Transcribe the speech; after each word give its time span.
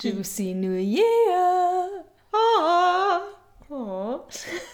Juicy 0.00 0.54
New 0.54 0.76
Year. 0.76 2.04
Oh, 2.32 3.20
oh. 3.68 4.20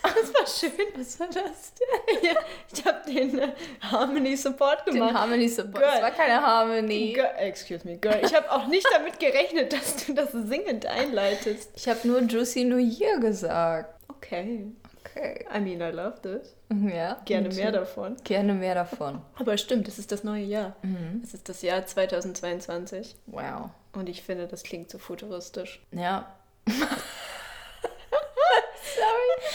Das 0.02 0.34
war 0.34 0.46
schön. 0.46 0.86
Was 0.96 1.18
war 1.18 1.26
das 1.26 1.72
Ja, 1.80 2.05
ich 2.72 2.84
habe 2.84 3.12
den 3.12 3.38
äh, 3.38 3.48
Harmony 3.80 4.36
Support 4.36 4.86
Den 4.86 4.94
gemacht. 4.94 5.14
Harmony 5.14 5.48
Support. 5.48 5.74
Girl. 5.74 5.92
Das 5.92 6.02
war 6.02 6.10
keine 6.10 6.42
Harmony. 6.42 7.12
Girl, 7.12 7.30
excuse 7.38 7.86
me, 7.86 7.96
Girl. 7.96 8.20
Ich 8.22 8.34
habe 8.34 8.50
auch 8.50 8.66
nicht 8.66 8.86
damit 8.92 9.18
gerechnet, 9.18 9.72
dass 9.72 10.06
du 10.06 10.14
das 10.14 10.32
singend 10.32 10.86
einleitest. 10.86 11.70
Ich 11.76 11.88
habe 11.88 12.06
nur 12.06 12.20
Juicy 12.20 12.64
New 12.64 12.78
Year 12.78 13.18
gesagt. 13.18 13.94
Okay. 14.08 14.66
Okay. 15.04 15.44
I 15.54 15.60
mean, 15.60 15.80
I 15.80 15.90
love 15.90 16.20
this. 16.22 16.56
Ja. 16.68 17.20
Gerne 17.24 17.48
me 17.48 17.54
mehr 17.54 17.72
davon. 17.72 18.16
Gerne 18.24 18.54
mehr 18.54 18.74
davon. 18.74 19.22
Aber 19.36 19.56
stimmt, 19.56 19.88
es 19.88 19.98
ist 19.98 20.12
das 20.12 20.24
neue 20.24 20.44
Jahr. 20.44 20.76
Mhm. 20.82 21.22
Es 21.22 21.32
ist 21.32 21.48
das 21.48 21.62
Jahr 21.62 21.86
2022. 21.86 23.16
Wow. 23.26 23.70
Und 23.92 24.08
ich 24.08 24.22
finde, 24.22 24.46
das 24.46 24.62
klingt 24.62 24.90
so 24.90 24.98
futuristisch. 24.98 25.80
Ja. 25.92 26.34
Sorry. 26.66 26.82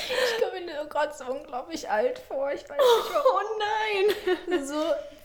Ich 0.07 0.41
komme 0.41 0.65
mir 0.83 0.89
gerade 0.89 1.13
so 1.13 1.25
unglaublich 1.25 1.89
alt 1.89 2.19
vor. 2.19 2.51
Ich 2.51 2.61
weiß 2.63 2.69
nicht 2.69 3.15
Oh 3.15 3.39
nein! 3.59 4.37
warum. 4.47 4.65
So 4.65 4.75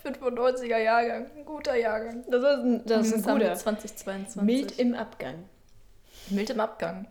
95er 0.09 0.79
Jahrgang. 0.79 1.30
Ein 1.37 1.45
guter 1.45 1.74
Jahrgang. 1.74 2.24
Das 2.29 2.43
ist 2.43 2.48
ein, 2.48 2.82
das 2.87 3.07
ist 3.09 3.29
ein 3.29 3.38
guter. 3.38 3.54
2022. 3.54 4.43
Mild 4.43 4.79
im 4.79 4.95
Abgang. 4.95 5.48
Mild 6.29 6.51
im 6.51 6.59
Abgang. 6.59 7.07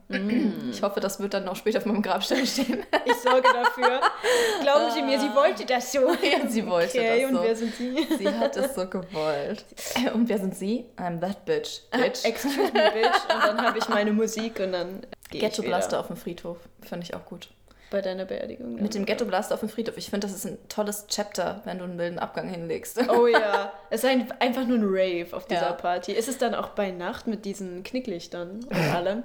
Ich 0.70 0.82
hoffe, 0.82 1.00
das 1.00 1.20
wird 1.22 1.34
dann 1.34 1.48
auch 1.48 1.56
später 1.56 1.78
auf 1.78 1.86
meinem 1.86 2.02
Grabstein 2.02 2.46
stehen. 2.46 2.84
Ich 3.06 3.16
sorge 3.22 3.48
dafür. 3.54 4.02
Glauben 4.62 4.92
Sie 4.92 5.02
mir, 5.02 5.20
sie 5.20 5.34
wollte 5.34 5.66
das 5.66 5.92
so. 5.92 6.00
Ja, 6.24 6.48
sie 6.50 6.66
wollte 6.66 6.98
okay, 6.98 7.22
das 7.22 7.30
und 7.30 7.36
so. 7.38 7.44
wer 7.44 7.56
sind 7.56 7.76
Sie? 7.76 8.08
Sie 8.18 8.28
hat 8.28 8.58
es 8.58 8.76
so 8.76 8.88
gewollt. 8.88 9.64
Und 10.14 10.28
wer 10.28 10.38
sind 10.40 10.56
Sie? 10.56 10.86
I'm 10.98 11.20
that 11.22 11.46
bitch. 11.46 11.82
Bitch. 11.92 12.26
Excuse 12.26 12.58
me, 12.58 12.72
bitch. 12.72 13.34
Und 13.34 13.44
dann 13.44 13.62
habe 13.62 13.78
ich 13.78 13.88
meine 13.90 14.12
Musik 14.12 14.60
und 14.60 14.72
dann 14.74 15.06
Ghetto 15.30 15.62
Blaster 15.62 16.00
auf 16.00 16.08
dem 16.08 16.18
Friedhof. 16.18 16.58
Finde 16.82 17.06
ich 17.06 17.14
auch 17.14 17.26
gut. 17.26 17.50
Bei 17.96 18.02
deiner 18.02 18.26
Beerdigung. 18.26 18.76
Mit 18.76 18.94
dem 18.94 19.06
Ghetto 19.06 19.24
Blaster 19.24 19.54
auf 19.54 19.62
dem 19.62 19.70
Friedhof. 19.70 19.96
Ich 19.96 20.10
finde, 20.10 20.28
das 20.28 20.36
ist 20.36 20.46
ein 20.46 20.58
tolles 20.68 21.08
Chapter, 21.08 21.62
wenn 21.64 21.78
du 21.78 21.86
einen 21.86 21.96
milden 21.96 22.20
Abgang 22.20 22.50
hinlegst. 22.50 23.00
Oh 23.10 23.26
ja, 23.26 23.72
es 23.90 24.04
ist 24.04 24.10
ein, 24.10 24.30
einfach 24.42 24.68
nur 24.68 24.78
ein 24.78 24.84
Rave 24.84 25.28
auf 25.32 25.46
dieser 25.48 25.62
Ja. 25.62 25.72
Party. 25.72 26.12
Ist 26.12 26.28
es 26.28 26.38
dann 26.38 26.54
auch 26.54 26.70
bei 26.72 26.92
Nacht 26.92 27.26
mit 27.26 27.46
diesen 27.46 27.84
Knicklichtern 27.84 28.66
und 28.66 28.76
allem? 28.94 29.24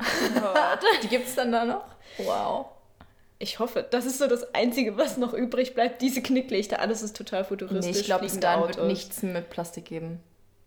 Die 1.02 1.08
gibt 1.08 1.26
es 1.26 1.34
dann 1.34 1.50
da 1.50 1.64
noch? 1.64 1.84
Wow. 2.18 2.66
Ich 3.40 3.58
hoffe, 3.58 3.84
das 3.90 4.06
ist 4.06 4.18
so 4.18 4.28
das 4.28 4.54
Einzige, 4.54 4.96
was 4.96 5.16
noch 5.16 5.34
übrig 5.34 5.74
bleibt. 5.74 6.00
Diese 6.00 6.22
Knicklichter, 6.22 6.78
alles 6.78 7.02
ist 7.02 7.16
total 7.16 7.42
futuristisch. 7.42 7.92
Nee, 7.92 7.98
ich 7.98 8.04
glaube, 8.06 8.22
bis 8.22 8.38
dahin 8.38 8.68
wird 8.68 8.86
nichts 8.86 9.22
mit 9.24 9.50
Plastik 9.50 9.86
geben. 9.86 10.20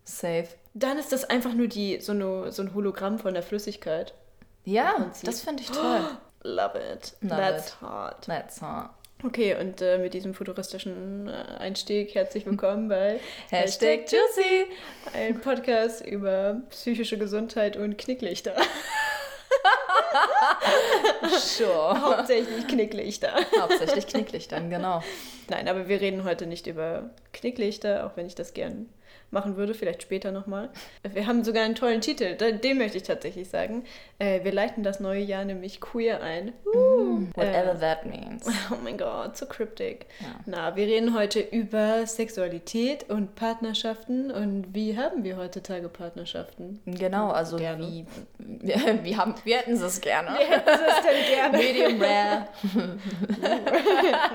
Safe. 0.03 0.47
Dann 0.73 0.97
ist 0.97 1.13
das 1.13 1.23
einfach 1.23 1.53
nur 1.53 1.67
die, 1.67 2.01
so, 2.01 2.11
eine, 2.11 2.51
so 2.51 2.63
ein 2.63 2.73
Hologramm 2.75 3.17
von 3.17 3.33
der 3.33 3.43
Flüssigkeit. 3.43 4.13
Ja, 4.65 5.11
das 5.23 5.41
finde 5.41 5.63
ich 5.63 5.69
toll. 5.71 6.01
Love 6.43 6.75
it. 6.77 7.13
Love 7.21 7.37
That's 7.37 7.67
it. 7.69 7.81
hot. 7.81 8.21
That's 8.27 8.61
all. 8.61 8.89
Okay, 9.25 9.55
und 9.55 9.81
äh, 9.81 9.97
mit 9.97 10.13
diesem 10.13 10.33
futuristischen 10.33 11.29
äh, 11.29 11.31
Einstieg 11.59 12.13
herzlich 12.13 12.45
willkommen 12.45 12.89
bei 12.89 13.21
Hashtag 13.49 14.11
Juicy. 14.11 14.65
ein 15.13 15.39
Podcast 15.39 16.05
über 16.05 16.61
psychische 16.69 17.17
Gesundheit 17.17 17.77
und 17.77 17.97
Knicklichter. 17.97 18.55
Sure. 21.39 22.01
Hauptsächlich 22.01 22.67
Knicklichter. 22.67 23.33
Hauptsächlich 23.59 24.07
Knicklichtern, 24.07 24.69
genau. 24.69 25.01
Nein, 25.49 25.67
aber 25.67 25.87
wir 25.87 26.01
reden 26.01 26.23
heute 26.23 26.45
nicht 26.45 26.67
über 26.67 27.09
Knicklichter, 27.31 28.05
auch 28.05 28.17
wenn 28.17 28.25
ich 28.25 28.35
das 28.35 28.53
gern 28.53 28.89
machen 29.33 29.57
würde, 29.57 29.73
vielleicht 29.73 30.01
später 30.01 30.31
nochmal. 30.31 30.69
Wir 31.03 31.27
haben 31.27 31.43
sogar 31.43 31.63
einen 31.63 31.75
tollen 31.75 32.01
Titel, 32.01 32.35
den 32.35 32.77
möchte 32.77 32.97
ich 32.97 33.03
tatsächlich 33.03 33.49
sagen. 33.49 33.83
Äh, 34.19 34.43
wir 34.43 34.53
leiten 34.53 34.83
das 34.83 34.99
neue 34.99 35.21
Jahr 35.21 35.43
nämlich 35.43 35.81
queer 35.81 36.21
ein. 36.21 36.53
Uh, 36.73 37.27
Whatever 37.35 37.73
äh, 37.73 37.79
that 37.79 38.05
means. 38.05 38.45
Oh 38.71 38.77
mein 38.83 38.97
Gott, 38.97 39.35
so 39.35 39.45
cryptic. 39.45 40.05
Ja. 40.19 40.27
Na, 40.45 40.75
wir 40.75 40.85
reden 40.87 41.15
heute 41.15 41.39
über 41.39 42.05
Sexualität 42.05 43.09
und 43.09 43.35
Partnerschaften 43.35 44.31
und 44.31 44.73
wie 44.73 44.97
haben 44.97 45.23
wir 45.23 45.37
heutzutage 45.37 45.89
Partnerschaften? 45.89 46.79
Genau, 46.85 47.31
also 47.31 47.57
Gerne. 47.57 47.83
wie, 47.83 48.05
wir, 48.37 49.03
wir, 49.03 49.17
haben, 49.17 49.35
wir 49.43 49.57
hätten 49.57 49.73
es 49.73 49.99
gerne. 49.99 50.37
Wer 50.37 50.47
hätte 50.47 50.71
das 50.71 51.01
denn 51.01 51.25
gerne? 51.33 51.57
Medium 51.57 52.01
rare, 52.01 52.47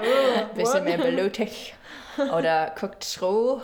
Oh, 0.00 0.54
bisschen 0.54 0.84
mehr 0.84 0.98
blutig 0.98 1.74
oder 2.36 2.74
cooked 2.80 3.18
roh. 3.22 3.62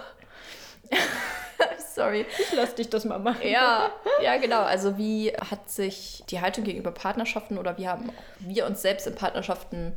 Sorry. 1.95 2.27
Ich 2.39 2.53
lass 2.53 2.75
dich 2.75 2.91
das 2.91 3.05
mal 3.05 3.19
machen. 3.19 3.47
Ja, 3.47 3.91
ja, 4.23 4.37
genau. 4.37 4.63
Also 4.63 4.99
wie 4.99 5.33
hat 5.33 5.71
sich 5.71 6.25
die 6.29 6.41
Haltung 6.41 6.65
gegenüber 6.65 6.91
Partnerschaften 6.91 7.57
oder 7.57 7.79
wie 7.79 7.89
haben 7.89 8.11
wir 8.41 8.67
uns 8.67 8.83
selbst 8.83 9.07
in 9.07 9.15
Partnerschaften 9.15 9.97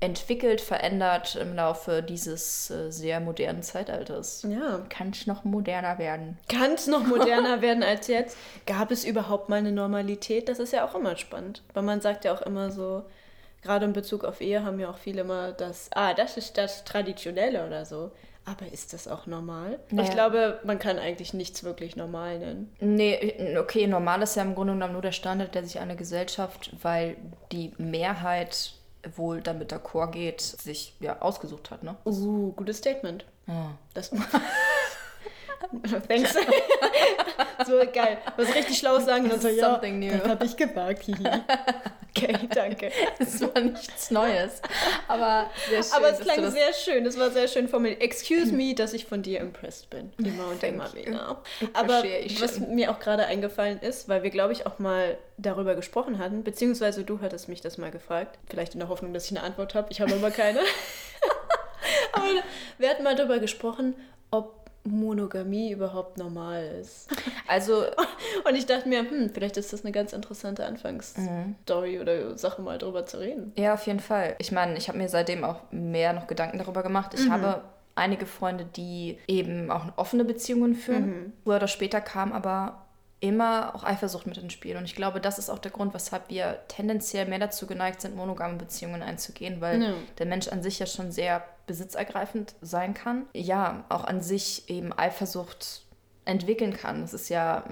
entwickelt, 0.00 0.62
verändert 0.62 1.36
im 1.36 1.54
Laufe 1.54 2.02
dieses 2.02 2.70
äh, 2.70 2.90
sehr 2.90 3.20
modernen 3.20 3.62
Zeitalters? 3.62 4.46
Ja. 4.48 4.80
Kann 4.88 5.10
ich 5.14 5.26
noch 5.26 5.44
moderner 5.44 5.98
werden? 5.98 6.38
Kann 6.48 6.72
es 6.72 6.86
noch 6.86 7.06
moderner 7.06 7.60
werden 7.62 7.82
als 7.82 8.06
jetzt? 8.08 8.36
Gab 8.66 8.90
es 8.90 9.04
überhaupt 9.04 9.48
mal 9.48 9.56
eine 9.56 9.72
Normalität? 9.72 10.48
Das 10.48 10.58
ist 10.58 10.72
ja 10.72 10.86
auch 10.86 10.94
immer 10.94 11.16
spannend. 11.16 11.62
Weil 11.74 11.82
man 11.82 12.00
sagt 12.00 12.24
ja 12.24 12.32
auch 12.32 12.42
immer 12.42 12.70
so, 12.70 13.04
gerade 13.62 13.84
in 13.84 13.92
Bezug 13.92 14.24
auf 14.24 14.40
Ehe 14.40 14.64
haben 14.64 14.80
ja 14.80 14.90
auch 14.90 14.98
viele 14.98 15.20
immer 15.20 15.52
das, 15.52 15.90
ah, 15.94 16.14
das 16.14 16.36
ist 16.36 16.56
das 16.56 16.84
Traditionelle 16.84 17.66
oder 17.66 17.84
so. 17.84 18.10
Aber 18.44 18.72
ist 18.72 18.92
das 18.92 19.06
auch 19.06 19.26
normal? 19.26 19.78
Naja. 19.90 20.08
Ich 20.08 20.14
glaube, 20.14 20.60
man 20.64 20.78
kann 20.78 20.98
eigentlich 20.98 21.34
nichts 21.34 21.62
wirklich 21.62 21.94
normal 21.94 22.38
nennen. 22.38 22.74
Nee, 22.80 23.56
okay, 23.58 23.86
normal 23.86 24.22
ist 24.22 24.36
ja 24.36 24.42
im 24.42 24.54
Grunde 24.54 24.72
genommen 24.72 24.94
nur 24.94 25.02
der 25.02 25.12
Standard, 25.12 25.54
der 25.54 25.62
sich 25.62 25.78
eine 25.78 25.94
Gesellschaft, 25.94 26.70
weil 26.82 27.16
die 27.52 27.72
Mehrheit 27.78 28.72
wohl 29.16 29.40
damit 29.40 29.72
d'accord 29.72 30.10
geht, 30.10 30.40
sich 30.40 30.94
ja 31.00 31.20
ausgesucht 31.20 31.70
hat, 31.70 31.82
ne? 31.82 31.96
Uh, 32.04 32.52
gutes 32.52 32.78
Statement. 32.78 33.24
Ja. 33.46 33.72
Das. 33.94 34.10
Thanks. 36.08 36.34
so 37.66 37.78
geil. 37.92 38.18
Was 38.36 38.54
richtig 38.54 38.78
Schlaues 38.78 39.04
sagen 39.04 39.24
und 39.24 39.32
dann 39.32 39.40
so, 39.40 39.48
ja, 39.48 39.80
new. 39.88 40.10
das 40.10 40.28
habe 40.28 40.44
ich 40.44 40.56
gewagt. 40.56 41.04
okay, 42.10 42.48
danke. 42.52 42.90
Das 43.18 43.40
war 43.40 43.60
nichts 43.60 44.10
Neues. 44.10 44.62
Aber 45.08 45.50
sehr 45.68 45.82
schön. 45.82 45.92
Aber 45.94 46.08
es 46.10 46.20
klang 46.20 46.42
das- 46.42 46.54
sehr 46.54 46.72
schön, 46.72 47.06
es 47.06 47.18
war 47.18 47.30
sehr 47.30 47.48
schön 47.48 47.68
formuliert. 47.68 48.00
Excuse 48.00 48.52
me, 48.52 48.74
dass 48.74 48.92
ich 48.94 49.04
von 49.06 49.22
dir 49.22 49.40
impressed 49.40 49.90
bin. 49.90 50.12
Immer 50.18 50.48
und 50.50 50.60
Thank 50.60 50.74
immer 50.74 50.92
wieder. 50.94 51.42
Aber 51.74 52.02
was 52.40 52.60
mir 52.60 52.90
auch 52.90 52.98
gerade 52.98 53.26
eingefallen 53.26 53.80
ist, 53.80 54.08
weil 54.08 54.22
wir, 54.22 54.30
glaube 54.30 54.52
ich, 54.52 54.66
auch 54.66 54.78
mal 54.78 55.18
darüber 55.36 55.74
gesprochen 55.74 56.18
hatten, 56.18 56.42
beziehungsweise 56.42 57.04
du 57.04 57.20
hattest 57.20 57.48
mich 57.48 57.60
das 57.60 57.78
mal 57.78 57.90
gefragt, 57.90 58.38
vielleicht 58.48 58.74
in 58.74 58.80
der 58.80 58.88
Hoffnung, 58.88 59.12
dass 59.12 59.26
ich 59.30 59.36
eine 59.36 59.42
Antwort 59.42 59.74
habe, 59.74 59.88
ich 59.90 60.00
habe 60.00 60.14
aber 60.14 60.30
keine. 60.30 60.60
aber 62.12 62.24
wir 62.78 62.88
hatten 62.88 63.02
mal 63.02 63.14
darüber 63.14 63.38
gesprochen, 63.38 63.94
ob 64.30 64.59
Monogamie 64.84 65.72
überhaupt 65.72 66.18
normal 66.18 66.64
ist. 66.80 67.08
Also, 67.46 67.84
Und 68.48 68.54
ich 68.54 68.66
dachte 68.66 68.88
mir, 68.88 69.00
hm, 69.00 69.30
vielleicht 69.32 69.56
ist 69.56 69.72
das 69.72 69.84
eine 69.84 69.92
ganz 69.92 70.12
interessante 70.12 70.64
Anfangsstory 70.66 72.00
oder 72.00 72.36
Sache, 72.38 72.62
mal 72.62 72.78
drüber 72.78 73.06
zu 73.06 73.18
reden. 73.18 73.52
ja, 73.56 73.74
auf 73.74 73.86
jeden 73.86 74.00
Fall. 74.00 74.36
Ich 74.38 74.52
meine, 74.52 74.76
ich 74.76 74.88
habe 74.88 74.98
mir 74.98 75.08
seitdem 75.08 75.44
auch 75.44 75.60
mehr 75.70 76.12
noch 76.12 76.26
Gedanken 76.26 76.58
darüber 76.58 76.82
gemacht. 76.82 77.12
Ich 77.14 77.28
habe 77.28 77.62
einige 77.94 78.26
Freunde, 78.26 78.64
die 78.64 79.18
eben 79.26 79.70
auch 79.70 79.86
offene 79.96 80.24
Beziehungen 80.24 80.74
führen. 80.74 81.32
Früher 81.44 81.56
oder 81.56 81.68
später 81.68 82.00
kam 82.00 82.32
aber 82.32 82.86
immer 83.20 83.74
auch 83.74 83.84
Eifersucht 83.84 84.26
mit 84.26 84.38
ins 84.38 84.52
Spiel. 84.52 84.76
Und 84.76 84.84
ich 84.84 84.94
glaube, 84.94 85.20
das 85.20 85.38
ist 85.38 85.50
auch 85.50 85.58
der 85.58 85.70
Grund, 85.70 85.92
weshalb 85.94 86.28
wir 86.30 86.60
tendenziell 86.68 87.26
mehr 87.26 87.38
dazu 87.38 87.66
geneigt 87.66 88.00
sind, 88.00 88.16
monogame 88.16 88.56
Beziehungen 88.56 89.02
einzugehen, 89.02 89.60
weil 89.60 89.82
Ja. 89.82 89.92
der 90.18 90.26
Mensch 90.26 90.48
an 90.48 90.62
sich 90.62 90.78
ja 90.78 90.86
schon 90.86 91.12
sehr 91.12 91.42
besitzergreifend 91.66 92.54
sein 92.62 92.94
kann. 92.94 93.26
Ja, 93.34 93.84
auch 93.90 94.04
an 94.04 94.22
sich 94.22 94.68
eben 94.70 94.92
Eifersucht 94.96 95.82
entwickeln 96.24 96.72
kann. 96.72 97.02
Das 97.02 97.12
ist 97.14 97.28
ja 97.28 97.64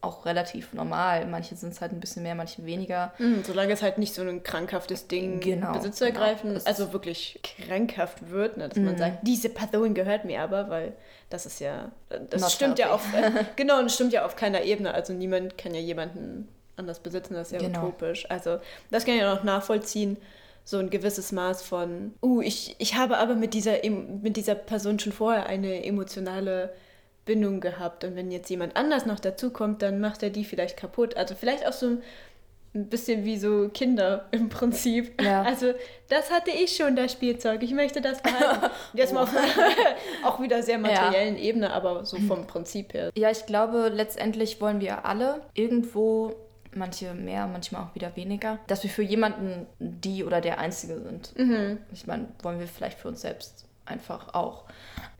auch 0.00 0.26
relativ 0.26 0.72
normal. 0.72 1.26
Manche 1.26 1.56
sind 1.56 1.72
es 1.72 1.80
halt 1.80 1.92
ein 1.92 2.00
bisschen 2.00 2.22
mehr, 2.22 2.34
manche 2.34 2.64
weniger. 2.64 3.12
Mhm, 3.18 3.42
solange 3.44 3.72
es 3.72 3.82
halt 3.82 3.98
nicht 3.98 4.14
so 4.14 4.22
ein 4.22 4.42
krankhaftes 4.42 5.08
Ding 5.08 5.40
Genau, 5.40 5.72
Besitz 5.72 5.96
zu 5.98 6.04
ergreifen, 6.04 6.50
genau. 6.54 6.64
Also 6.64 6.92
wirklich 6.92 7.40
krankhaft 7.66 8.30
wird, 8.30 8.56
ne, 8.56 8.68
dass 8.68 8.78
man 8.78 8.96
sagt, 8.96 9.26
diese 9.26 9.48
Person 9.48 9.94
gehört 9.94 10.24
mir 10.24 10.40
aber, 10.42 10.70
weil 10.70 10.92
das 11.30 11.46
ist 11.46 11.60
ja, 11.60 11.90
das 12.30 12.40
Not 12.42 12.50
stimmt 12.52 12.78
ja 12.78 12.86
healthy. 12.90 13.24
auf, 13.34 13.38
äh, 13.40 13.44
genau, 13.56 13.78
und 13.80 13.90
stimmt 13.90 14.12
ja 14.12 14.24
auf 14.24 14.36
keiner 14.36 14.62
Ebene, 14.62 14.94
also 14.94 15.12
niemand 15.12 15.58
kann 15.58 15.74
ja 15.74 15.80
jemanden 15.80 16.48
anders 16.76 17.00
besitzen, 17.00 17.34
das 17.34 17.48
ist 17.50 17.60
ja 17.60 17.66
Genau. 17.66 17.80
utopisch. 17.86 18.30
Also 18.30 18.58
das 18.90 19.04
kann 19.04 19.14
ich 19.14 19.20
ja 19.20 19.34
noch 19.34 19.42
nachvollziehen, 19.42 20.16
so 20.64 20.78
ein 20.78 20.90
gewisses 20.90 21.32
Maß 21.32 21.62
von, 21.62 22.14
uh, 22.22 22.40
ich, 22.40 22.76
ich 22.78 22.94
habe 22.94 23.18
aber 23.18 23.34
mit 23.34 23.52
dieser, 23.54 23.76
mit 23.88 24.36
dieser 24.36 24.54
Person 24.54 24.98
schon 25.00 25.12
vorher 25.12 25.46
eine 25.46 25.82
emotionale 25.84 26.72
Bindung 27.28 27.60
gehabt. 27.60 28.02
Und 28.04 28.16
wenn 28.16 28.32
jetzt 28.32 28.48
jemand 28.48 28.74
anders 28.74 29.06
noch 29.06 29.20
dazukommt, 29.20 29.82
dann 29.82 30.00
macht 30.00 30.22
er 30.22 30.30
die 30.30 30.44
vielleicht 30.44 30.76
kaputt. 30.76 31.16
Also 31.16 31.34
vielleicht 31.34 31.66
auch 31.66 31.74
so 31.74 31.98
ein 32.74 32.88
bisschen 32.88 33.24
wie 33.24 33.36
so 33.36 33.68
Kinder 33.68 34.26
im 34.32 34.48
Prinzip. 34.48 35.20
Ja. 35.22 35.42
Also 35.42 35.74
das 36.08 36.30
hatte 36.32 36.50
ich 36.50 36.74
schon, 36.74 36.96
das 36.96 37.12
Spielzeug. 37.12 37.62
Ich 37.62 37.72
möchte 37.72 38.00
das 38.00 38.22
behalten. 38.22 38.66
Jetzt 38.94 39.12
mal 39.12 39.24
auf 39.24 39.34
auch 40.24 40.40
wieder 40.40 40.62
sehr 40.62 40.78
materiellen 40.78 41.36
Ebene, 41.36 41.70
aber 41.72 42.04
so 42.06 42.16
vom 42.16 42.46
Prinzip 42.46 42.94
her. 42.94 43.12
Ja, 43.14 43.30
ich 43.30 43.44
glaube, 43.44 43.90
letztendlich 43.94 44.60
wollen 44.60 44.80
wir 44.80 45.04
alle 45.04 45.42
irgendwo, 45.52 46.34
manche 46.74 47.12
mehr, 47.12 47.46
manchmal 47.46 47.82
auch 47.82 47.94
wieder 47.94 48.16
weniger, 48.16 48.58
dass 48.68 48.82
wir 48.82 48.90
für 48.90 49.02
jemanden 49.02 49.66
die 49.78 50.24
oder 50.24 50.40
der 50.40 50.58
Einzige 50.58 51.00
sind. 51.00 51.34
Ich 51.92 52.06
meine, 52.06 52.28
wollen 52.42 52.58
wir 52.58 52.66
vielleicht 52.66 52.98
für 52.98 53.08
uns 53.08 53.20
selbst 53.20 53.66
einfach 53.84 54.34
auch. 54.34 54.64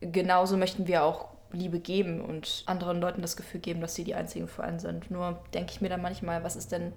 Genauso 0.00 0.56
möchten 0.56 0.86
wir 0.86 1.04
auch 1.04 1.28
Liebe 1.52 1.80
geben 1.80 2.20
und 2.20 2.62
anderen 2.66 3.00
Leuten 3.00 3.22
das 3.22 3.36
Gefühl 3.36 3.60
geben, 3.60 3.80
dass 3.80 3.94
sie 3.94 4.04
die 4.04 4.14
Einzigen 4.14 4.48
für 4.48 4.64
einen 4.64 4.78
sind. 4.78 5.10
Nur 5.10 5.38
denke 5.54 5.72
ich 5.72 5.80
mir 5.80 5.88
dann 5.88 6.02
manchmal, 6.02 6.44
was 6.44 6.56
ist 6.56 6.72
denn, 6.72 6.92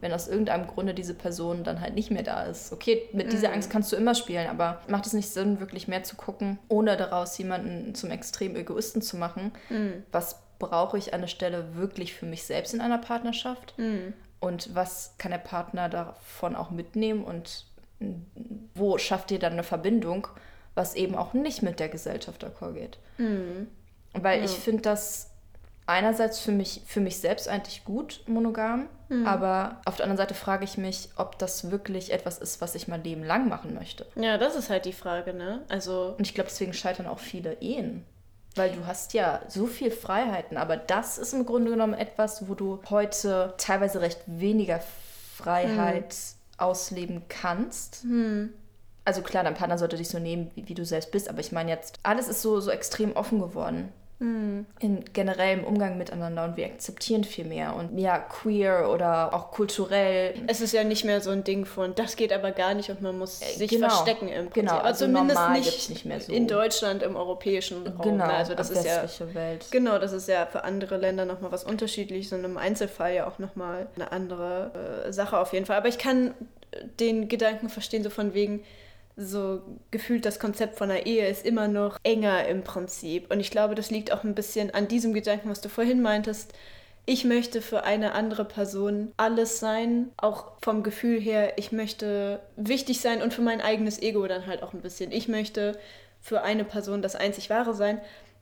wenn 0.00 0.12
aus 0.12 0.28
irgendeinem 0.28 0.66
Grunde 0.66 0.94
diese 0.94 1.14
Person 1.14 1.64
dann 1.64 1.80
halt 1.80 1.94
nicht 1.94 2.10
mehr 2.10 2.22
da 2.24 2.42
ist? 2.42 2.72
Okay, 2.72 3.08
mit 3.12 3.32
dieser 3.32 3.52
Angst 3.52 3.70
kannst 3.70 3.92
du 3.92 3.96
immer 3.96 4.14
spielen, 4.14 4.48
aber 4.48 4.80
macht 4.88 5.06
es 5.06 5.12
nicht 5.12 5.30
Sinn, 5.30 5.60
wirklich 5.60 5.88
mehr 5.88 6.02
zu 6.02 6.16
gucken, 6.16 6.58
ohne 6.68 6.96
daraus 6.96 7.38
jemanden 7.38 7.94
zum 7.94 8.10
extremen 8.10 8.56
Egoisten 8.56 9.00
zu 9.00 9.16
machen? 9.16 9.52
Was 10.12 10.40
brauche 10.58 10.98
ich 10.98 11.14
an 11.14 11.20
der 11.20 11.28
Stelle 11.28 11.74
wirklich 11.74 12.14
für 12.14 12.26
mich 12.26 12.44
selbst 12.44 12.74
in 12.74 12.80
einer 12.80 12.98
Partnerschaft? 12.98 13.74
Und 14.40 14.74
was 14.74 15.14
kann 15.18 15.30
der 15.30 15.38
Partner 15.38 15.88
davon 15.88 16.54
auch 16.56 16.70
mitnehmen? 16.70 17.24
Und 17.24 17.66
wo 18.74 18.98
schafft 18.98 19.30
ihr 19.30 19.38
dann 19.38 19.54
eine 19.54 19.62
Verbindung, 19.62 20.26
was 20.74 20.94
eben 20.96 21.14
auch 21.14 21.32
nicht 21.32 21.62
mit 21.62 21.80
der 21.80 21.88
Gesellschaft 21.88 22.44
d'accord 22.44 22.74
geht? 22.74 22.98
Weil 24.20 24.44
ich 24.44 24.52
finde 24.52 24.82
das 24.82 25.30
einerseits 25.86 26.38
für 26.40 26.52
mich, 26.52 26.82
für 26.86 27.00
mich 27.00 27.18
selbst 27.18 27.48
eigentlich 27.48 27.84
gut, 27.84 28.22
monogam, 28.26 28.88
aber 29.26 29.80
auf 29.84 29.96
der 29.96 30.04
anderen 30.06 30.16
Seite 30.16 30.34
frage 30.34 30.64
ich 30.64 30.76
mich, 30.76 31.10
ob 31.16 31.38
das 31.38 31.70
wirklich 31.70 32.12
etwas 32.12 32.38
ist, 32.38 32.60
was 32.60 32.74
ich 32.74 32.88
mein 32.88 33.04
Leben 33.04 33.22
lang 33.22 33.48
machen 33.48 33.74
möchte. 33.74 34.06
Ja, 34.16 34.38
das 34.38 34.56
ist 34.56 34.70
halt 34.70 34.86
die 34.86 34.92
Frage, 34.92 35.34
ne? 35.34 35.62
Also, 35.68 36.14
Und 36.18 36.26
ich 36.26 36.34
glaube, 36.34 36.48
deswegen 36.50 36.72
scheitern 36.72 37.06
auch 37.06 37.20
viele 37.20 37.60
Ehen. 37.60 38.04
Weil 38.56 38.70
du 38.70 38.86
hast 38.86 39.12
ja 39.14 39.40
so 39.48 39.66
viel 39.66 39.90
Freiheiten, 39.90 40.56
aber 40.56 40.76
das 40.76 41.18
ist 41.18 41.32
im 41.32 41.44
Grunde 41.44 41.70
genommen 41.72 41.94
etwas, 41.94 42.48
wo 42.48 42.54
du 42.54 42.80
heute 42.88 43.54
teilweise 43.58 44.00
recht 44.00 44.20
weniger 44.26 44.80
Freiheit 45.36 46.16
ausleben 46.56 47.22
kannst. 47.28 48.04
Also 49.04 49.22
klar, 49.22 49.44
dein 49.44 49.54
Partner 49.54 49.76
sollte 49.76 49.96
dich 49.96 50.08
so 50.08 50.18
nehmen, 50.18 50.50
wie, 50.54 50.68
wie 50.68 50.74
du 50.74 50.84
selbst 50.84 51.10
bist, 51.10 51.28
aber 51.28 51.40
ich 51.40 51.52
meine 51.52 51.70
jetzt, 51.70 52.00
alles 52.04 52.26
ist 52.28 52.42
so, 52.42 52.58
so 52.60 52.70
extrem 52.70 53.14
offen 53.16 53.38
geworden. 53.40 53.92
In 54.20 55.04
generellem 55.12 55.64
Umgang 55.64 55.98
miteinander 55.98 56.44
und 56.44 56.56
wir 56.56 56.66
akzeptieren 56.66 57.24
viel 57.24 57.44
mehr. 57.44 57.74
Und 57.74 57.98
ja, 57.98 58.18
queer 58.18 58.88
oder 58.90 59.34
auch 59.34 59.50
kulturell 59.50 60.34
es 60.46 60.60
ist 60.60 60.72
ja 60.72 60.84
nicht 60.84 61.04
mehr 61.04 61.20
so 61.20 61.30
ein 61.30 61.44
Ding 61.44 61.64
von, 61.64 61.94
das 61.94 62.16
geht 62.16 62.32
aber 62.32 62.52
gar 62.52 62.74
nicht 62.74 62.90
und 62.90 63.02
man 63.02 63.18
muss 63.18 63.40
sich 63.40 63.70
genau. 63.70 63.88
verstecken 63.88 64.28
im 64.28 64.46
Prinzip. 64.46 64.54
Genau, 64.54 64.72
aber 64.72 64.84
also 64.84 65.06
zumindest 65.06 65.50
nicht, 65.50 66.06
nicht 66.06 66.26
so. 66.26 66.32
in 66.32 66.46
Deutschland, 66.46 67.02
im 67.02 67.16
europäischen 67.16 67.86
Raum. 67.86 68.02
Genau, 68.02 68.26
ne? 68.26 68.32
Also 68.32 68.54
das 68.54 68.70
ist 68.70 68.84
ja 68.84 69.04
Welt. 69.34 69.66
Genau, 69.70 69.98
das 69.98 70.12
ist 70.12 70.28
ja 70.28 70.46
für 70.46 70.64
andere 70.64 70.96
Länder 70.96 71.24
nochmal 71.24 71.52
was 71.52 71.64
unterschiedliches 71.64 72.32
und 72.32 72.44
im 72.44 72.56
Einzelfall 72.56 73.14
ja 73.14 73.26
auch 73.26 73.38
nochmal 73.38 73.88
eine 73.96 74.12
andere 74.12 75.04
äh, 75.06 75.12
Sache 75.12 75.38
auf 75.38 75.52
jeden 75.52 75.66
Fall. 75.66 75.76
Aber 75.76 75.88
ich 75.88 75.98
kann 75.98 76.34
den 77.00 77.28
Gedanken 77.28 77.68
verstehen, 77.68 78.02
so 78.02 78.10
von 78.10 78.34
wegen, 78.34 78.62
so 79.16 79.62
gefühlt 79.90 80.24
das 80.24 80.40
Konzept 80.40 80.76
von 80.76 80.90
einer 80.90 81.06
Ehe 81.06 81.28
ist 81.28 81.46
immer 81.46 81.68
noch 81.68 81.98
enger 82.02 82.46
im 82.48 82.64
Prinzip. 82.64 83.30
Und 83.30 83.40
ich 83.40 83.50
glaube, 83.50 83.74
das 83.74 83.90
liegt 83.90 84.12
auch 84.12 84.24
ein 84.24 84.34
bisschen 84.34 84.72
an 84.72 84.88
diesem 84.88 85.14
Gedanken, 85.14 85.50
was 85.50 85.60
du 85.60 85.68
vorhin 85.68 86.02
meintest. 86.02 86.52
Ich 87.06 87.24
möchte 87.24 87.60
für 87.60 87.84
eine 87.84 88.12
andere 88.12 88.44
Person 88.44 89.12
alles 89.18 89.60
sein, 89.60 90.10
auch 90.16 90.52
vom 90.62 90.82
Gefühl 90.82 91.20
her, 91.20 91.52
ich 91.58 91.70
möchte 91.70 92.40
wichtig 92.56 93.00
sein 93.00 93.20
und 93.20 93.34
für 93.34 93.42
mein 93.42 93.60
eigenes 93.60 94.00
Ego 94.00 94.26
dann 94.26 94.46
halt 94.46 94.62
auch 94.62 94.72
ein 94.72 94.80
bisschen. 94.80 95.12
Ich 95.12 95.28
möchte 95.28 95.78
für 96.22 96.42
eine 96.42 96.64
Person 96.64 97.02
das 97.02 97.14
einzig 97.14 97.50
wahre 97.50 97.74
sein. 97.74 98.00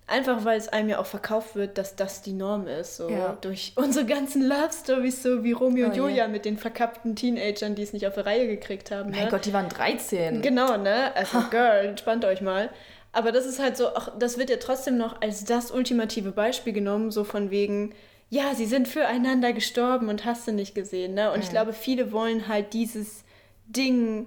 Einfach 0.08 0.44
weil 0.44 0.58
es 0.58 0.68
einem 0.68 0.88
ja 0.90 0.98
auch 0.98 1.06
verkauft 1.06 1.54
wird, 1.54 1.78
dass 1.78 1.96
das 1.96 2.22
die 2.22 2.32
Norm 2.32 2.66
ist. 2.66 2.96
So 2.96 3.08
Ja. 3.08 3.38
durch 3.40 3.72
unsere 3.76 4.04
ganzen 4.04 4.42
Love 4.42 4.70
Stories, 4.72 5.22
so 5.22 5.44
wie 5.44 5.52
Romeo 5.52 5.86
und 5.86 5.92
Oh 5.92 5.94
je. 5.94 6.00
Julia 6.00 6.28
mit 6.28 6.44
den 6.44 6.58
verkappten 6.58 7.14
Teenagern, 7.16 7.74
die 7.74 7.82
es 7.82 7.92
nicht 7.92 8.06
auf 8.06 8.14
die 8.14 8.20
Reihe 8.20 8.46
gekriegt 8.48 8.90
haben. 8.90 9.10
Mein 9.10 9.24
ne? 9.24 9.30
Gott, 9.30 9.44
die 9.46 9.52
waren 9.52 9.68
13. 9.68 10.42
Genau, 10.42 10.76
ne? 10.76 11.14
Also, 11.14 11.38
Girl, 11.50 11.86
entspannt 11.86 12.24
euch 12.24 12.40
mal. 12.40 12.68
Aber 13.12 13.30
das 13.30 13.46
ist 13.46 13.60
halt 13.60 13.76
so, 13.76 13.88
auch, 13.88 14.18
das 14.18 14.38
wird 14.38 14.50
ja 14.50 14.56
trotzdem 14.56 14.96
noch 14.96 15.20
als 15.20 15.44
das 15.44 15.70
ultimative 15.70 16.32
Beispiel 16.32 16.72
genommen, 16.72 17.10
so 17.10 17.24
von 17.24 17.50
wegen, 17.50 17.94
ja, 18.30 18.54
sie 18.54 18.66
sind 18.66 18.88
füreinander 18.88 19.52
gestorben 19.52 20.08
und 20.08 20.24
hast 20.24 20.48
du 20.48 20.52
nicht 20.52 20.74
gesehen, 20.74 21.14
ne? 21.14 21.30
Und 21.32 21.44
ich 21.44 21.50
glaube, 21.50 21.74
viele 21.74 22.10
wollen 22.10 22.48
halt 22.48 22.72
dieses 22.72 23.24
Ding, 23.66 24.26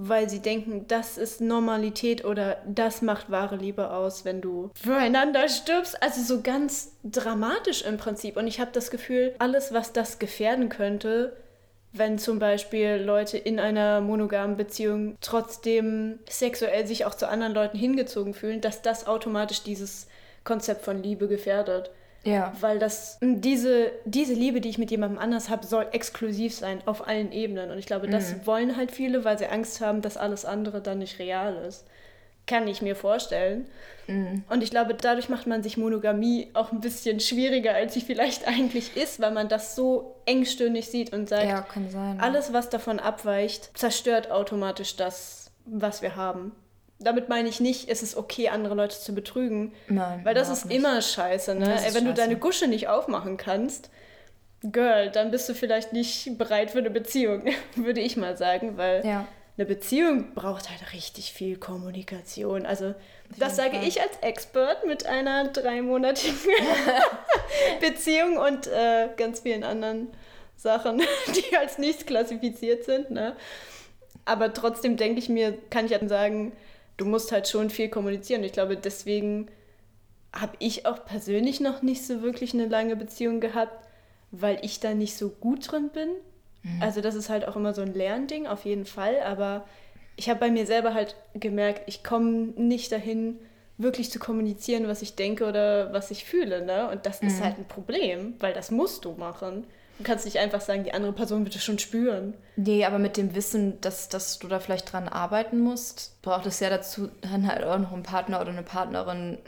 weil 0.00 0.30
sie 0.30 0.38
denken, 0.38 0.86
das 0.86 1.18
ist 1.18 1.40
Normalität 1.40 2.24
oder 2.24 2.58
das 2.64 3.02
macht 3.02 3.32
wahre 3.32 3.56
Liebe 3.56 3.90
aus, 3.90 4.24
wenn 4.24 4.40
du 4.40 4.70
füreinander 4.80 5.48
stirbst. 5.48 6.00
Also 6.00 6.22
so 6.22 6.40
ganz 6.40 6.92
dramatisch 7.02 7.82
im 7.82 7.96
Prinzip. 7.96 8.36
Und 8.36 8.46
ich 8.46 8.60
habe 8.60 8.70
das 8.72 8.92
Gefühl, 8.92 9.34
alles, 9.40 9.74
was 9.74 9.92
das 9.92 10.20
gefährden 10.20 10.68
könnte, 10.68 11.36
wenn 11.92 12.20
zum 12.20 12.38
Beispiel 12.38 13.02
Leute 13.04 13.38
in 13.38 13.58
einer 13.58 14.00
monogamen 14.00 14.56
Beziehung 14.56 15.16
trotzdem 15.20 16.20
sexuell 16.28 16.86
sich 16.86 17.04
auch 17.04 17.16
zu 17.16 17.28
anderen 17.28 17.54
Leuten 17.54 17.76
hingezogen 17.76 18.34
fühlen, 18.34 18.60
dass 18.60 18.82
das 18.82 19.08
automatisch 19.08 19.64
dieses 19.64 20.06
Konzept 20.44 20.84
von 20.84 21.02
Liebe 21.02 21.26
gefährdet. 21.26 21.90
Ja. 22.24 22.52
Weil 22.60 22.78
das, 22.78 23.18
diese, 23.22 23.90
diese 24.04 24.34
Liebe, 24.34 24.60
die 24.60 24.68
ich 24.68 24.78
mit 24.78 24.90
jemandem 24.90 25.18
anders 25.18 25.48
habe, 25.48 25.66
soll 25.66 25.86
exklusiv 25.92 26.54
sein 26.54 26.82
auf 26.84 27.06
allen 27.06 27.32
Ebenen. 27.32 27.70
Und 27.70 27.78
ich 27.78 27.86
glaube, 27.86 28.08
das 28.08 28.46
wollen 28.46 28.76
halt 28.76 28.90
viele, 28.90 29.24
weil 29.24 29.38
sie 29.38 29.46
Angst 29.46 29.80
haben, 29.80 30.02
dass 30.02 30.16
alles 30.16 30.44
andere 30.44 30.80
dann 30.80 30.98
nicht 30.98 31.18
real 31.18 31.54
ist. 31.66 31.86
Kann 32.46 32.66
ich 32.66 32.82
mir 32.82 32.96
vorstellen. 32.96 33.66
Und 34.48 34.62
ich 34.62 34.70
glaube, 34.70 34.94
dadurch 34.94 35.28
macht 35.28 35.46
man 35.46 35.62
sich 35.62 35.76
Monogamie 35.76 36.48
auch 36.54 36.72
ein 36.72 36.80
bisschen 36.80 37.20
schwieriger, 37.20 37.74
als 37.74 37.92
sie 37.92 38.00
vielleicht 38.00 38.48
eigentlich 38.48 38.96
ist, 38.96 39.20
weil 39.20 39.32
man 39.32 39.48
das 39.48 39.76
so 39.76 40.16
engstirnig 40.24 40.88
sieht 40.88 41.12
und 41.12 41.28
sagt, 41.28 41.44
Ja, 41.44 41.66
sein. 41.90 42.18
alles, 42.18 42.54
was 42.54 42.70
davon 42.70 43.00
abweicht, 43.00 43.76
zerstört 43.76 44.30
automatisch 44.30 44.96
das, 44.96 45.50
was 45.66 46.00
wir 46.00 46.16
haben. 46.16 46.52
Damit 47.00 47.28
meine 47.28 47.48
ich 47.48 47.60
nicht, 47.60 47.88
es 47.88 48.02
ist 48.02 48.16
okay, 48.16 48.48
andere 48.48 48.74
Leute 48.74 48.98
zu 48.98 49.14
betrügen. 49.14 49.72
Nein, 49.88 50.20
Weil 50.24 50.34
das 50.34 50.48
ist 50.48 50.64
nicht. 50.66 50.76
immer 50.76 51.00
scheiße, 51.00 51.54
ne? 51.54 51.66
Ey, 51.84 51.94
Wenn 51.94 52.04
du 52.04 52.10
scheiße. 52.10 52.22
deine 52.22 52.36
Gusche 52.36 52.66
nicht 52.66 52.88
aufmachen 52.88 53.36
kannst, 53.36 53.90
Girl, 54.62 55.08
dann 55.10 55.30
bist 55.30 55.48
du 55.48 55.54
vielleicht 55.54 55.92
nicht 55.92 56.36
bereit 56.36 56.72
für 56.72 56.78
eine 56.78 56.90
Beziehung, 56.90 57.44
würde 57.76 58.00
ich 58.00 58.16
mal 58.16 58.36
sagen, 58.36 58.76
weil 58.76 59.06
Ja. 59.06 59.24
eine 59.56 59.66
Beziehung 59.66 60.34
braucht 60.34 60.68
halt 60.70 60.92
richtig 60.92 61.32
viel 61.32 61.56
Kommunikation. 61.56 62.66
Also, 62.66 62.94
das 63.38 63.54
sage 63.54 63.76
Fall. 63.76 63.86
ich 63.86 64.00
als 64.02 64.16
Expert 64.22 64.84
mit 64.84 65.06
einer 65.06 65.46
dreimonatigen 65.48 66.36
Beziehung 67.80 68.36
und 68.38 68.66
äh, 68.66 69.08
ganz 69.16 69.40
vielen 69.40 69.62
anderen 69.64 70.08
Sachen, 70.56 70.98
die 71.36 71.56
als 71.56 71.78
nichts 71.78 72.04
klassifiziert 72.06 72.84
sind. 72.84 73.10
Ne? 73.10 73.36
Aber 74.24 74.52
trotzdem 74.52 74.96
denke 74.96 75.18
ich 75.20 75.28
mir, 75.28 75.56
kann 75.70 75.86
ich 75.86 75.92
halt 75.92 76.08
sagen, 76.08 76.52
du 76.98 77.06
musst 77.06 77.32
halt 77.32 77.48
schon 77.48 77.70
viel 77.70 77.88
kommunizieren. 77.88 78.44
Ich 78.44 78.52
glaube, 78.52 78.76
deswegen 78.76 79.48
habe 80.34 80.56
ich 80.58 80.84
auch 80.84 81.04
persönlich 81.06 81.60
noch 81.60 81.80
nicht 81.80 82.06
so 82.06 82.20
wirklich 82.20 82.52
eine 82.52 82.66
lange 82.66 82.96
Beziehung 82.96 83.40
gehabt, 83.40 83.88
weil 84.30 84.58
ich 84.62 84.78
da 84.80 84.92
nicht 84.92 85.16
so 85.16 85.30
gut 85.30 85.72
drin 85.72 85.88
bin. 85.92 86.10
Also 86.80 87.00
das 87.00 87.14
ist 87.14 87.30
halt 87.30 87.48
auch 87.48 87.56
immer 87.56 87.72
so 87.72 87.80
ein 87.80 87.94
Lernding, 87.94 88.46
auf 88.46 88.66
jeden 88.66 88.84
Fall. 88.84 89.20
Aber 89.22 89.66
ich 90.16 90.28
habe 90.28 90.40
bei 90.40 90.50
mir 90.50 90.66
selber 90.66 90.92
halt 90.92 91.16
gemerkt, 91.34 91.82
ich 91.86 92.04
komme 92.04 92.52
nicht 92.56 92.92
dahin, 92.92 93.38
wirklich 93.78 94.10
zu 94.10 94.18
kommunizieren, 94.18 94.88
was 94.88 95.02
ich 95.02 95.14
denke 95.14 95.46
oder 95.46 95.92
was 95.92 96.10
ich 96.10 96.24
fühle. 96.24 96.64
Ne? 96.66 96.90
Und 96.90 97.06
das 97.06 97.22
ist 97.22 97.40
halt 97.40 97.58
ein 97.58 97.68
Problem, 97.68 98.34
weil 98.40 98.52
das 98.52 98.72
musst 98.72 99.04
du 99.04 99.12
machen. 99.12 99.66
Du 99.98 100.04
kannst 100.04 100.24
nicht 100.24 100.38
einfach 100.38 100.60
sagen, 100.60 100.84
die 100.84 100.94
andere 100.94 101.12
Person 101.12 101.44
wird 101.44 101.56
es 101.56 101.64
schon 101.64 101.78
spüren. 101.78 102.34
Nee, 102.54 102.84
aber 102.84 102.98
mit 102.98 103.16
dem 103.16 103.34
Wissen, 103.34 103.80
dass, 103.80 104.08
dass 104.08 104.38
du 104.38 104.46
da 104.46 104.60
vielleicht 104.60 104.92
dran 104.92 105.08
arbeiten 105.08 105.58
musst, 105.58 106.22
braucht 106.22 106.46
es 106.46 106.60
ja 106.60 106.70
dazu 106.70 107.08
dann 107.20 107.48
halt 107.48 107.64
auch 107.64 107.78
noch 107.78 107.92
einen 107.92 108.04
Partner 108.04 108.40
oder 108.40 108.50
eine 108.50 108.62
Partnerin, 108.62 109.38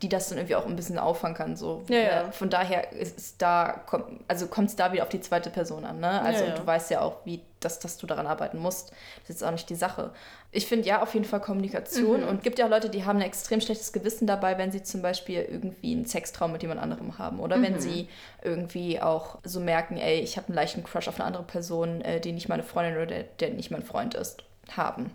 die 0.00 0.08
das 0.08 0.28
dann 0.28 0.38
irgendwie 0.38 0.54
auch 0.54 0.66
ein 0.66 0.76
bisschen 0.76 0.98
auffangen 0.98 1.36
kann. 1.36 1.56
So. 1.56 1.82
Mhm. 1.88 1.94
Ja, 1.94 2.00
ja. 2.00 2.30
Von 2.30 2.50
daher 2.50 2.92
ist 2.92 3.18
es 3.18 3.36
da, 3.36 3.84
also 4.28 4.46
kommt 4.46 4.68
es 4.68 4.76
da 4.76 4.92
wieder 4.92 5.02
auf 5.02 5.08
die 5.08 5.20
zweite 5.20 5.50
Person 5.50 5.84
an. 5.84 5.98
Ne? 5.98 6.22
Also 6.22 6.44
ja. 6.44 6.54
du 6.54 6.64
weißt 6.64 6.90
ja 6.90 7.00
auch, 7.00 7.18
wie 7.24 7.40
dass, 7.64 7.78
dass 7.78 7.96
du 7.98 8.06
daran 8.06 8.26
arbeiten 8.26 8.58
musst. 8.58 8.90
Das 8.90 9.30
ist 9.30 9.40
jetzt 9.40 9.44
auch 9.44 9.50
nicht 9.52 9.68
die 9.70 9.74
Sache. 9.74 10.12
Ich 10.52 10.66
finde 10.66 10.86
ja 10.88 11.02
auf 11.02 11.14
jeden 11.14 11.26
Fall 11.26 11.40
Kommunikation 11.40 12.22
Mhm. 12.22 12.28
und 12.28 12.42
gibt 12.42 12.58
ja 12.58 12.66
auch 12.66 12.70
Leute, 12.70 12.90
die 12.90 13.04
haben 13.04 13.16
ein 13.18 13.22
extrem 13.26 13.60
schlechtes 13.60 13.92
Gewissen 13.92 14.26
dabei, 14.26 14.56
wenn 14.58 14.70
sie 14.72 14.82
zum 14.82 15.02
Beispiel 15.02 15.40
irgendwie 15.40 15.92
einen 15.94 16.04
Sextraum 16.06 16.52
mit 16.52 16.62
jemand 16.62 16.80
anderem 16.80 17.18
haben 17.18 17.40
oder 17.40 17.56
Mhm. 17.56 17.62
wenn 17.62 17.80
sie 17.80 18.08
irgendwie 18.42 19.00
auch 19.00 19.38
so 19.44 19.60
merken, 19.60 19.96
ey, 19.96 20.20
ich 20.20 20.36
habe 20.36 20.48
einen 20.48 20.56
leichten 20.56 20.84
Crush 20.84 21.08
auf 21.08 21.16
eine 21.16 21.24
andere 21.24 21.42
Person, 21.44 22.00
äh, 22.02 22.20
die 22.20 22.32
nicht 22.32 22.48
meine 22.48 22.62
Freundin 22.62 22.94
oder 22.96 23.06
der, 23.06 23.22
der 23.24 23.50
nicht 23.50 23.70
mein 23.70 23.82
Freund 23.82 24.14
ist, 24.14 24.44
haben. 24.76 25.10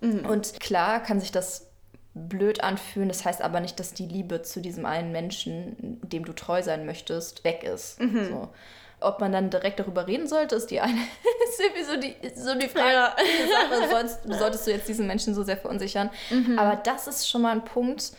Mhm. 0.00 0.26
Und 0.26 0.60
klar 0.60 1.00
kann 1.02 1.20
sich 1.20 1.32
das 1.32 1.68
blöd 2.14 2.62
anfühlen, 2.62 3.08
das 3.08 3.24
heißt 3.24 3.40
aber 3.40 3.60
nicht, 3.60 3.80
dass 3.80 3.94
die 3.94 4.06
Liebe 4.06 4.42
zu 4.42 4.60
diesem 4.60 4.84
einen 4.84 5.12
Menschen, 5.12 5.98
dem 6.02 6.26
du 6.26 6.34
treu 6.34 6.62
sein 6.62 6.84
möchtest, 6.84 7.42
weg 7.44 7.64
ist. 7.64 7.98
Mhm. 8.00 8.28
So. 8.28 8.48
Ob 9.04 9.20
man 9.20 9.32
dann 9.32 9.50
direkt 9.50 9.80
darüber 9.80 10.06
reden 10.06 10.26
sollte, 10.26 10.56
ist 10.56 10.70
die 10.70 10.80
eine, 10.80 10.94
ist 11.48 11.60
irgendwie 11.60 11.84
so 11.84 11.96
die, 11.96 12.40
so 12.40 12.54
die 12.58 12.68
Frage. 12.68 12.92
Ja. 12.92 13.16
Sache, 13.16 13.88
sollst, 13.90 14.20
solltest 14.38 14.66
du 14.66 14.70
jetzt 14.70 14.88
diesen 14.88 15.06
Menschen 15.06 15.34
so 15.34 15.42
sehr 15.42 15.56
verunsichern? 15.56 16.10
Mhm. 16.30 16.58
Aber 16.58 16.76
das 16.76 17.06
ist 17.06 17.28
schon 17.28 17.42
mal 17.42 17.52
ein 17.52 17.64
Punkt, 17.64 18.12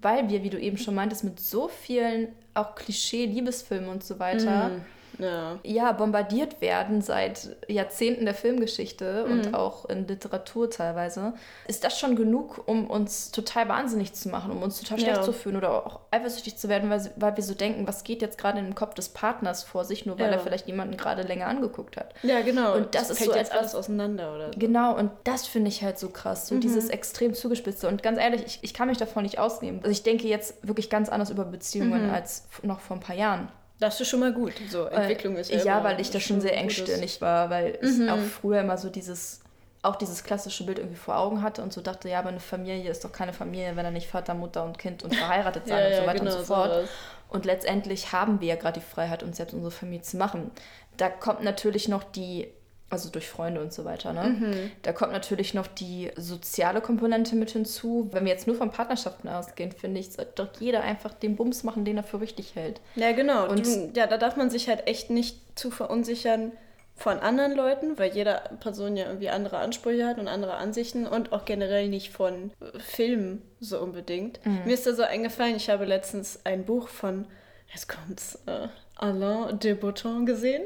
weil 0.00 0.28
wir, 0.28 0.42
wie 0.42 0.50
du 0.50 0.58
eben 0.58 0.78
schon 0.78 0.94
meintest, 0.94 1.24
mit 1.24 1.40
so 1.40 1.68
vielen 1.68 2.28
auch 2.54 2.74
Klischee-Liebesfilmen 2.74 3.88
und 3.88 4.04
so 4.04 4.18
weiter 4.18 4.68
Mhm. 4.68 4.84
Ja. 5.18 5.58
ja, 5.62 5.92
bombardiert 5.92 6.60
werden 6.60 7.02
seit 7.02 7.56
Jahrzehnten 7.68 8.24
der 8.24 8.34
Filmgeschichte 8.34 9.24
Mhm. 9.26 9.32
und 9.32 9.54
auch 9.54 9.84
in 9.86 10.06
Literatur 10.06 10.70
teilweise, 10.70 11.34
ist 11.68 11.84
das 11.84 11.98
schon 11.98 12.16
genug, 12.16 12.62
um 12.66 12.88
uns 12.88 13.30
total 13.30 13.68
wahnsinnig 13.68 14.12
zu 14.14 14.28
machen, 14.28 14.50
um 14.50 14.62
uns 14.62 14.80
total 14.80 14.98
schlecht 14.98 15.16
Ja. 15.18 15.22
zu 15.22 15.32
fühlen 15.32 15.56
oder 15.56 15.70
auch 15.86 16.00
eifersüchtig 16.10 16.56
zu 16.56 16.68
werden, 16.68 16.88
weil, 16.90 17.10
weil 17.16 17.36
wir 17.36 17.44
so 17.44 17.54
denken, 17.54 17.86
was 17.86 18.04
geht 18.04 18.22
jetzt 18.22 18.38
gerade 18.38 18.58
in 18.58 18.64
dem 18.64 18.74
Kopf 18.74 18.94
des 18.94 19.10
Partners 19.10 19.62
vor 19.62 19.84
sich, 19.84 20.06
nur 20.06 20.18
weil 20.18 20.26
Ja. 20.26 20.32
er 20.32 20.38
vielleicht 20.40 20.66
jemanden 20.66 20.96
gerade 20.96 21.22
länger 21.22 21.46
angeguckt 21.46 21.96
hat. 21.96 22.14
Ja, 22.22 22.40
genau. 22.40 22.74
Und 22.74 22.94
das 22.94 23.10
ist 23.10 23.18
fällt 23.18 23.30
so 23.32 23.36
jetzt 23.36 23.48
etwas- 23.52 23.58
alles 23.60 23.74
auseinander, 23.74 24.34
oder? 24.34 24.52
so. 24.52 24.58
Genau, 24.58 24.96
und 24.96 25.10
das 25.24 25.46
finde 25.46 25.68
ich 25.68 25.82
halt 25.82 25.98
so 25.98 26.08
krass, 26.08 26.50
Mhm. 26.50 26.56
so 26.56 26.60
dieses 26.60 26.88
extrem 26.88 27.34
zugespitzte. 27.34 27.88
Und 27.88 28.02
ganz 28.02 28.18
ehrlich, 28.18 28.42
ich, 28.46 28.58
ich 28.62 28.74
kann 28.74 28.88
mich 28.88 28.98
davon 28.98 29.22
nicht 29.24 29.38
ausnehmen. 29.38 29.80
Also 29.80 29.90
ich 29.90 30.02
denke 30.02 30.26
jetzt 30.28 30.66
wirklich 30.66 30.88
ganz 30.90 31.08
anders 31.08 31.30
über 31.30 31.44
Beziehungen 31.44 32.06
Mhm. 32.08 32.14
als 32.14 32.44
noch 32.62 32.80
vor 32.80 32.96
ein 32.96 33.00
paar 33.00 33.16
Jahren. 33.16 33.48
Das 33.82 34.00
ist 34.00 34.08
schon 34.08 34.20
mal 34.20 34.32
gut. 34.32 34.52
So, 34.68 34.86
Entwicklung 34.86 35.36
ist 35.36 35.50
ja 35.50 35.58
Ja, 35.64 35.84
weil 35.84 36.00
ich 36.00 36.10
da 36.10 36.20
schon 36.20 36.40
sehr 36.40 36.56
engstirnig 36.56 37.20
war, 37.20 37.50
weil 37.50 37.78
ich 37.82 37.98
Mhm. 37.98 38.08
auch 38.08 38.18
früher 38.20 38.60
immer 38.60 38.78
so 38.78 38.88
dieses, 38.90 39.40
auch 39.82 39.96
dieses 39.96 40.22
klassische 40.22 40.64
Bild 40.64 40.78
irgendwie 40.78 40.96
vor 40.96 41.16
Augen 41.18 41.42
hatte 41.42 41.62
und 41.62 41.72
so 41.72 41.80
dachte, 41.80 42.08
ja, 42.08 42.20
aber 42.20 42.28
eine 42.28 42.40
Familie 42.40 42.90
ist 42.90 43.04
doch 43.04 43.10
keine 43.12 43.32
Familie, 43.32 43.74
wenn 43.74 43.84
da 43.84 43.90
nicht 43.90 44.06
Vater, 44.08 44.34
Mutter 44.34 44.64
und 44.64 44.78
Kind 44.78 45.02
und 45.02 45.14
verheiratet 45.14 45.66
sein 45.68 45.80
Ja, 45.82 45.88
und 45.88 45.94
so 45.94 46.06
weiter 46.06 46.18
genau, 46.20 46.32
und 46.32 46.38
so 46.40 46.44
fort. 46.54 46.72
sowas. 46.72 46.90
Und 47.28 47.44
letztendlich 47.44 48.12
haben 48.12 48.40
wir 48.40 48.48
ja 48.48 48.56
gerade 48.56 48.78
die 48.80 48.86
Freiheit, 48.86 49.22
uns 49.22 49.38
selbst 49.38 49.54
unsere 49.54 49.70
Familie 49.72 50.02
zu 50.02 50.16
machen. 50.16 50.50
Da 50.96 51.08
kommt 51.08 51.42
natürlich 51.42 51.88
noch 51.88 52.04
die, 52.04 52.48
also 52.92 53.10
durch 53.10 53.28
Freunde 53.28 53.60
und 53.60 53.72
so 53.72 53.84
weiter, 53.84 54.12
ne? 54.12 54.24
Mhm. 54.38 54.70
Da 54.82 54.92
kommt 54.92 55.12
natürlich 55.12 55.54
noch 55.54 55.66
die 55.66 56.10
soziale 56.16 56.80
Komponente 56.80 57.34
mit 57.34 57.50
hinzu. 57.50 58.08
Wenn 58.12 58.24
wir 58.24 58.32
jetzt 58.32 58.46
nur 58.46 58.56
von 58.56 58.70
Partnerschaften 58.70 59.28
ausgehen, 59.28 59.72
finde 59.72 60.00
ich, 60.00 60.12
sollte 60.12 60.32
doch 60.36 60.48
jeder 60.60 60.82
einfach 60.82 61.12
den 61.14 61.36
Bums 61.36 61.64
machen, 61.64 61.84
den 61.84 61.96
er 61.96 62.02
für 62.04 62.20
richtig 62.20 62.54
hält. 62.54 62.80
Ja, 62.94 63.12
genau. 63.12 63.48
Und- 63.48 63.66
Und 63.66 63.96
ja, 63.96 64.06
da 64.06 64.18
darf 64.18 64.36
man 64.36 64.50
sich 64.50 64.68
halt 64.68 64.86
echt 64.86 65.10
nicht 65.10 65.38
zu 65.58 65.70
verunsichern 65.70 66.52
von 66.94 67.18
anderen 67.18 67.52
Leuten, 67.56 67.98
weil 67.98 68.12
jede 68.12 68.40
Person 68.60 68.96
ja 68.96 69.06
irgendwie 69.06 69.30
andere 69.30 69.56
Ansprüche 69.58 70.06
hat 70.06 70.18
und 70.18 70.28
andere 70.28 70.54
Ansichten 70.54 71.06
und 71.06 71.32
auch 71.32 71.44
generell 71.46 71.88
nicht 71.88 72.10
von 72.12 72.52
Filmen 72.78 73.42
so 73.60 73.80
unbedingt. 73.80 74.40
Mir 74.66 74.74
ist 74.74 74.86
da 74.86 74.92
so 74.94 75.02
eingefallen, 75.02 75.56
ich 75.56 75.70
habe 75.70 75.84
letztens 75.86 76.40
ein 76.44 76.64
Buch 76.64 76.88
von, 76.88 77.26
jetzt 77.72 77.88
kommt's, 77.88 78.38
äh, 78.46 78.68
Alain 78.96 79.58
de 79.58 79.74
Botton 79.74 80.26
gesehen. 80.26 80.62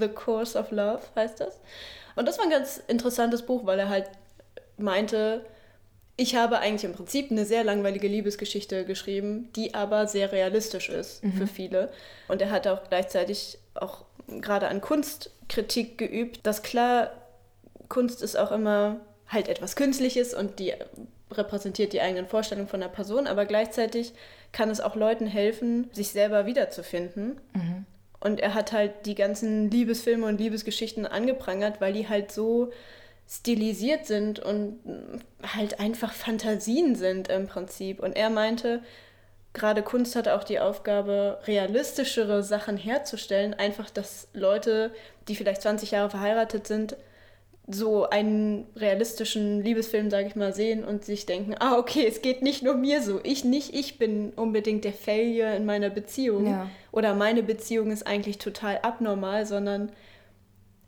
The 0.00 0.08
Course 0.08 0.58
of 0.58 0.70
Love 0.70 1.02
heißt 1.14 1.40
das. 1.40 1.60
Und 2.16 2.26
das 2.26 2.38
war 2.38 2.44
ein 2.44 2.50
ganz 2.50 2.80
interessantes 2.86 3.42
Buch, 3.42 3.66
weil 3.66 3.78
er 3.78 3.88
halt 3.88 4.08
meinte, 4.78 5.44
ich 6.16 6.36
habe 6.36 6.60
eigentlich 6.60 6.84
im 6.84 6.94
Prinzip 6.94 7.30
eine 7.30 7.44
sehr 7.44 7.64
langweilige 7.64 8.06
Liebesgeschichte 8.06 8.84
geschrieben, 8.84 9.50
die 9.56 9.74
aber 9.74 10.06
sehr 10.06 10.30
realistisch 10.30 10.88
ist 10.88 11.22
für 11.36 11.48
viele. 11.48 11.92
Und 12.28 12.40
er 12.40 12.52
hat 12.52 12.68
auch 12.68 12.88
gleichzeitig 12.88 13.58
auch 13.74 14.04
gerade 14.28 14.68
an 14.68 14.80
Kunstkritik 14.80 15.98
geübt, 15.98 16.46
dass 16.46 16.62
klar, 16.62 17.10
Kunst 17.88 18.22
ist 18.22 18.36
auch 18.36 18.52
immer 18.52 19.00
halt 19.26 19.48
etwas 19.48 19.74
Künstliches 19.74 20.34
und 20.34 20.60
die 20.60 20.74
repräsentiert 21.30 21.92
die 21.92 22.00
eigenen 22.00 22.26
Vorstellungen 22.26 22.68
von 22.68 22.80
der 22.80 22.88
Person, 22.88 23.26
aber 23.26 23.46
gleichzeitig 23.46 24.12
kann 24.52 24.70
es 24.70 24.80
auch 24.80 24.94
Leuten 24.94 25.26
helfen, 25.26 25.90
sich 25.92 26.10
selber 26.10 26.46
wiederzufinden. 26.46 27.40
Und 28.20 28.40
er 28.40 28.54
hat 28.54 28.72
halt 28.72 29.06
die 29.06 29.14
ganzen 29.14 29.70
Liebesfilme 29.70 30.26
und 30.26 30.38
Liebesgeschichten 30.38 31.06
angeprangert, 31.06 31.80
weil 31.80 31.92
die 31.92 32.08
halt 32.08 32.32
so 32.32 32.70
stilisiert 33.28 34.06
sind 34.06 34.38
und 34.38 34.78
halt 35.42 35.80
einfach 35.80 36.12
Fantasien 36.12 36.94
sind 36.94 37.28
im 37.28 37.46
Prinzip. 37.46 38.00
Und 38.00 38.16
er 38.16 38.30
meinte, 38.30 38.82
gerade 39.54 39.82
Kunst 39.82 40.14
hat 40.16 40.28
auch 40.28 40.44
die 40.44 40.60
Aufgabe, 40.60 41.38
realistischere 41.46 42.42
Sachen 42.42 42.76
herzustellen. 42.76 43.54
Einfach, 43.54 43.90
dass 43.90 44.28
Leute, 44.34 44.92
die 45.28 45.36
vielleicht 45.36 45.62
20 45.62 45.90
Jahre 45.92 46.10
verheiratet 46.10 46.66
sind, 46.66 46.96
so 47.66 48.08
einen 48.08 48.66
realistischen 48.76 49.62
Liebesfilm, 49.62 50.10
sage 50.10 50.26
ich 50.26 50.36
mal, 50.36 50.52
sehen 50.52 50.84
und 50.84 51.04
sich 51.04 51.24
denken, 51.24 51.54
ah, 51.58 51.78
okay, 51.78 52.04
es 52.06 52.20
geht 52.20 52.42
nicht 52.42 52.62
nur 52.62 52.74
mir 52.74 53.00
so. 53.00 53.20
Ich 53.22 53.44
nicht, 53.44 53.74
ich 53.74 53.98
bin 53.98 54.32
unbedingt 54.36 54.84
der 54.84 54.92
Failure 54.92 55.56
in 55.56 55.64
meiner 55.64 55.88
Beziehung. 55.88 56.46
Ja. 56.46 56.68
Oder 56.92 57.14
meine 57.14 57.42
Beziehung 57.42 57.90
ist 57.90 58.06
eigentlich 58.06 58.38
total 58.38 58.80
abnormal, 58.82 59.46
sondern 59.46 59.90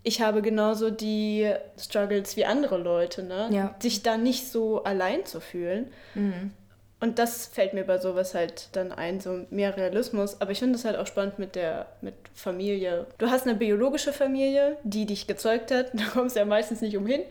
ich 0.02 0.20
habe 0.20 0.42
genauso 0.42 0.90
die 0.90 1.50
Struggles 1.78 2.36
wie 2.36 2.44
andere 2.44 2.76
Leute, 2.76 3.22
ne? 3.22 3.48
Ja. 3.50 3.74
Sich 3.80 4.02
da 4.02 4.18
nicht 4.18 4.46
so 4.48 4.84
allein 4.84 5.24
zu 5.24 5.40
fühlen. 5.40 5.86
Und 6.98 7.18
das 7.18 7.46
fällt 7.46 7.74
mir 7.74 7.84
bei 7.84 7.98
sowas 7.98 8.34
halt 8.34 8.68
dann 8.72 8.90
ein, 8.90 9.20
so 9.20 9.44
mehr 9.50 9.76
Realismus. 9.76 10.40
Aber 10.40 10.50
ich 10.52 10.58
finde 10.60 10.76
es 10.78 10.84
halt 10.86 10.96
auch 10.96 11.06
spannend 11.06 11.38
mit 11.38 11.54
der 11.54 11.86
mit 12.00 12.14
Familie. 12.34 13.06
Du 13.18 13.28
hast 13.28 13.46
eine 13.46 13.54
biologische 13.54 14.14
Familie, 14.14 14.78
die 14.82 15.04
dich 15.04 15.26
gezeugt 15.26 15.70
hat. 15.70 15.90
Da 15.94 16.04
kommst 16.12 16.36
du 16.36 16.40
ja 16.40 16.46
meistens 16.46 16.80
nicht 16.80 16.96
umhin. 16.96 17.22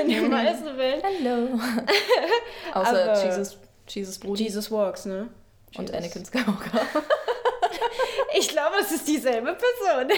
In 0.00 0.08
den 0.08 0.30
meisten 0.30 0.76
Fällen. 0.76 1.02
Hallo. 1.02 1.48
Außer 2.74 3.10
Aber- 3.12 3.24
Jesus, 3.24 3.58
Jesus 3.88 4.18
Brudi 4.20 4.44
Jesus 4.44 4.70
Walks, 4.70 5.04
ne? 5.06 5.28
und 5.76 5.88
Jesus. 5.88 5.94
Anakin 5.96 6.24
Skywalker. 6.24 6.80
Ich 8.38 8.48
glaube, 8.48 8.76
es 8.80 8.92
ist 8.92 9.08
dieselbe 9.08 9.54
Person. 9.54 10.08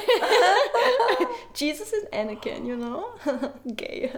Jesus 1.54 1.92
und 1.94 2.12
Anakin, 2.12 2.66
you 2.66 2.76
know? 2.76 3.04
Gay. 3.64 4.10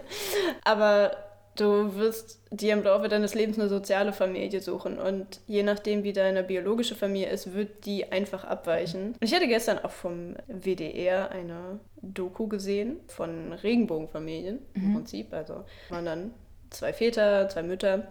Aber 0.65 1.15
du 1.55 1.95
wirst 1.95 2.39
dir 2.51 2.73
im 2.73 2.83
Laufe 2.83 3.07
deines 3.07 3.33
Lebens 3.33 3.59
eine 3.59 3.69
soziale 3.69 4.13
Familie 4.13 4.61
suchen 4.61 4.99
und 4.99 5.39
je 5.47 5.63
nachdem, 5.63 6.03
wie 6.03 6.13
deine 6.13 6.43
biologische 6.43 6.95
Familie 6.95 7.29
ist, 7.29 7.53
wird 7.53 7.85
die 7.85 8.11
einfach 8.11 8.43
abweichen. 8.43 9.13
Und 9.13 9.23
ich 9.23 9.33
hatte 9.33 9.47
gestern 9.47 9.79
auch 9.79 9.91
vom 9.91 10.35
WDR 10.47 11.31
eine 11.31 11.79
Doku 12.01 12.47
gesehen 12.47 12.97
von 13.07 13.53
Regenbogenfamilien 13.53 14.59
im 14.73 14.93
Prinzip. 14.93 15.33
Also 15.33 15.65
waren 15.89 16.05
dann 16.05 16.33
zwei 16.69 16.93
Väter, 16.93 17.49
zwei 17.49 17.63
Mütter 17.63 18.07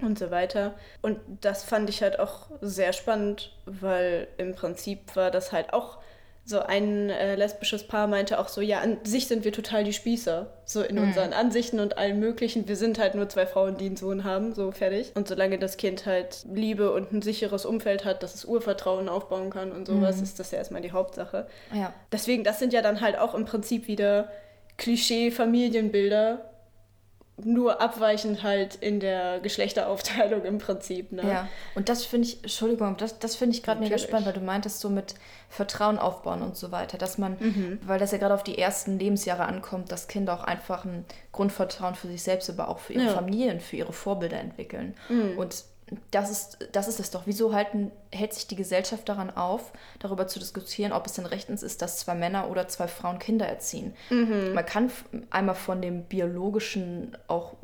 und 0.00 0.18
so 0.18 0.30
weiter. 0.30 0.74
Und 1.00 1.18
das 1.40 1.64
fand 1.64 1.88
ich 1.88 2.02
halt 2.02 2.18
auch 2.18 2.50
sehr 2.60 2.92
spannend, 2.92 3.56
weil 3.66 4.28
im 4.38 4.54
Prinzip 4.54 5.14
war 5.16 5.30
das 5.30 5.52
halt 5.52 5.72
auch 5.72 5.98
so 6.44 6.58
ein 6.58 7.08
äh, 7.08 7.36
lesbisches 7.36 7.86
Paar 7.86 8.08
meinte 8.08 8.40
auch 8.40 8.48
so, 8.48 8.60
ja, 8.60 8.80
an 8.80 8.98
sich 9.04 9.28
sind 9.28 9.44
wir 9.44 9.52
total 9.52 9.84
die 9.84 9.92
Spießer, 9.92 10.52
so 10.64 10.82
in 10.82 10.98
unseren 10.98 11.32
Ansichten 11.32 11.78
und 11.78 11.98
allem 11.98 12.18
möglichen. 12.18 12.66
Wir 12.66 12.74
sind 12.74 12.98
halt 12.98 13.14
nur 13.14 13.28
zwei 13.28 13.46
Frauen, 13.46 13.76
die 13.76 13.86
einen 13.86 13.96
Sohn 13.96 14.24
haben, 14.24 14.52
so 14.52 14.72
fertig. 14.72 15.12
Und 15.14 15.28
solange 15.28 15.58
das 15.58 15.76
Kind 15.76 16.04
halt 16.04 16.44
Liebe 16.52 16.92
und 16.92 17.12
ein 17.12 17.22
sicheres 17.22 17.64
Umfeld 17.64 18.04
hat, 18.04 18.24
dass 18.24 18.34
es 18.34 18.44
Urvertrauen 18.44 19.08
aufbauen 19.08 19.50
kann 19.50 19.70
und 19.70 19.86
sowas, 19.86 20.20
ist 20.20 20.40
das 20.40 20.50
ja 20.50 20.58
erstmal 20.58 20.82
die 20.82 20.92
Hauptsache. 20.92 21.46
ja. 21.72 21.92
Deswegen, 22.10 22.42
das 22.42 22.58
sind 22.58 22.72
ja 22.72 22.82
dann 22.82 23.00
halt 23.00 23.16
auch 23.18 23.34
im 23.34 23.44
Prinzip 23.44 23.86
wieder 23.86 24.28
Klischee-Familienbilder, 24.78 26.51
nur 27.38 27.80
abweichend 27.80 28.42
halt 28.42 28.74
in 28.76 29.00
der 29.00 29.40
Geschlechteraufteilung 29.40 30.44
im 30.44 30.58
Prinzip. 30.58 31.12
Ne? 31.12 31.22
Ja, 31.28 31.48
und 31.74 31.88
das 31.88 32.04
finde 32.04 32.28
ich, 32.28 32.42
Entschuldigung, 32.42 32.96
das, 32.98 33.18
das 33.18 33.36
finde 33.36 33.56
ich 33.56 33.62
gerade 33.62 33.80
mega 33.80 33.98
spannend, 33.98 34.26
weil 34.26 34.32
du 34.34 34.40
meintest 34.40 34.80
so 34.80 34.90
mit 34.90 35.14
Vertrauen 35.48 35.98
aufbauen 35.98 36.42
und 36.42 36.56
so 36.56 36.70
weiter, 36.72 36.98
dass 36.98 37.18
man, 37.18 37.36
Mhm. 37.40 37.78
weil 37.84 37.98
das 37.98 38.12
ja 38.12 38.18
gerade 38.18 38.34
auf 38.34 38.44
die 38.44 38.58
ersten 38.58 38.98
Lebensjahre 38.98 39.44
ankommt, 39.44 39.90
dass 39.90 40.08
Kinder 40.08 40.34
auch 40.34 40.44
einfach 40.44 40.84
ein 40.84 41.04
Grundvertrauen 41.32 41.94
für 41.94 42.06
sich 42.08 42.22
selbst, 42.22 42.48
aber 42.50 42.68
auch 42.68 42.78
für 42.78 42.92
ihre 42.92 43.04
Ja. 43.04 43.10
Mhm. 43.10 43.14
Familien, 43.14 43.60
für 43.60 43.76
ihre 43.76 43.92
Vorbilder 43.92 44.38
entwickeln. 44.38 44.94
Und 45.36 45.64
das 46.10 46.30
ist, 46.30 46.68
das 46.72 46.88
ist 46.88 47.00
es 47.00 47.10
doch. 47.10 47.22
Wieso 47.26 47.54
halten, 47.54 47.90
hält 48.10 48.32
sich 48.34 48.46
die 48.46 48.56
Gesellschaft 48.56 49.08
daran 49.08 49.30
auf, 49.30 49.72
darüber 49.98 50.26
zu 50.26 50.38
diskutieren, 50.38 50.92
ob 50.92 51.06
es 51.06 51.14
denn 51.14 51.26
rechtens 51.26 51.62
ist, 51.62 51.82
dass 51.82 51.98
zwei 51.98 52.14
Männer 52.14 52.50
oder 52.50 52.68
zwei 52.68 52.88
Frauen 52.88 53.18
Kinder 53.18 53.46
erziehen? 53.46 53.94
Mhm. 54.10 54.52
Man 54.54 54.66
kann 54.66 54.90
einmal 55.30 55.54
von 55.54 55.82
dem 55.82 56.04
biologischen, 56.04 57.16
auch 57.28 57.54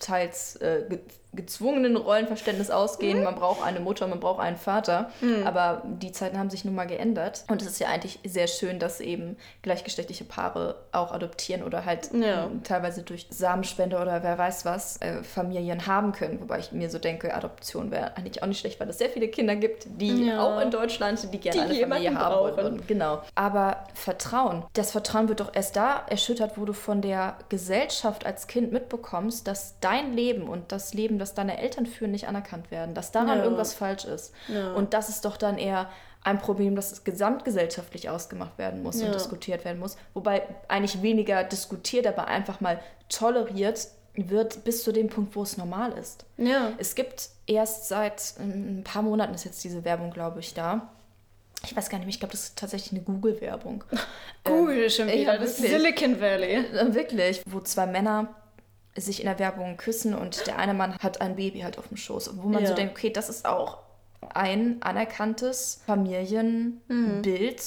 teils 0.00 0.56
äh, 0.56 0.98
gezwungenen 1.34 1.96
Rollenverständnis 1.96 2.70
ausgehen. 2.70 3.22
Man 3.22 3.34
braucht 3.34 3.62
eine 3.62 3.80
Mutter, 3.80 4.06
man 4.06 4.18
braucht 4.20 4.40
einen 4.40 4.56
Vater. 4.56 5.10
Aber 5.44 5.82
die 5.84 6.12
Zeiten 6.12 6.38
haben 6.38 6.50
sich 6.50 6.64
nun 6.64 6.74
mal 6.74 6.86
geändert. 6.86 7.44
Und 7.48 7.62
es 7.62 7.68
ist 7.68 7.78
ja 7.80 7.88
eigentlich 7.88 8.18
sehr 8.24 8.46
schön, 8.46 8.78
dass 8.78 9.00
eben 9.00 9.36
gleichgeschlechtliche 9.62 10.24
Paare 10.24 10.76
auch 10.92 11.12
adoptieren 11.12 11.62
oder 11.62 11.84
halt 11.84 12.10
Ja. 12.12 12.46
ähm, 12.46 12.62
teilweise 12.62 13.02
durch 13.02 13.26
Samenspende 13.30 13.98
oder 13.98 14.22
wer 14.22 14.38
weiß 14.38 14.64
was 14.64 14.96
äh, 15.00 15.22
Familien 15.22 15.86
haben 15.86 16.12
können. 16.12 16.40
Wobei 16.40 16.58
ich 16.60 16.72
mir 16.72 16.88
so 16.90 16.98
denke, 16.98 17.34
Adoption 17.34 17.90
wäre 17.90 18.16
eigentlich 18.16 18.42
auch 18.42 18.46
nicht 18.46 18.60
schlecht, 18.60 18.80
weil 18.80 18.88
es 18.88 18.98
sehr 18.98 19.10
viele 19.10 19.28
Kinder 19.28 19.54
gibt, 19.56 19.86
die 20.00 20.26
Ja. 20.28 20.42
auch 20.42 20.60
in 20.60 20.70
Deutschland, 20.70 21.20
die 21.32 21.38
gerne 21.38 21.74
Die 21.74 21.84
eine 21.84 21.94
Familie 21.94 22.14
haben 22.18 22.56
wollen. 22.56 22.82
Genau. 22.86 23.22
Aber 23.34 23.84
Vertrauen. 23.94 24.64
Das 24.72 24.90
Vertrauen 24.92 25.28
wird 25.28 25.40
doch 25.40 25.54
erst 25.54 25.76
da 25.76 26.02
erschüttert, 26.08 26.52
wo 26.56 26.64
du 26.64 26.72
von 26.72 27.02
der 27.02 27.36
Gesellschaft 27.48 28.24
als 28.26 28.46
Kind 28.46 28.72
mitbekommst, 28.72 29.46
dass 29.46 29.74
dein 29.80 30.14
Leben 30.14 30.48
und 30.48 30.72
das 30.72 30.94
Leben, 30.94 31.17
das 31.18 31.34
deine 31.34 31.58
Eltern 31.58 31.86
führen, 31.86 32.10
nicht 32.10 32.28
anerkannt 32.28 32.70
werden. 32.70 32.94
Dass 32.94 33.12
daran 33.12 33.38
Ja. 33.38 33.44
irgendwas 33.44 33.74
falsch 33.74 34.04
ist. 34.04 34.32
Ja. 34.48 34.72
Und 34.72 34.94
das 34.94 35.08
ist 35.08 35.24
doch 35.24 35.36
dann 35.36 35.58
eher 35.58 35.88
ein 36.24 36.38
Problem, 36.38 36.74
das 36.76 37.04
gesamtgesellschaftlich 37.04 38.08
ausgemacht 38.10 38.58
werden 38.58 38.82
muss 38.82 39.00
Ja. 39.00 39.06
und 39.06 39.14
diskutiert 39.14 39.64
werden 39.64 39.78
muss. 39.78 39.96
Wobei 40.14 40.42
eigentlich 40.68 41.00
weniger 41.02 41.44
diskutiert, 41.44 42.06
aber 42.06 42.26
einfach 42.28 42.60
mal 42.60 42.80
toleriert 43.08 43.88
wird 44.14 44.64
bis 44.64 44.82
zu 44.82 44.90
dem 44.92 45.08
Punkt, 45.08 45.36
wo 45.36 45.42
es 45.42 45.56
normal 45.56 45.92
ist. 45.92 46.24
Ja. 46.38 46.72
Es 46.78 46.96
gibt 46.96 47.28
erst 47.46 47.86
seit 47.88 48.34
ähm, 48.40 48.80
ein 48.80 48.84
paar 48.84 49.02
Monaten 49.02 49.32
ist 49.34 49.44
jetzt 49.44 49.62
diese 49.62 49.84
Werbung, 49.84 50.10
glaube 50.10 50.40
ich, 50.40 50.54
da. 50.54 50.90
Ich 51.64 51.76
weiß 51.76 51.88
gar 51.88 51.98
nicht 51.98 52.06
mehr, 52.06 52.12
ich 52.14 52.18
glaube, 52.20 52.32
das 52.32 52.44
ist 52.44 52.58
tatsächlich 52.58 52.92
eine 52.92 53.02
Google-Werbung. 53.02 53.84
Google 54.44 54.90
schon 54.90 55.06
wieder, 55.06 55.34
ja, 55.34 55.38
das. 55.38 55.56
Silicon 55.56 56.20
Valley. 56.20 56.56
Äh, 56.72 56.94
Wirklich, 56.94 57.42
wo 57.46 57.60
zwei 57.60 57.86
Männer 57.86 58.28
sich 59.00 59.20
in 59.20 59.26
der 59.26 59.38
Werbung 59.38 59.76
küssen 59.76 60.14
und 60.14 60.46
der 60.46 60.58
eine 60.58 60.74
Mann 60.74 60.96
hat 60.98 61.20
ein 61.20 61.36
Baby 61.36 61.60
halt 61.60 61.78
auf 61.78 61.88
dem 61.88 61.96
Schoß. 61.96 62.30
Wo 62.36 62.48
man 62.48 62.64
so 62.64 62.70
Ja. 62.70 62.74
denkt, 62.76 62.96
okay, 62.96 63.10
das 63.10 63.28
ist 63.28 63.46
auch 63.46 63.78
ein 64.34 64.78
anerkanntes 64.80 65.80
Familienbild, 65.86 67.62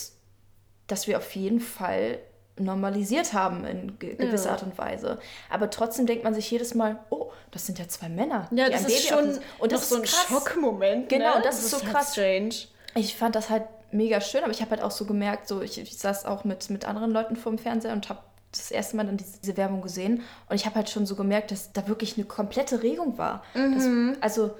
das 0.87 1.07
wir 1.07 1.17
auf 1.17 1.35
jeden 1.35 1.59
Fall 1.59 2.19
normalisiert 2.57 3.33
haben 3.33 3.65
in 3.65 3.97
ge 3.97 4.15
gewisser 4.15 4.47
Ja. 4.47 4.51
Art 4.51 4.63
und 4.63 4.77
Weise. 4.77 5.19
Aber 5.49 5.69
trotzdem 5.69 6.05
denkt 6.05 6.23
man 6.23 6.33
sich 6.33 6.51
jedes 6.51 6.75
Mal, 6.75 6.99
oh, 7.09 7.31
das 7.49 7.65
sind 7.65 7.79
ja 7.79 7.87
zwei 7.87 8.09
Männer. 8.09 8.47
Ja, 8.51 8.69
das 8.69 8.85
ist 8.85 9.07
schon 9.07 9.39
und 9.59 9.71
das 9.71 9.81
noch 9.81 9.87
so 9.87 9.95
ein 9.95 10.03
ist 10.03 10.13
krass. 10.13 10.27
Schockmoment. 10.27 11.09
Genau, 11.09 11.37
ne? 11.37 11.41
das 11.43 11.59
ist 11.59 11.71
so 11.71 11.81
halt 11.81 11.91
krass. 11.91 12.11
strange. 12.11 12.53
Ich 12.95 13.15
fand 13.15 13.35
das 13.35 13.49
halt 13.49 13.63
mega 13.91 14.21
schön, 14.21 14.43
aber 14.43 14.51
ich 14.51 14.61
habe 14.61 14.71
halt 14.71 14.81
auch 14.81 14.91
so 14.91 15.05
gemerkt, 15.05 15.47
so 15.47 15.61
ich, 15.61 15.79
ich 15.79 15.97
saß 15.97 16.25
auch 16.25 16.43
mit, 16.43 16.69
mit 16.69 16.85
anderen 16.85 17.11
Leuten 17.11 17.35
vor 17.35 17.51
dem 17.51 17.57
Fernseher 17.57 17.93
und 17.93 18.09
habe 18.09 18.19
das 18.51 18.71
erste 18.71 18.97
Mal 18.97 19.05
dann 19.05 19.17
diese, 19.17 19.39
diese 19.39 19.57
Werbung 19.57 19.81
gesehen 19.81 20.23
und 20.49 20.55
ich 20.55 20.65
habe 20.65 20.75
halt 20.75 20.89
schon 20.89 21.05
so 21.05 21.15
gemerkt, 21.15 21.51
dass 21.51 21.71
da 21.71 21.87
wirklich 21.87 22.17
eine 22.17 22.25
komplette 22.25 22.83
Regung 22.83 23.17
war. 23.17 23.43
Das, 23.53 23.87
also, 24.21 24.51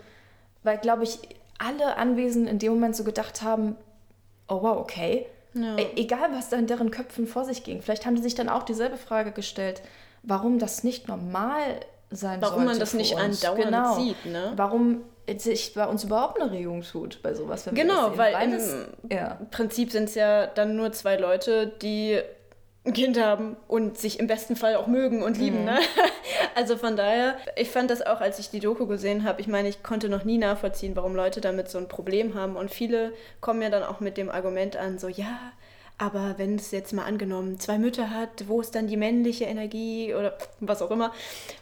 weil, 0.63 0.77
glaube 0.77 1.03
ich, 1.03 1.19
alle 1.57 1.97
Anwesenden 1.97 2.47
in 2.49 2.59
dem 2.59 2.73
Moment 2.73 2.95
so 2.95 3.03
gedacht 3.03 3.41
haben, 3.41 3.75
oh 4.47 4.61
wow, 4.61 4.77
okay. 4.77 5.25
Ja. 5.53 5.77
E 5.77 5.87
egal, 5.97 6.29
was 6.33 6.49
da 6.49 6.57
in 6.57 6.67
deren 6.67 6.91
Köpfen 6.91 7.27
vor 7.27 7.43
sich 7.43 7.63
ging. 7.63 7.81
Vielleicht 7.81 8.05
haben 8.05 8.15
die 8.15 8.21
sich 8.21 8.35
dann 8.35 8.47
auch 8.49 8.63
dieselbe 8.63 8.97
Frage 8.97 9.31
gestellt, 9.31 9.81
warum 10.23 10.59
das 10.59 10.83
nicht 10.83 11.07
normal 11.07 11.59
sein 12.09 12.41
Warum 12.41 12.55
sollte 12.55 12.69
man 12.69 12.79
das 12.79 12.93
nicht 12.93 13.13
uns. 13.15 13.43
andauernd 13.43 13.63
genau. 13.65 13.95
sieht, 13.95 14.25
ne? 14.25 14.53
Warum 14.55 15.01
sich 15.37 15.73
bei 15.73 15.85
uns 15.85 16.03
überhaupt 16.03 16.41
eine 16.41 16.51
Regung 16.51 16.81
tut 16.81 17.21
bei 17.21 17.33
sowas. 17.33 17.65
Wenn 17.65 17.75
wir 17.75 17.83
Genau, 17.83 18.09
das 18.09 18.09
sehen. 18.09 18.17
weil 18.17 18.43
im 18.43 18.53
es, 18.53 18.75
ja. 19.09 19.37
Prinzip 19.51 19.91
sind 19.91 20.05
es 20.05 20.15
ja 20.15 20.47
dann 20.47 20.75
nur 20.75 20.91
zwei 20.91 21.15
Leute, 21.15 21.67
die 21.67 22.19
ein 22.83 22.93
Kind 22.93 23.19
haben 23.19 23.57
und 23.67 23.97
sich 23.97 24.19
im 24.19 24.27
besten 24.27 24.55
Fall 24.55 24.75
auch 24.75 24.87
mögen 24.87 25.21
und 25.23 25.37
lieben. 25.37 25.65
Ne? 25.65 25.79
Also 26.53 26.75
von 26.75 26.97
daher, 26.97 27.37
ich 27.55 27.69
fand 27.69 27.89
das 27.89 28.01
auch, 28.01 28.19
als 28.19 28.37
ich 28.37 28.49
die 28.49 28.59
Doku 28.59 28.85
gesehen 28.85 29.23
habe, 29.23 29.39
ich 29.39 29.47
meine, 29.47 29.69
ich 29.69 29.83
konnte 29.83 30.09
noch 30.09 30.25
nie 30.25 30.37
nachvollziehen, 30.37 30.97
warum 30.97 31.15
Leute 31.15 31.39
damit 31.39 31.69
so 31.69 31.77
ein 31.77 31.87
Problem 31.87 32.35
haben. 32.35 32.57
Und 32.57 32.69
viele 32.69 33.13
kommen 33.39 33.61
ja 33.61 33.69
dann 33.69 33.83
auch 33.83 34.01
mit 34.01 34.17
dem 34.17 34.29
Argument 34.29 34.75
an, 34.75 34.99
so 34.99 35.07
ja, 35.07 35.39
aber 36.01 36.33
wenn 36.39 36.55
es 36.55 36.71
jetzt 36.71 36.93
mal 36.93 37.05
angenommen 37.05 37.59
zwei 37.59 37.77
Mütter 37.77 38.09
hat, 38.09 38.47
wo 38.47 38.59
ist 38.59 38.73
dann 38.73 38.87
die 38.87 38.97
männliche 38.97 39.45
Energie 39.45 40.15
oder 40.15 40.35
was 40.59 40.81
auch 40.81 40.89
immer? 40.89 41.13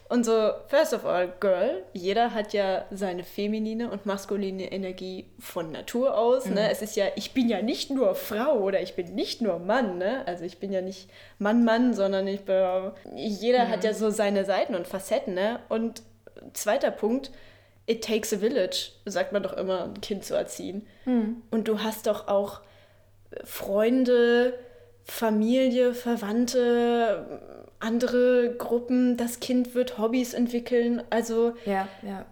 Und 0.08 0.24
so, 0.24 0.52
first 0.68 0.94
of 0.94 1.04
all, 1.04 1.30
Girl, 1.40 1.82
jeder 1.92 2.32
hat 2.32 2.54
ja 2.54 2.86
seine 2.90 3.22
feminine 3.22 3.90
und 3.90 4.06
maskuline 4.06 4.72
Energie 4.72 5.26
von 5.38 5.70
Natur 5.70 6.16
aus. 6.16 6.46
Ne? 6.46 6.70
Es 6.70 6.80
ist 6.80 6.96
ja, 6.96 7.04
ich 7.16 7.34
bin 7.34 7.50
ja 7.50 7.60
nicht 7.60 7.90
nur 7.90 8.14
Frau 8.14 8.60
oder 8.60 8.80
ich 8.80 8.94
bin 8.94 9.14
nicht 9.14 9.42
nur 9.42 9.58
Mann. 9.58 9.98
Ne? 9.98 10.26
Also 10.26 10.44
ich 10.44 10.56
bin 10.56 10.72
ja 10.72 10.80
nicht 10.80 11.10
Mann, 11.38 11.62
Mann, 11.62 11.92
sondern 11.92 12.26
ich 12.26 12.40
bin, 12.40 12.92
jeder 13.14 13.68
hat 13.68 13.84
ja 13.84 13.92
so 13.92 14.08
seine 14.08 14.46
Seiten 14.46 14.74
und 14.74 14.86
Facetten. 14.86 15.34
Ne? 15.34 15.60
Und 15.68 16.02
zweiter 16.54 16.90
Punkt, 16.90 17.30
it 17.84 18.02
takes 18.02 18.32
a 18.32 18.38
village, 18.38 18.92
sagt 19.04 19.32
man 19.32 19.42
doch 19.42 19.52
immer, 19.52 19.84
ein 19.84 20.00
Kind 20.00 20.24
zu 20.24 20.34
erziehen. 20.34 20.86
Und 21.50 21.68
du 21.68 21.82
hast 21.82 22.06
doch 22.06 22.26
auch 22.26 22.62
Freunde, 23.44 24.54
Familie, 25.04 25.94
Verwandte, 25.94 27.40
andere 27.78 28.54
Gruppen, 28.56 29.16
das 29.16 29.40
Kind 29.40 29.74
wird 29.74 29.98
Hobbys 29.98 30.34
entwickeln. 30.34 31.02
Also 31.10 31.54
Ja, 31.64 31.88
ja. 32.02 32.26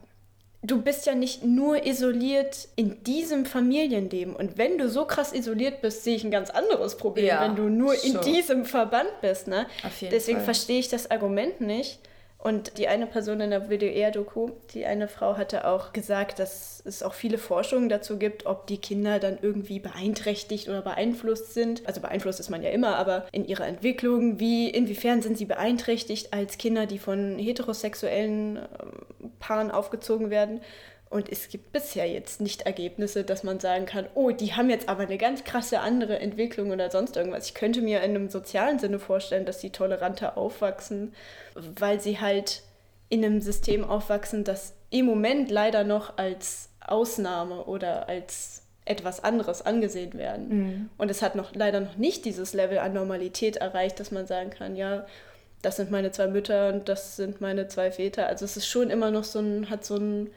du 0.63 0.83
bist 0.83 1.07
ja 1.07 1.15
nicht 1.15 1.43
nur 1.45 1.87
isoliert 1.87 2.69
in 2.77 3.03
diesem 3.05 3.47
Familienleben. 3.47 4.37
Und 4.37 4.59
wenn 4.59 4.77
du 4.79 4.89
so 4.89 5.07
krass 5.07 5.33
isoliert 5.33 5.81
bist, 5.81 6.05
sehe 6.05 6.17
ich 6.17 6.25
ein 6.25 6.31
ganz 6.31 6.51
anderes 6.51 6.97
Problem, 6.97 7.27
Ja, 7.27 7.43
wenn 7.43 7.57
du 7.57 7.65
nur 7.65 7.95
in 8.05 8.13
schon. 8.13 8.25
diesem 8.25 8.65
Verband 8.65 9.11
bist. 9.23 9.49
Ne? 9.49 9.67
Deswegen 10.11 10.39
Fall. 10.39 10.45
verstehe 10.45 10.79
ich 10.81 10.89
das 10.89 11.11
Argument 11.11 11.61
nicht. 11.61 11.99
Und 12.41 12.79
die 12.79 12.87
eine 12.87 13.09
Person 13.09 13.41
in 13.41 13.51
der 13.51 13.69
WDR-Doku, 13.69 14.51
die 14.73 14.87
eine 14.87 15.09
Frau 15.09 15.37
hatte 15.37 15.67
auch 15.67 15.93
gesagt, 15.93 16.39
dass 16.39 16.81
es 16.85 17.03
auch 17.03 17.15
viele 17.15 17.37
Forschungen 17.37 17.89
dazu 17.89 18.17
gibt, 18.17 18.47
ob 18.47 18.69
die 18.69 18.79
Kinder 18.79 19.19
dann 19.19 19.39
irgendwie 19.43 19.81
beeinträchtigt 19.81 20.69
oder 20.69 20.81
beeinflusst 20.81 21.53
sind. 21.53 21.85
Also 21.89 22.01
beeinflusst 22.01 22.39
ist 22.39 22.49
man 22.49 22.63
ja 22.63 22.71
immer, 22.71 22.97
aber 22.97 23.27
in 23.33 23.45
ihrer 23.45 23.67
Entwicklung, 23.67 24.39
wie, 24.39 24.71
inwiefern 24.71 25.21
sind 25.21 25.37
sie 25.37 25.47
beeinträchtigt 25.47 26.33
als 26.33 26.59
Kinder, 26.59 26.87
die 26.87 27.01
von 27.01 27.39
heterosexuellen 27.39 28.59
ähm, 28.59 29.33
Paaren 29.41 29.73
aufgezogen 29.73 30.31
werden. 30.31 30.61
Und 31.11 31.31
es 31.31 31.49
gibt 31.49 31.73
bisher 31.73 32.07
jetzt 32.07 32.41
nicht 32.41 32.63
Ergebnisse, 32.63 33.25
dass 33.25 33.43
man 33.43 33.61
sagen 33.61 33.87
kann, 33.87 34.07
oh, 34.15 34.31
die 34.31 34.55
haben 34.55 34.69
jetzt 34.69 34.89
aber 34.89 35.05
eine 35.05 35.19
ganz 35.19 35.45
krasse 35.45 35.81
andere 35.81 36.19
Entwicklung 36.19 36.71
oder 36.71 36.91
sonst 36.91 37.17
irgendwas. 37.17 37.47
Ich 37.47 37.55
könnte 37.55 37.81
mir 37.81 38.03
in 38.03 38.11
einem 38.11 38.29
sozialen 38.29 38.79
Sinne 38.79 38.99
vorstellen, 38.99 39.47
dass 39.47 39.61
sie 39.61 39.71
toleranter 39.71 40.37
aufwachsen, 40.37 41.15
weil 41.55 42.01
sie 42.01 42.21
halt 42.21 42.63
in 43.09 43.25
einem 43.25 43.41
System 43.41 43.85
aufwachsen, 43.85 44.45
das 44.45 44.75
im 44.91 45.07
Moment 45.07 45.51
leider 45.51 45.83
noch 45.85 46.19
als 46.19 46.69
Ausnahme 46.81 47.65
oder 47.65 48.09
als 48.09 48.63
etwas 48.85 49.23
anderes 49.23 49.63
angesehen 49.65 50.15
werden. 50.15 50.91
Und 50.99 51.11
es 51.11 51.23
hat 51.23 51.35
noch 51.35 51.55
leider 51.55 51.81
noch 51.81 51.97
nicht 51.97 52.25
dieses 52.25 52.55
Level 52.55 52.79
an 52.79 52.93
Normalität 52.95 53.57
erreicht, 53.57 54.01
dass 54.01 54.11
man 54.11 54.27
sagen 54.27 54.51
kann, 54.51 54.77
ja, 54.77 55.07
das 55.63 55.77
sind 55.77 55.91
meine 55.91 56.11
zwei 56.13 56.27
Mütter 56.29 56.69
und 56.73 56.89
das 56.89 57.17
sind 57.17 57.41
meine 57.41 57.69
zwei 57.69 57.91
Väter. 57.91 58.27
Also 58.27 58.45
es 58.45 58.57
ist 58.57 58.67
schon 58.67 58.91
immer 58.91 59.11
noch 59.11 59.25
so 59.25 59.41
ein, 59.41 59.71
hat 59.71 59.85
so 59.85 59.97
ein 59.97 60.31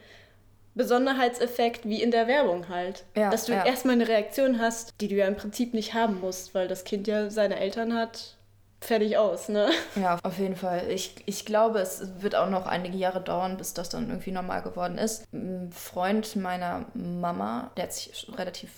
Besonderheitseffekt 0.74 1.84
wie 1.84 2.02
in 2.02 2.10
der 2.10 2.26
Werbung 2.26 2.68
halt. 2.68 3.04
Ja, 3.16 3.30
dass 3.30 3.46
du 3.46 3.52
ja. 3.52 3.64
erstmal 3.64 3.94
eine 3.94 4.08
Reaktion 4.08 4.60
hast, 4.60 4.94
die 5.00 5.08
du 5.08 5.14
ja 5.16 5.26
im 5.26 5.36
Prinzip 5.36 5.74
nicht 5.74 5.94
haben 5.94 6.20
musst, 6.20 6.54
weil 6.54 6.68
das 6.68 6.84
Kind 6.84 7.06
ja 7.06 7.30
seine 7.30 7.58
Eltern 7.58 7.94
hat, 7.94 8.36
fertig 8.82 9.16
aus, 9.16 9.48
ne? 9.48 9.70
Ja, 9.96 10.18
auf 10.22 10.38
jeden 10.38 10.56
Fall. 10.56 10.90
Ich, 10.90 11.16
ich 11.26 11.44
glaube, 11.44 11.78
es 11.80 12.22
wird 12.22 12.34
auch 12.34 12.50
noch 12.50 12.66
einige 12.66 12.96
Jahre 12.96 13.20
dauern, 13.20 13.56
bis 13.56 13.74
das 13.74 13.88
dann 13.88 14.08
irgendwie 14.08 14.32
normal 14.32 14.62
geworden 14.62 14.98
ist. 14.98 15.32
Ein 15.32 15.70
Freund 15.72 16.36
meiner 16.36 16.86
Mama, 16.94 17.70
der 17.76 17.84
hat 17.84 17.92
sich 17.92 18.26
relativ 18.36 18.70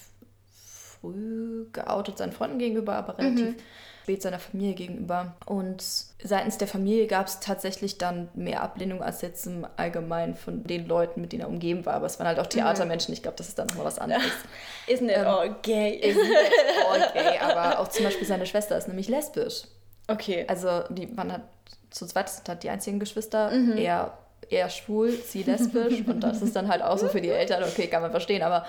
früh 1.04 1.66
geoutet 1.72 2.18
seinen 2.18 2.32
Freunden 2.32 2.58
gegenüber, 2.58 2.94
aber 2.94 3.18
relativ 3.18 3.56
spät 4.02 4.22
seiner 4.22 4.38
Familie 4.38 4.74
gegenüber. 4.74 5.34
Und 5.46 5.82
seitens 6.22 6.58
der 6.58 6.68
Familie 6.68 7.06
gab 7.06 7.26
es 7.26 7.40
tatsächlich 7.40 7.98
dann 7.98 8.28
mehr 8.34 8.62
Ablehnung 8.62 9.02
als 9.02 9.22
jetzt 9.22 9.46
im 9.46 9.66
Allgemeinen 9.76 10.34
von 10.34 10.64
den 10.64 10.86
Leuten, 10.86 11.20
mit 11.20 11.32
denen 11.32 11.42
er 11.42 11.48
umgeben 11.48 11.86
war. 11.86 11.94
Aber 11.94 12.06
es 12.06 12.18
waren 12.18 12.26
halt 12.26 12.38
auch 12.38 12.46
Theatermenschen. 12.46 13.14
Ich 13.14 13.22
glaube, 13.22 13.36
das 13.38 13.48
ist 13.48 13.58
dann 13.58 13.66
nochmal 13.68 13.86
was 13.86 13.98
anderes. 13.98 14.24
Isn't 14.88 15.10
it 15.10 15.26
all 15.26 15.54
gay? 15.62 15.94
Ist 15.94 16.16
nicht 16.16 16.28
jetzt 16.30 16.86
all 16.90 17.12
gay, 17.12 17.38
aber 17.38 17.78
auch 17.80 17.88
zum 17.88 18.04
Beispiel 18.04 18.26
seine 18.26 18.46
Schwester 18.46 18.76
ist 18.76 18.88
nämlich 18.88 19.08
lesbisch. 19.08 19.64
okay. 20.08 20.44
Also 20.48 20.84
die, 20.90 21.06
man 21.06 21.32
hat 21.32 21.42
zu 21.90 22.06
zweit 22.06 22.28
sind 22.28 22.48
halt 22.48 22.62
die 22.62 22.70
einzigen 22.70 22.98
Geschwister. 22.98 23.52
Er, 23.76 24.18
er 24.50 24.68
schwul, 24.68 25.12
sie 25.12 25.44
lesbisch. 25.44 26.02
und 26.06 26.20
das 26.20 26.42
ist 26.42 26.56
dann 26.56 26.68
halt 26.68 26.82
auch 26.82 26.98
so 26.98 27.08
für 27.08 27.20
die 27.20 27.28
Eltern, 27.30 27.62
okay, 27.62 27.86
kann 27.86 28.02
man 28.02 28.10
verstehen. 28.10 28.42
Aber 28.42 28.66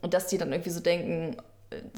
und 0.00 0.14
dass 0.14 0.28
die 0.28 0.38
dann 0.38 0.52
irgendwie 0.52 0.70
so 0.70 0.80
denken, 0.80 1.36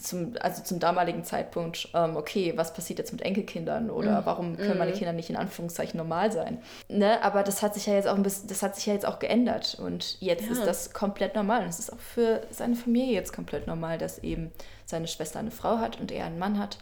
zum, 0.00 0.34
also 0.40 0.62
zum 0.62 0.80
damaligen 0.80 1.22
Zeitpunkt, 1.24 1.88
ähm, 1.94 2.16
okay, 2.16 2.52
was 2.56 2.72
passiert 2.74 2.98
jetzt 2.98 3.12
mit 3.12 3.22
Enkelkindern 3.22 3.88
oder 3.90 4.26
warum 4.26 4.56
können 4.56 4.78
meine 4.78 4.92
Kinder 4.92 5.12
nicht 5.12 5.30
in 5.30 5.36
Anführungszeichen 5.36 5.96
normal 5.96 6.32
sein? 6.32 6.60
Ne? 6.88 7.22
Aber 7.22 7.42
das 7.42 7.62
hat 7.62 7.74
sich 7.74 7.86
ja 7.86 7.94
jetzt 7.94 8.08
auch 8.08 8.14
ein 8.16 8.22
bisschen, 8.22 8.48
das 8.48 8.62
hat 8.62 8.74
sich 8.74 8.86
ja 8.86 8.94
jetzt 8.94 9.06
auch 9.06 9.18
geändert 9.20 9.78
und 9.80 10.20
jetzt 10.20 10.46
Ja. 10.46 10.52
ist 10.52 10.64
das 10.66 10.92
komplett 10.92 11.34
normal. 11.36 11.62
Und 11.62 11.68
es 11.68 11.78
ist 11.78 11.92
auch 11.92 11.98
für 12.00 12.42
seine 12.50 12.74
Familie 12.74 13.14
jetzt 13.14 13.32
komplett 13.32 13.66
normal, 13.66 13.96
dass 13.98 14.18
eben 14.18 14.50
seine 14.86 15.06
Schwester 15.06 15.38
eine 15.38 15.52
Frau 15.52 15.78
hat 15.78 16.00
und 16.00 16.10
er 16.10 16.24
einen 16.26 16.38
Mann 16.40 16.58
hat. 16.58 16.78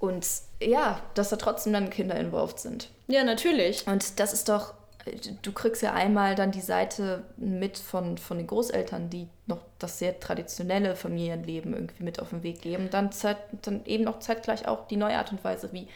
Und 0.00 0.26
ja, 0.60 1.00
dass 1.14 1.28
da 1.28 1.36
trotzdem 1.36 1.72
dann 1.72 1.88
Kinder 1.90 2.16
involviert 2.16 2.58
sind. 2.58 2.90
Ja, 3.06 3.22
natürlich. 3.22 3.86
Und 3.86 4.18
das 4.18 4.32
ist 4.32 4.48
doch 4.48 4.74
du 5.42 5.52
kriegst 5.52 5.82
ja 5.82 5.92
einmal 5.92 6.34
dann 6.34 6.50
die 6.50 6.60
Seite 6.60 7.22
mit 7.36 7.78
von, 7.78 8.18
von 8.18 8.36
den 8.38 8.46
Großeltern, 8.46 9.10
die 9.10 9.28
noch 9.46 9.58
das 9.78 9.98
sehr 9.98 10.18
traditionelle 10.20 10.96
Familienleben 10.96 11.72
irgendwie 11.74 12.02
mit 12.04 12.20
auf 12.20 12.30
den 12.30 12.42
Weg 12.42 12.62
geben. 12.62 12.88
Dann, 12.90 13.12
Zeit, 13.12 13.38
dann 13.62 13.84
eben 13.86 14.04
noch 14.04 14.18
zeitgleich 14.20 14.66
auch 14.68 14.86
die 14.88 14.96
neue 14.96 15.16
Art 15.16 15.32
und 15.32 15.42
Weise, 15.44 15.70
wie 15.72 15.88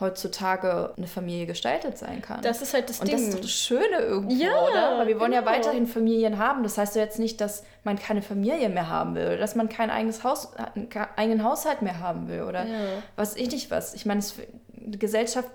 heutzutage 0.00 0.92
eine 0.96 1.06
Familie 1.06 1.46
gestaltet 1.46 1.96
sein 1.98 2.20
kann. 2.20 2.42
Das 2.42 2.60
ist 2.62 2.74
halt 2.74 2.90
das 2.90 2.98
und 3.00 3.06
Ding. 3.06 3.14
das 3.16 3.22
ist 3.26 3.34
doch 3.34 3.40
das 3.40 3.50
Schöne 3.52 3.98
irgendwo, 3.98 4.34
Ja, 4.34 4.60
oder? 4.66 4.98
Weil 4.98 5.06
wir 5.06 5.20
wollen 5.20 5.32
ja 5.32 5.40
genau. 5.40 5.52
weiterhin 5.52 5.86
Familien 5.86 6.38
haben. 6.38 6.64
Das 6.64 6.76
heißt 6.78 6.96
ja 6.96 7.02
jetzt 7.02 7.20
nicht, 7.20 7.40
dass 7.40 7.62
man 7.84 7.96
keine 7.96 8.20
Familie 8.20 8.68
mehr 8.68 8.88
haben 8.88 9.14
will, 9.14 9.26
oder 9.26 9.36
dass 9.36 9.54
man 9.54 9.68
kein 9.68 9.90
eigenes 9.90 10.24
Haus, 10.24 10.52
einen 10.56 10.88
eigenen 11.16 11.44
Haushalt 11.44 11.82
mehr 11.82 12.00
haben 12.00 12.28
will 12.28 12.42
oder 12.42 12.64
Ja. 12.66 13.02
was 13.16 13.36
ich 13.36 13.50
nicht 13.52 13.70
was. 13.70 13.94
Ich 13.94 14.04
meine, 14.04 14.18
es, 14.20 14.34
die 14.68 14.98
Gesellschaft 14.98 15.48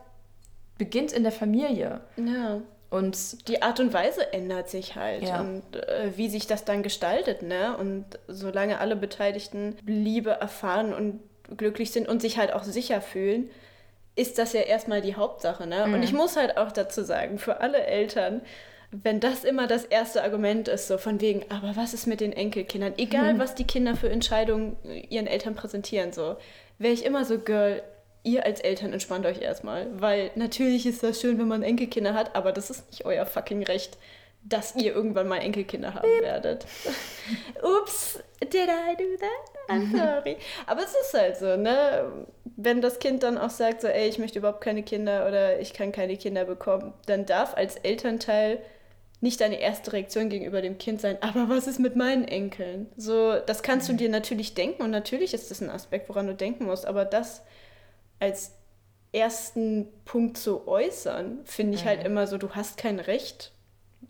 beginnt 0.78 1.12
in 1.12 1.24
der 1.24 1.34
Familie 1.34 2.00
Ja. 2.15 2.62
Und 2.89 3.47
Die 3.47 3.62
Art 3.62 3.80
und 3.80 3.93
Weise 3.93 4.34
ändert 4.34 4.69
sich 4.69 4.95
halt 4.95 5.23
Ja. 5.23 5.41
und 5.41 5.75
äh, 5.75 6.12
wie 6.15 6.28
sich 6.30 6.47
das 6.47 6.65
dann 6.65 6.82
gestaltet, 6.84 7.43
ne? 7.43 7.78
Und 7.78 8.06
solange 8.28 8.80
alle 8.80 8.95
Beteiligten 8.95 9.78
Liebe 9.86 10.32
erfahren 10.32 10.93
und 10.93 11.19
glücklich 11.58 11.91
sind 11.91 12.08
und 12.08 12.21
sich 12.21 12.38
halt 12.38 12.54
auch 12.54 12.63
sicher 12.63 13.02
fühlen, 13.02 13.49
ist 14.15 14.38
das 14.38 14.54
ja 14.54 14.62
erstmal 14.62 15.02
die 15.02 15.15
Hauptsache, 15.15 15.65
ne? 15.67 15.86
Und 15.86 16.04
ich 16.04 16.13
muss 16.13 16.36
halt 16.36 16.58
auch 16.58 16.71
dazu 16.71 17.04
sagen, 17.04 17.38
für 17.39 17.62
alle 17.62 17.80
Eltern, 17.86 18.41
wenn 18.91 19.19
das 19.19 19.43
immer 19.43 19.67
das 19.67 19.86
erste 19.86 20.23
Argument 20.23 20.67
ist, 20.67 20.88
so 20.88 20.97
von 20.97 21.21
wegen, 21.21 21.45
aber 21.49 21.75
was 21.75 21.93
ist 21.93 22.08
mit 22.08 22.21
den 22.21 22.34
Enkelkindern? 22.34 22.93
Egal, 22.97 23.38
was 23.38 23.54
die 23.56 23.65
Kinder 23.65 23.95
für 23.95 24.10
Entscheidungen 24.10 24.75
ihren 25.10 25.28
Eltern 25.28 25.54
präsentieren, 25.54 26.12
so, 26.12 26.38
wäre 26.80 26.93
ich 26.93 27.06
immer 27.06 27.23
so, 27.23 27.38
Girl, 27.38 27.84
ihr 28.23 28.45
als 28.45 28.60
Eltern 28.60 28.93
entspannt 28.93 29.25
euch 29.25 29.41
erstmal, 29.41 29.88
weil 29.99 30.32
natürlich 30.36 30.86
ist 30.86 31.03
das 31.03 31.21
schön, 31.21 31.39
wenn 31.39 31.47
man 31.47 31.63
Enkelkinder 31.63 32.13
hat, 32.13 32.36
aber 32.36 32.51
das 32.51 32.69
ist 32.69 32.89
nicht 32.91 33.05
euer 33.05 33.25
fucking 33.25 33.63
Recht, 33.63 33.97
dass 34.43 34.75
ihr 34.75 34.95
irgendwann 34.95 35.27
mal 35.27 35.38
Enkelkinder 35.38 35.93
haben 35.93 36.08
werdet. 36.21 36.65
Ups, 37.82 38.19
did 38.41 38.55
I 38.55 38.95
do 38.97 39.17
that? 39.19 39.69
I'm 39.69 39.91
sorry. 39.91 40.38
Aber 40.65 40.82
es 40.82 40.93
ist 40.93 41.13
halt 41.13 41.38
so, 41.38 41.58
ne? 41.58 42.25
Wenn 42.55 42.82
das 42.82 42.99
Kind 42.99 43.23
dann 43.23 43.38
auch 43.38 43.49
sagt, 43.49 43.82
so, 43.82 43.88
ey, 43.88 44.08
ich 44.08 44.17
möchte 44.17 44.39
überhaupt 44.39 44.62
keine 44.62 44.84
Kinder 44.84 45.27
oder 45.27 45.60
ich 45.60 45.73
kann 45.73 45.91
keine 45.91 46.17
Kinder 46.17 46.45
bekommen, 46.45 46.93
dann 47.05 47.25
darf 47.25 47.55
als 47.55 47.75
Elternteil 47.77 48.60
nicht 49.21 49.41
deine 49.41 49.60
erste 49.60 49.93
Reaktion 49.93 50.29
gegenüber 50.29 50.62
dem 50.62 50.77
Kind 50.77 51.01
sein, 51.01 51.17
aber 51.21 51.49
was 51.49 51.67
ist 51.67 51.79
mit 51.79 51.95
meinen 51.95 52.25
Enkeln? 52.25 52.88
So, 52.95 53.38
das 53.39 53.63
kannst 53.63 53.89
du 53.89 53.93
dir 53.93 54.10
natürlich 54.10 54.53
denken 54.53 54.82
und 54.82 54.91
natürlich 54.91 55.34
ist 55.34 55.51
das 55.51 55.62
ein 55.62 55.69
Aspekt, 55.69 56.08
woran 56.08 56.27
du 56.27 56.34
denken 56.34 56.65
musst, 56.65 56.86
aber 56.86 57.03
das 57.03 57.43
als 58.19 58.51
ersten 59.12 59.88
Punkt 60.05 60.38
zu 60.38 60.67
äußern, 60.67 61.39
finde 61.45 61.75
ich 61.75 61.86
halt 61.86 62.03
immer 62.03 62.27
so, 62.27 62.38
du 62.38 62.51
hast 62.51 62.77
kein 62.77 62.99
Recht 62.99 63.53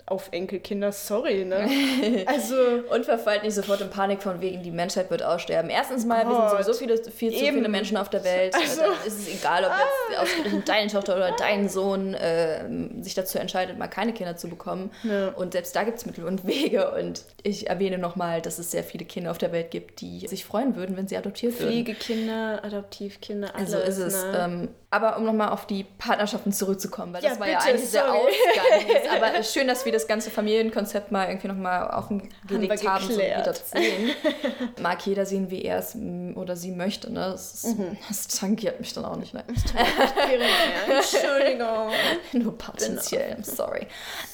auf 0.06 0.30
Enkelkinder, 0.32 0.92
sorry, 0.92 1.46
ne? 1.46 1.68
Also, 2.26 2.56
Und 2.92 3.06
verfallt 3.06 3.44
nicht 3.44 3.54
sofort 3.54 3.82
in 3.82 3.90
Panik 3.92 4.24
von 4.24 4.42
wegen, 4.42 4.64
die 4.64 4.72
Menschheit 4.72 5.12
wird 5.12 5.22
aussterben. 5.22 5.70
Erstens 5.70 6.04
mal, 6.06 6.26
wir 6.28 6.34
Gott. 6.36 6.50
sind 6.50 6.64
sowieso 6.64 6.74
viele, 6.80 6.98
viel 7.12 7.32
zu 7.32 7.38
viele 7.46 7.70
Menschen 7.70 7.96
auf 7.98 8.10
der 8.10 8.24
Welt. 8.24 8.56
Also- 8.56 8.82
Ah. 8.82 8.86
Dann 9.00 9.08
ist 9.08 9.20
es 9.20 9.28
egal, 9.40 9.64
ob 9.66 9.72
jetzt 10.10 10.20
ausgerechnet 10.20 10.68
deine 10.70 10.90
Tochter 10.92 11.16
oder 11.16 11.32
dein 11.38 11.70
Sohn 11.70 12.14
äh, 12.16 12.64
sich 13.04 13.14
dazu 13.14 13.38
entscheidet, 13.38 13.78
mal 13.78 13.88
keine 13.88 14.14
Kinder 14.14 14.36
zu 14.36 14.48
bekommen. 14.48 14.90
Ja. 15.04 15.30
Und 15.30 15.54
selbst 15.54 15.76
da 15.76 15.84
gibt 15.84 15.98
es 16.00 16.06
Mittel 16.06 16.26
und 16.26 16.46
Wege. 16.48 16.92
Und 16.92 17.24
ich 17.44 17.70
erwähne 17.70 17.98
nochmal, 18.00 18.42
dass 18.42 18.58
es 18.58 18.72
sehr 18.72 18.84
viele 18.84 19.06
Kinder 19.06 19.30
auf 19.32 19.38
der 19.38 19.52
Welt 19.52 19.70
gibt, 19.72 20.02
die 20.02 20.28
sich 20.28 20.44
freuen 20.46 20.76
würden, 20.76 20.98
wenn 20.98 21.08
sie 21.08 21.18
adoptiert 21.18 21.60
würden. 21.60 21.72
Pflegekinder, 21.72 22.64
Adoptivkinder, 22.64 23.56
alles, 23.56 23.72
So 23.72 23.78
ist 23.80 23.98
es. 23.98 24.24
ne? 24.24 24.38
Ähm, 24.40 24.70
aber 24.92 25.18
um 25.18 25.24
nochmal 25.26 25.50
auf 25.50 25.68
die 25.68 25.84
Partnerschaften 25.84 26.52
zurückzukommen, 26.52 27.14
weil 27.14 27.24
Ja, 27.24 27.30
das 27.30 27.40
war 27.40 27.48
ja 27.48 27.60
bitte, 27.60 27.70
eigentlich 27.70 27.92
der 27.92 28.06
sorry. 28.08 28.20
Ausgang. 28.20 29.22
aber 29.24 29.44
schön, 29.44 29.68
dass 29.68 29.86
wir 29.86 29.92
das 29.92 30.08
ganze 30.08 30.32
Familienkonzept 30.32 31.12
mal 31.12 31.28
irgendwie 31.28 31.48
nochmal 31.48 31.92
auf 31.92 32.08
den 32.08 32.24
wir 32.48 32.58
gelegt 32.60 32.88
haben, 32.88 33.04
so 33.04 33.10
wie 33.12 33.18
geklärt. 33.18 33.46
das 33.48 33.70
sehen. 33.70 34.10
Mag 34.82 35.06
jeder 35.06 35.28
sehen, 35.28 35.52
wie 35.52 35.62
er 35.64 35.78
es 35.78 35.96
oder 36.36 36.56
sie 36.56 36.72
möchte. 36.72 37.14
Ne? 37.14 37.20
Das, 37.20 37.54
ist, 37.66 37.78
Mhm. 37.78 37.98
das 38.08 38.28
tangiert 38.30 38.80
mich 38.80 38.92
dann 38.94 39.06
auch 39.06 39.16
nicht. 39.18 39.34
Ne? 39.36 39.44
Entschuldigung. 40.90 41.92
Nur 42.34 42.58
potenziell, 42.58 43.34
I'm 43.36 43.44
sorry. 43.44 43.88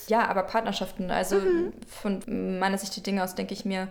Ja, 0.07 0.27
aber 0.27 0.43
Partnerschaften, 0.43 1.11
also 1.11 1.35
Mhm. 1.37 1.73
von 1.87 2.59
meiner 2.59 2.77
Sicht 2.77 2.95
die 2.95 3.03
Dinge 3.03 3.23
aus 3.23 3.35
denke 3.35 3.53
ich 3.53 3.65
mir, 3.65 3.89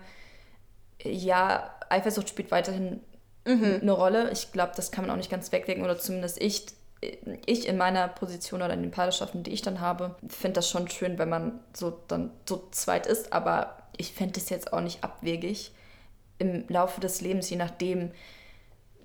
ja, 1.03 1.70
Eifersucht 1.90 2.29
spielt 2.31 2.50
weiterhin 2.50 3.00
Mhm. 3.46 3.78
eine 3.83 3.92
Rolle. 3.92 4.30
Ich 4.30 4.52
glaube, 4.52 4.72
das 4.76 4.90
kann 4.90 5.04
man 5.04 5.11
auch 5.12 5.16
nicht 5.18 5.30
ganz 5.30 5.52
wegdenken 5.52 5.85
oder 5.85 5.98
zumindest 5.98 6.40
ich, 6.40 6.66
ich 7.44 7.68
in 7.68 7.76
meiner 7.76 8.09
Position 8.09 8.62
oder 8.62 8.72
in 8.72 8.83
den 8.83 8.90
Partnerschaften, 8.90 9.42
die 9.42 9.52
ich 9.52 9.62
dann 9.62 9.80
habe, 9.80 10.16
finde 10.28 10.54
das 10.54 10.70
schon 10.70 10.88
schön, 10.88 11.18
wenn 11.18 11.28
man 11.28 11.61
so 11.76 11.98
dann 12.09 12.30
so 12.48 12.66
zweit 12.70 13.07
ist, 13.07 13.33
aber 13.33 13.76
ich 13.96 14.12
fände 14.14 14.40
es 14.40 14.48
jetzt 14.48 14.72
auch 14.72 14.80
nicht 14.80 15.04
abwegig 15.04 15.72
im 16.38 16.64
Laufe 16.68 17.00
des 17.00 17.20
Lebens, 17.20 17.50
je 17.50 17.57
nachdem, 17.57 18.11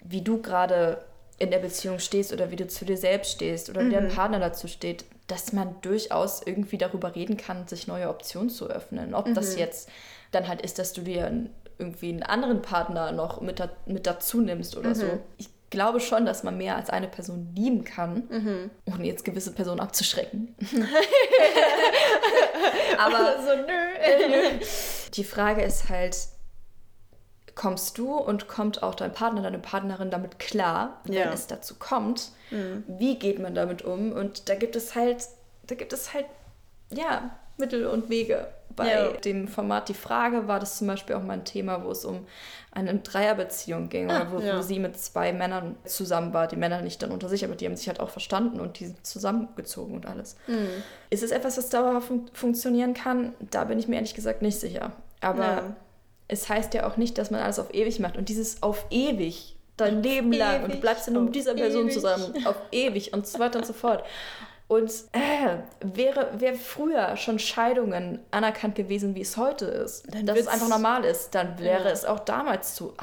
wie 0.03 0.21
du 0.21 0.41
gerade 0.41 1.03
in 1.37 1.51
der 1.51 1.59
Beziehung 1.59 1.99
stehst 1.99 2.33
oder 2.33 2.51
wie 2.51 2.55
du 2.55 2.67
zu 2.67 2.85
dir 2.85 2.97
selbst 2.97 3.31
stehst 3.33 3.69
oder 3.69 3.85
wie 3.85 3.91
dein 3.91 4.09
Partner 4.09 4.39
dazu 4.39 4.67
steht, 4.67 5.05
dass 5.27 5.53
man 5.53 5.75
durchaus 5.81 6.41
irgendwie 6.43 6.77
darüber 6.77 7.15
reden 7.15 7.37
kann, 7.37 7.67
sich 7.67 7.87
neue 7.87 8.09
Optionen 8.09 8.49
zu 8.49 8.67
öffnen. 8.69 9.13
Ob 9.13 9.33
das 9.35 9.55
jetzt 9.57 9.89
dann 10.31 10.47
halt 10.47 10.61
ist, 10.61 10.79
dass 10.79 10.91
du 10.93 11.01
dir 11.01 11.27
einen- 11.27 11.49
irgendwie 11.79 12.09
einen 12.09 12.23
anderen 12.23 12.61
Partner 12.61 13.11
noch 13.11 13.41
mit, 13.41 13.59
da, 13.59 13.69
mit 13.85 14.05
dazu 14.05 14.41
nimmst 14.41 14.77
oder 14.77 14.93
so. 14.93 15.05
Ich 15.37 15.49
glaube 15.69 15.99
schon, 15.99 16.25
dass 16.25 16.43
man 16.43 16.57
mehr 16.57 16.75
als 16.75 16.89
eine 16.89 17.07
Person 17.07 17.53
lieben 17.55 17.83
kann, 17.83 18.69
ohne 18.85 19.05
jetzt 19.07 19.25
gewisse 19.25 19.53
Personen 19.53 19.79
abzuschrecken. 19.79 20.55
Aber 22.97 23.35
so, 23.41 23.55
nö. 23.55 24.59
die 25.13 25.23
Frage 25.23 25.61
ist 25.63 25.89
halt, 25.89 26.17
kommst 27.55 27.97
du 27.97 28.15
und 28.15 28.47
kommt 28.47 28.83
auch 28.83 28.95
dein 28.95 29.11
Partner, 29.13 29.41
deine 29.41 29.59
Partnerin 29.59 30.11
damit 30.11 30.39
klar, 30.39 31.01
wenn 31.03 31.13
Ja. 31.13 31.27
Mhm. 31.27 31.33
es 31.33 31.47
dazu 31.47 31.75
kommt? 31.75 32.31
Wie 32.87 33.19
geht 33.19 33.37
man 33.39 33.53
damit 33.53 33.83
um? 33.83 34.11
Und 34.11 34.49
da 34.49 34.55
gibt 34.55 34.75
es 34.75 34.95
halt, 34.95 35.27
da 35.67 35.75
gibt 35.75 35.93
es 35.93 36.13
halt, 36.15 36.25
ja, 36.91 37.37
Mittel 37.59 37.85
und 37.87 38.09
Wege. 38.09 38.47
Bei 38.75 38.89
Ja. 38.91 39.07
dem 39.11 39.47
Format 39.47 39.89
Die 39.89 39.93
Frage 39.93 40.47
war 40.47 40.59
das 40.59 40.77
zum 40.77 40.87
Beispiel 40.87 41.15
auch 41.15 41.23
mal 41.23 41.33
ein 41.33 41.43
Thema, 41.43 41.83
wo 41.83 41.91
es 41.91 42.05
um 42.05 42.25
eine 42.71 42.93
Dreierbeziehung 42.99 43.89
ging, 43.89 44.05
oder 44.05 44.31
wo, 44.31 44.37
Ah, 44.37 44.41
ja. 44.41 44.57
wo 44.57 44.61
sie 44.61 44.79
mit 44.79 44.97
zwei 44.97 45.33
Männern 45.33 45.75
zusammen 45.85 46.33
war. 46.33 46.47
Die 46.47 46.55
Männer 46.55 46.81
nicht 46.81 47.01
dann 47.01 47.11
unter 47.11 47.27
sich, 47.27 47.43
aber 47.43 47.55
die 47.55 47.65
haben 47.65 47.75
sich 47.75 47.87
halt 47.87 47.99
auch 47.99 48.09
verstanden 48.09 48.59
und 48.61 48.79
die 48.79 48.85
sind 48.87 49.05
zusammengezogen 49.05 49.95
und 49.95 50.05
alles. 50.05 50.37
Mhm. 50.47 50.69
Ist 51.09 51.23
es 51.23 51.31
etwas, 51.31 51.57
was 51.57 51.69
dauerhaft 51.69 52.07
fun 52.07 52.29
funktionieren 52.33 52.93
kann? 52.93 53.33
Da 53.51 53.63
bin 53.65 53.79
ich 53.79 53.87
mir 53.87 53.95
ehrlich 53.95 54.13
gesagt 54.15 54.41
nicht 54.41 54.59
sicher. 54.59 54.93
Aber 55.19 55.43
Ja. 55.43 55.75
es 56.29 56.47
heißt 56.47 56.73
ja 56.75 56.87
auch 56.87 56.95
nicht, 56.95 57.17
dass 57.17 57.31
man 57.31 57.41
alles 57.41 57.59
auf 57.59 57.73
ewig 57.73 57.99
macht. 57.99 58.15
Und 58.17 58.29
dieses 58.29 58.61
auf 58.63 58.85
ewig, 58.91 59.57
dein 59.75 60.03
Leben 60.03 60.31
lang, 60.31 60.57
und 60.63 60.67
du 60.67 60.71
ewig, 60.73 60.81
bleibst 60.81 61.07
ja 61.07 61.13
nur 61.13 61.23
mit 61.23 61.35
dieser 61.35 61.55
Person 61.55 61.85
ewig. 61.85 61.93
zusammen, 61.95 62.45
auf 62.45 62.55
ewig 62.71 63.11
und 63.13 63.25
so 63.27 63.39
weiter 63.39 63.59
und 63.59 63.65
so 63.65 63.73
fort. 63.73 64.03
Und 64.69 64.91
äh, 65.13 65.57
wäre, 65.81 66.39
wäre 66.39 66.53
früher 66.55 67.17
schon 67.17 67.39
Scheidungen 67.39 68.19
anerkannt 68.29 68.75
gewesen, 68.75 69.15
wie 69.15 69.21
es 69.21 69.35
heute 69.35 69.65
ist, 69.65 70.05
Dann 70.13 70.27
dass 70.27 70.37
es 70.37 70.47
einfach 70.47 70.69
normal 70.69 71.03
ist, 71.05 71.33
dann 71.33 71.57
wäre 71.59 71.85
Ja. 71.85 71.89
es 71.89 72.05
auch 72.05 72.19
damals 72.19 72.75
zu 72.75 72.93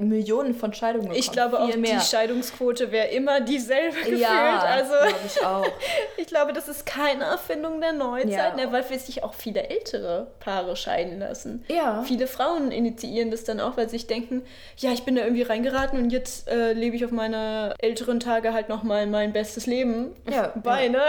Millionen 0.00 0.54
von 0.54 0.72
Scheidungen 0.72 1.12
Ich 1.12 1.30
gekommen, 1.30 1.50
glaube 1.50 1.60
auch, 1.60 1.76
mehr. 1.76 1.98
die 1.98 2.04
Scheidungsquote 2.04 2.92
wäre 2.92 3.08
immer 3.08 3.40
dieselbe 3.40 3.96
gefühlt. 3.96 4.20
ja, 4.20 4.58
also 4.60 4.92
glaube 4.92 5.14
ich 5.26 5.44
auch. 5.44 5.66
ich 6.16 6.26
glaube, 6.26 6.52
das 6.52 6.68
ist 6.68 6.86
keine 6.86 7.24
Erfindung 7.24 7.80
der 7.80 7.92
Neuzeit, 7.92 8.30
Ja. 8.30 8.54
ne, 8.54 8.72
weil 8.72 8.82
sich 8.84 9.22
auch 9.22 9.34
viele 9.34 9.68
ältere 9.68 10.28
Paare 10.40 10.76
scheiden 10.76 11.18
lassen. 11.18 11.64
Ja. 11.68 12.02
Viele 12.04 12.26
Frauen 12.26 12.70
initiieren 12.70 13.30
das 13.30 13.44
dann 13.44 13.60
auch, 13.60 13.76
weil 13.76 13.88
sie 13.88 13.96
sich 13.96 14.06
denken, 14.06 14.42
ja, 14.78 14.92
ich 14.92 15.04
bin 15.04 15.16
da 15.16 15.22
irgendwie 15.22 15.42
reingeraten 15.42 15.98
und 15.98 16.10
jetzt 16.10 16.48
äh, 16.48 16.72
lebe 16.72 16.96
ich 16.96 17.04
auf 17.04 17.10
meine 17.10 17.74
älteren 17.78 18.20
Tage 18.20 18.52
halt 18.52 18.68
nochmal 18.68 19.06
mein 19.06 19.32
bestes 19.32 19.66
Leben 19.66 20.14
Ja, 20.30 20.52
bei, 20.62 20.84
ja. 20.86 20.90
ne? 20.92 21.02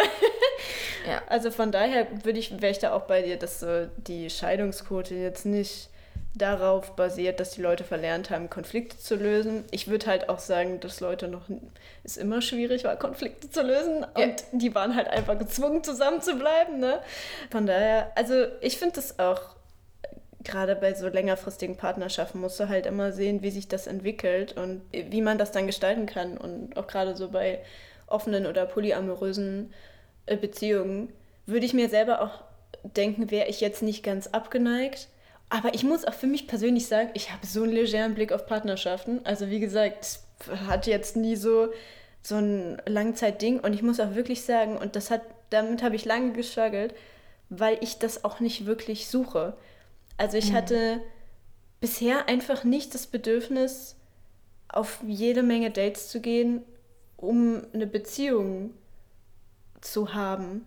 Ja. 1.07 1.21
Also 1.27 1.51
von 1.51 1.71
daher 1.71 2.07
würde 2.23 2.39
ich, 2.39 2.61
wäre 2.61 2.71
ich 2.71 2.79
da 2.79 2.93
auch 2.93 3.03
bei 3.03 3.21
dir, 3.21 3.37
dass 3.37 3.59
so 3.61 3.87
die 3.97 4.29
Scheidungsquote 4.29 5.15
jetzt 5.15 5.45
nicht 5.45 5.89
darauf 6.37 6.95
basiert, 6.95 7.39
dass 7.39 7.51
die 7.51 7.61
Leute 7.61 7.83
verlernt 7.83 8.29
haben, 8.29 8.49
Konflikte 8.49 8.97
zu 8.97 9.15
lösen. 9.15 9.65
Ich 9.71 9.87
würde 9.87 10.05
halt 10.07 10.29
auch 10.29 10.39
sagen, 10.39 10.79
dass 10.79 10.99
Leute 10.99 11.27
noch 11.27 11.43
es 12.03 12.17
immer 12.17 12.41
schwierig 12.41 12.83
war, 12.83 12.95
Konflikte 12.95 13.49
zu 13.49 13.61
lösen 13.63 14.05
Ja. 14.17 14.25
und 14.25 14.43
die 14.51 14.73
waren 14.75 14.95
halt 14.95 15.07
einfach 15.07 15.37
gezwungen, 15.37 15.83
zusammen 15.83 16.21
zu 16.21 16.35
bleiben. 16.35 16.79
Ne? 16.79 16.99
Von 17.51 17.65
daher, 17.65 18.11
also 18.15 18.45
ich 18.61 18.77
finde 18.77 18.95
das 18.95 19.19
auch 19.19 19.41
gerade 20.43 20.75
bei 20.75 20.93
so 20.93 21.07
längerfristigen 21.09 21.75
Partnerschaften 21.75 22.39
musst 22.39 22.59
du 22.59 22.69
halt 22.69 22.85
immer 22.85 23.11
sehen, 23.11 23.41
wie 23.41 23.51
sich 23.51 23.67
das 23.67 23.85
entwickelt 23.87 24.55
und 24.55 24.81
wie 24.91 25.21
man 25.21 25.37
das 25.37 25.51
dann 25.51 25.67
gestalten 25.67 26.05
kann. 26.05 26.37
Und 26.37 26.77
auch 26.77 26.87
gerade 26.87 27.15
so 27.15 27.29
bei 27.29 27.59
offenen 28.07 28.45
oder 28.45 28.65
polyamorösen 28.65 29.73
äh, 30.25 30.37
Beziehungen 30.37 31.11
würde 31.45 31.65
ich 31.65 31.73
mir 31.73 31.89
selber 31.89 32.21
auch 32.21 32.43
denken, 32.95 33.31
wäre 33.31 33.47
ich 33.47 33.59
jetzt 33.59 33.81
nicht 33.81 34.03
ganz 34.03 34.27
abgeneigt. 34.27 35.07
Aber 35.49 35.73
ich 35.73 35.83
muss 35.83 36.05
auch 36.05 36.13
für 36.13 36.27
mich 36.27 36.47
persönlich 36.47 36.87
sagen, 36.87 37.11
ich 37.13 37.31
habe 37.31 37.45
so 37.45 37.63
einen 37.63 37.71
legeren 37.71 38.15
Blick 38.15 38.31
auf 38.31 38.45
Partnerschaften. 38.45 39.21
Also 39.23 39.49
wie 39.49 39.59
gesagt, 39.59 40.03
es 40.03 40.25
hat 40.67 40.87
jetzt 40.87 41.15
nie 41.15 41.35
so, 41.35 41.69
so 42.21 42.35
ein 42.35 42.81
Langzeitding. 42.85 43.59
Und 43.59 43.73
ich 43.73 43.81
muss 43.81 43.99
auch 43.99 44.15
wirklich 44.15 44.43
sagen, 44.43 44.77
und 44.77 44.95
das 44.95 45.09
hat 45.09 45.21
damit 45.49 45.83
habe 45.83 45.95
ich 45.95 46.05
lange 46.05 46.33
gestruggelt, 46.33 46.93
weil 47.49 47.77
ich 47.81 47.99
das 47.99 48.23
auch 48.23 48.39
nicht 48.39 48.65
wirklich 48.65 49.07
suche. 49.07 49.55
Also 50.17 50.37
ich 50.37 50.53
hatte 50.53 51.01
bisher 51.79 52.27
einfach 52.27 52.63
nicht 52.63 52.93
das 52.93 53.07
Bedürfnis, 53.07 53.95
auf 54.69 54.99
jede 55.05 55.43
Menge 55.43 55.71
Dates 55.71 56.09
zu 56.09 56.19
gehen, 56.19 56.63
um 57.15 57.61
eine 57.73 57.87
Beziehung 57.87 58.73
zu 59.79 60.13
haben. 60.13 60.65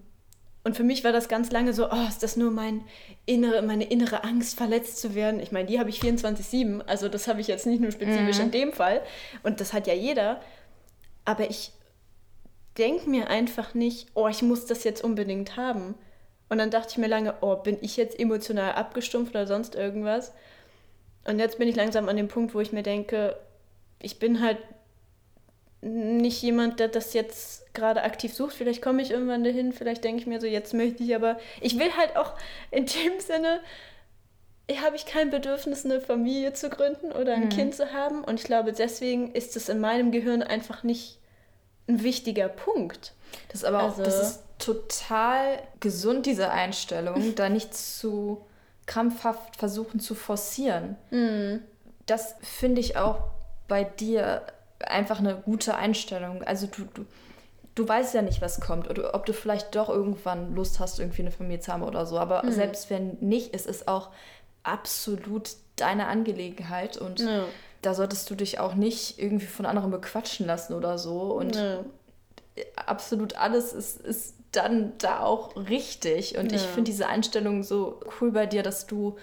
Und 0.62 0.76
für 0.76 0.84
mich 0.84 1.04
war 1.04 1.12
das 1.12 1.28
ganz 1.28 1.50
lange 1.50 1.72
so, 1.72 1.90
oh, 1.90 2.06
ist 2.08 2.22
das 2.22 2.36
nur 2.36 2.50
mein 2.50 2.84
innere, 3.24 3.62
meine 3.62 3.84
innere 3.84 4.24
Angst, 4.24 4.58
verletzt 4.58 4.98
zu 4.98 5.14
werden? 5.14 5.40
Ich 5.40 5.52
meine, 5.52 5.66
die 5.66 5.78
habe 5.78 5.88
ich 5.88 6.00
24-7, 6.00 6.82
also 6.82 7.08
das 7.08 7.28
habe 7.28 7.40
ich 7.40 7.48
jetzt 7.48 7.66
nicht 7.66 7.80
nur 7.80 7.92
spezifisch 7.92 8.38
in 8.38 8.50
dem 8.50 8.72
Fall. 8.72 9.00
Und 9.42 9.60
das 9.60 9.72
hat 9.72 9.86
ja 9.86 9.94
jeder. 9.94 10.40
Aber 11.24 11.48
ich 11.48 11.72
denke 12.76 13.08
mir 13.08 13.28
einfach 13.28 13.72
nicht, 13.72 14.08
oh, 14.14 14.28
ich 14.28 14.42
muss 14.42 14.66
das 14.66 14.84
jetzt 14.84 15.02
unbedingt 15.02 15.56
haben. 15.56 15.94
Und 16.50 16.58
dann 16.58 16.70
dachte 16.70 16.88
ich 16.90 16.98
mir 16.98 17.06
lange, 17.06 17.34
oh, 17.40 17.56
bin 17.56 17.78
ich 17.80 17.96
jetzt 17.96 18.18
emotional 18.18 18.72
abgestumpft 18.72 19.34
oder 19.34 19.46
sonst 19.46 19.74
irgendwas? 19.74 20.32
Und 21.24 21.38
jetzt 21.38 21.58
bin 21.58 21.68
ich 21.68 21.76
langsam 21.76 22.08
an 22.08 22.16
dem 22.16 22.28
Punkt, 22.28 22.54
wo 22.54 22.60
ich 22.60 22.72
mir 22.72 22.82
denke, 22.82 23.36
ich 24.00 24.18
bin 24.18 24.42
halt 24.42 24.58
nicht 25.82 26.42
jemand, 26.42 26.78
der 26.80 26.88
das 26.88 27.14
jetzt 27.14 27.72
gerade 27.74 28.02
aktiv 28.02 28.34
sucht. 28.34 28.54
Vielleicht 28.54 28.82
komme 28.82 29.00
ich 29.02 29.10
irgendwann 29.10 29.44
dahin, 29.44 29.72
vielleicht 29.72 30.04
denke 30.04 30.20
ich 30.20 30.26
mir 30.26 30.40
so, 30.40 30.46
jetzt 30.46 30.74
möchte 30.74 31.02
ich 31.02 31.14
aber. 31.14 31.38
Ich 31.60 31.78
will 31.78 31.90
halt 31.96 32.16
auch 32.16 32.34
in 32.70 32.86
dem 32.86 33.18
Sinne, 33.20 33.60
habe 34.84 34.94
ich 34.96 35.04
kein 35.06 35.30
Bedürfnis, 35.30 35.84
eine 35.84 36.00
Familie 36.00 36.52
zu 36.52 36.70
gründen 36.70 37.10
oder 37.12 37.34
ein 37.34 37.44
Mhm. 37.46 37.48
Kind 37.48 37.74
zu 37.74 37.92
haben. 37.92 38.22
Und 38.22 38.38
ich 38.38 38.44
glaube, 38.44 38.72
deswegen 38.72 39.32
ist 39.32 39.56
es 39.56 39.68
in 39.68 39.80
meinem 39.80 40.12
Gehirn 40.12 40.42
einfach 40.42 40.82
nicht 40.84 41.18
ein 41.88 42.02
wichtiger 42.04 42.48
Punkt. 42.48 43.12
Das 43.48 43.62
ist 43.62 43.64
aber 43.64 43.78
auch, 43.82 43.98
Also- 43.98 44.04
das 44.04 44.20
ist 44.22 44.42
total 44.58 45.58
gesund, 45.80 46.26
diese 46.26 46.50
Einstellung, 46.50 47.34
da 47.34 47.48
nicht 47.48 47.74
zu 47.74 48.44
krampfhaft 48.86 49.56
versuchen 49.56 49.98
zu 49.98 50.14
forcieren. 50.14 50.96
Das 52.06 52.36
finde 52.42 52.80
ich 52.80 52.96
auch 52.96 53.22
bei 53.66 53.82
dir 53.84 54.42
einfach 54.86 55.18
eine 55.18 55.36
gute 55.36 55.74
Einstellung. 55.76 56.42
Also 56.42 56.66
du, 56.66 56.84
du, 56.94 57.06
du 57.74 57.88
weißt 57.88 58.14
ja 58.14 58.22
nicht, 58.22 58.40
was 58.40 58.60
kommt 58.60 58.88
oder 58.88 59.14
ob 59.14 59.26
du 59.26 59.32
vielleicht 59.32 59.74
doch 59.74 59.88
irgendwann 59.88 60.54
Lust 60.54 60.80
hast, 60.80 60.98
irgendwie 60.98 61.22
eine 61.22 61.30
Familie 61.30 61.60
zu 61.60 61.72
haben 61.72 61.82
oder 61.82 62.06
so. 62.06 62.18
Aber 62.18 62.50
selbst 62.50 62.90
wenn 62.90 63.16
nicht, 63.20 63.54
ist 63.54 63.66
es 63.66 63.86
auch 63.88 64.10
absolut 64.62 65.50
deine 65.76 66.06
Angelegenheit 66.06 66.96
und 66.96 67.20
Ja. 67.20 67.44
da 67.82 67.94
solltest 67.94 68.28
du 68.28 68.34
dich 68.34 68.58
auch 68.60 68.74
nicht 68.74 69.18
irgendwie 69.18 69.46
von 69.46 69.64
anderen 69.64 69.90
bequatschen 69.90 70.46
lassen 70.46 70.74
oder 70.74 70.98
so. 70.98 71.32
Und 71.32 71.56
Ja. 71.56 71.84
absolut 72.86 73.36
alles 73.36 73.72
ist, 73.72 74.00
ist 74.00 74.34
dann 74.52 74.92
da 74.98 75.20
auch 75.20 75.56
richtig. 75.56 76.36
Und 76.36 76.52
ich 76.52 76.62
Ja. 76.62 76.68
finde 76.68 76.90
diese 76.90 77.06
Einstellung 77.06 77.62
so 77.62 78.00
cool 78.20 78.32
bei 78.32 78.46
dir, 78.46 78.62
dass 78.62 78.86
du 78.86 79.16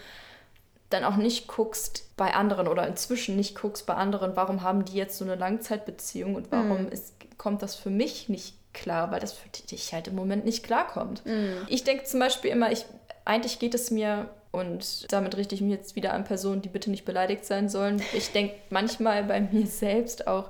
dann 0.90 1.04
auch 1.04 1.18
nicht 1.18 1.48
guckst 1.48 2.16
bei 2.16 2.34
anderen 2.34 2.68
oder 2.68 2.88
inzwischen 2.88 3.36
nicht 3.36 3.56
guckst 3.60 3.86
bei 3.86 3.94
anderen, 3.96 4.36
warum 4.36 4.62
haben 4.62 4.86
die 4.86 4.96
jetzt 4.96 5.18
so 5.18 5.26
eine 5.26 5.36
Langzeitbeziehung 5.36 6.36
und 6.36 6.52
warum 6.52 6.84
Mhm. 6.84 6.90
ist, 6.90 7.14
kommt 7.38 7.62
das 7.62 7.76
für 7.76 7.90
mich 7.90 8.30
nicht 8.30 8.56
klar, 8.74 9.12
weil 9.12 9.20
das 9.20 9.34
für 9.34 9.50
dich 9.50 9.94
halt 9.94 10.08
im 10.08 10.16
Moment 10.16 10.46
nicht 10.46 10.64
klarkommt. 10.64 11.26
Mhm. 11.26 11.58
Ich 11.68 11.84
denke 11.84 12.04
zum 12.06 12.20
Beispiel 12.20 12.52
immer, 12.52 12.72
ich, 12.72 12.86
eigentlich 13.26 13.60
geht 13.60 13.74
es 13.76 13.92
mir, 13.92 14.30
und 14.52 15.12
damit 15.12 15.36
richte 15.36 15.56
ich 15.56 15.62
mich 15.62 15.72
jetzt 15.72 15.96
wieder 15.96 16.14
an 16.14 16.24
Personen, 16.24 16.62
die 16.62 16.70
bitte 16.70 16.90
nicht 16.90 17.04
beleidigt 17.06 17.46
sein 17.46 17.70
sollen. 17.70 18.02
Ich 18.14 18.32
denke 18.32 18.56
manchmal 18.70 19.24
bei 19.24 19.42
mir 19.42 19.68
selbst 19.68 20.28
auch, 20.28 20.50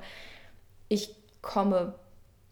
ich 0.88 1.16
komme 1.42 1.96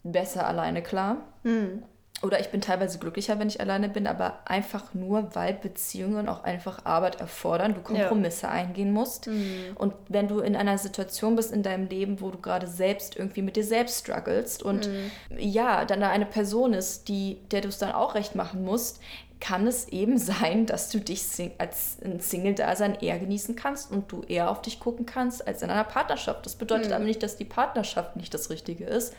besser 0.04 0.48
alleine 0.48 0.82
klar. 0.82 1.18
Hm. 1.44 1.84
Oder 2.22 2.40
ich 2.40 2.48
bin 2.50 2.62
teilweise 2.62 2.98
glücklicher, 2.98 3.38
wenn 3.40 3.50
ich 3.50 3.60
alleine 3.60 3.90
bin, 3.90 4.08
aber 4.08 4.40
einfach 4.46 4.94
nur, 4.94 5.36
weil 5.36 5.54
Beziehungen 5.54 6.30
auch 6.30 6.44
einfach 6.44 6.86
Arbeit 6.86 7.20
erfordern, 7.20 7.76
du 7.76 7.82
Kompromisse 7.82 8.48
eingehen 8.50 8.92
musst. 8.94 9.28
Und 9.76 9.94
wenn 10.08 10.28
du 10.28 10.40
in 10.40 10.56
einer 10.56 10.78
Situation 10.78 11.36
bist 11.36 11.52
in 11.52 11.62
deinem 11.62 11.88
Leben, 11.88 12.22
wo 12.22 12.32
du 12.32 12.40
gerade 12.40 12.68
selbst 12.68 13.18
irgendwie 13.18 13.42
mit 13.42 13.58
dir 13.58 13.66
selbst 13.66 14.00
strugglest 14.00 14.64
und 14.64 14.90
ja, 15.38 15.86
dann 15.86 16.00
da 16.00 16.10
eine 16.10 16.26
Person 16.26 16.74
ist, 16.74 17.10
die, 17.10 17.38
der 17.52 17.62
du 17.62 17.68
es 17.68 17.78
dann 17.78 17.92
auch 17.92 18.16
recht 18.16 18.34
machen 18.34 18.64
musst, 18.64 19.02
kann 19.42 19.68
es 19.68 19.90
eben 19.90 20.18
sein, 20.18 20.66
dass 20.66 20.90
du 20.90 21.00
dich 21.00 21.22
als 21.58 21.98
ein 22.04 22.20
Single-Dasein 22.20 22.96
eher 22.96 23.20
genießen 23.20 23.56
kannst 23.56 23.92
und 23.92 24.12
du 24.12 24.24
eher 24.24 24.50
auf 24.50 24.62
dich 24.62 24.80
gucken 24.80 25.06
kannst 25.06 25.46
als 25.46 25.62
in 25.62 25.70
einer 25.70 25.84
Partnerschaft. 25.84 26.46
Das 26.46 26.56
bedeutet 26.56 26.92
aber 26.92 27.04
nicht, 27.04 27.22
dass 27.22 27.38
die 27.38 27.46
Partnerschaft 27.46 28.16
nicht 28.16 28.34
das 28.34 28.50
Richtige 28.50 28.86
ist, 28.86 29.14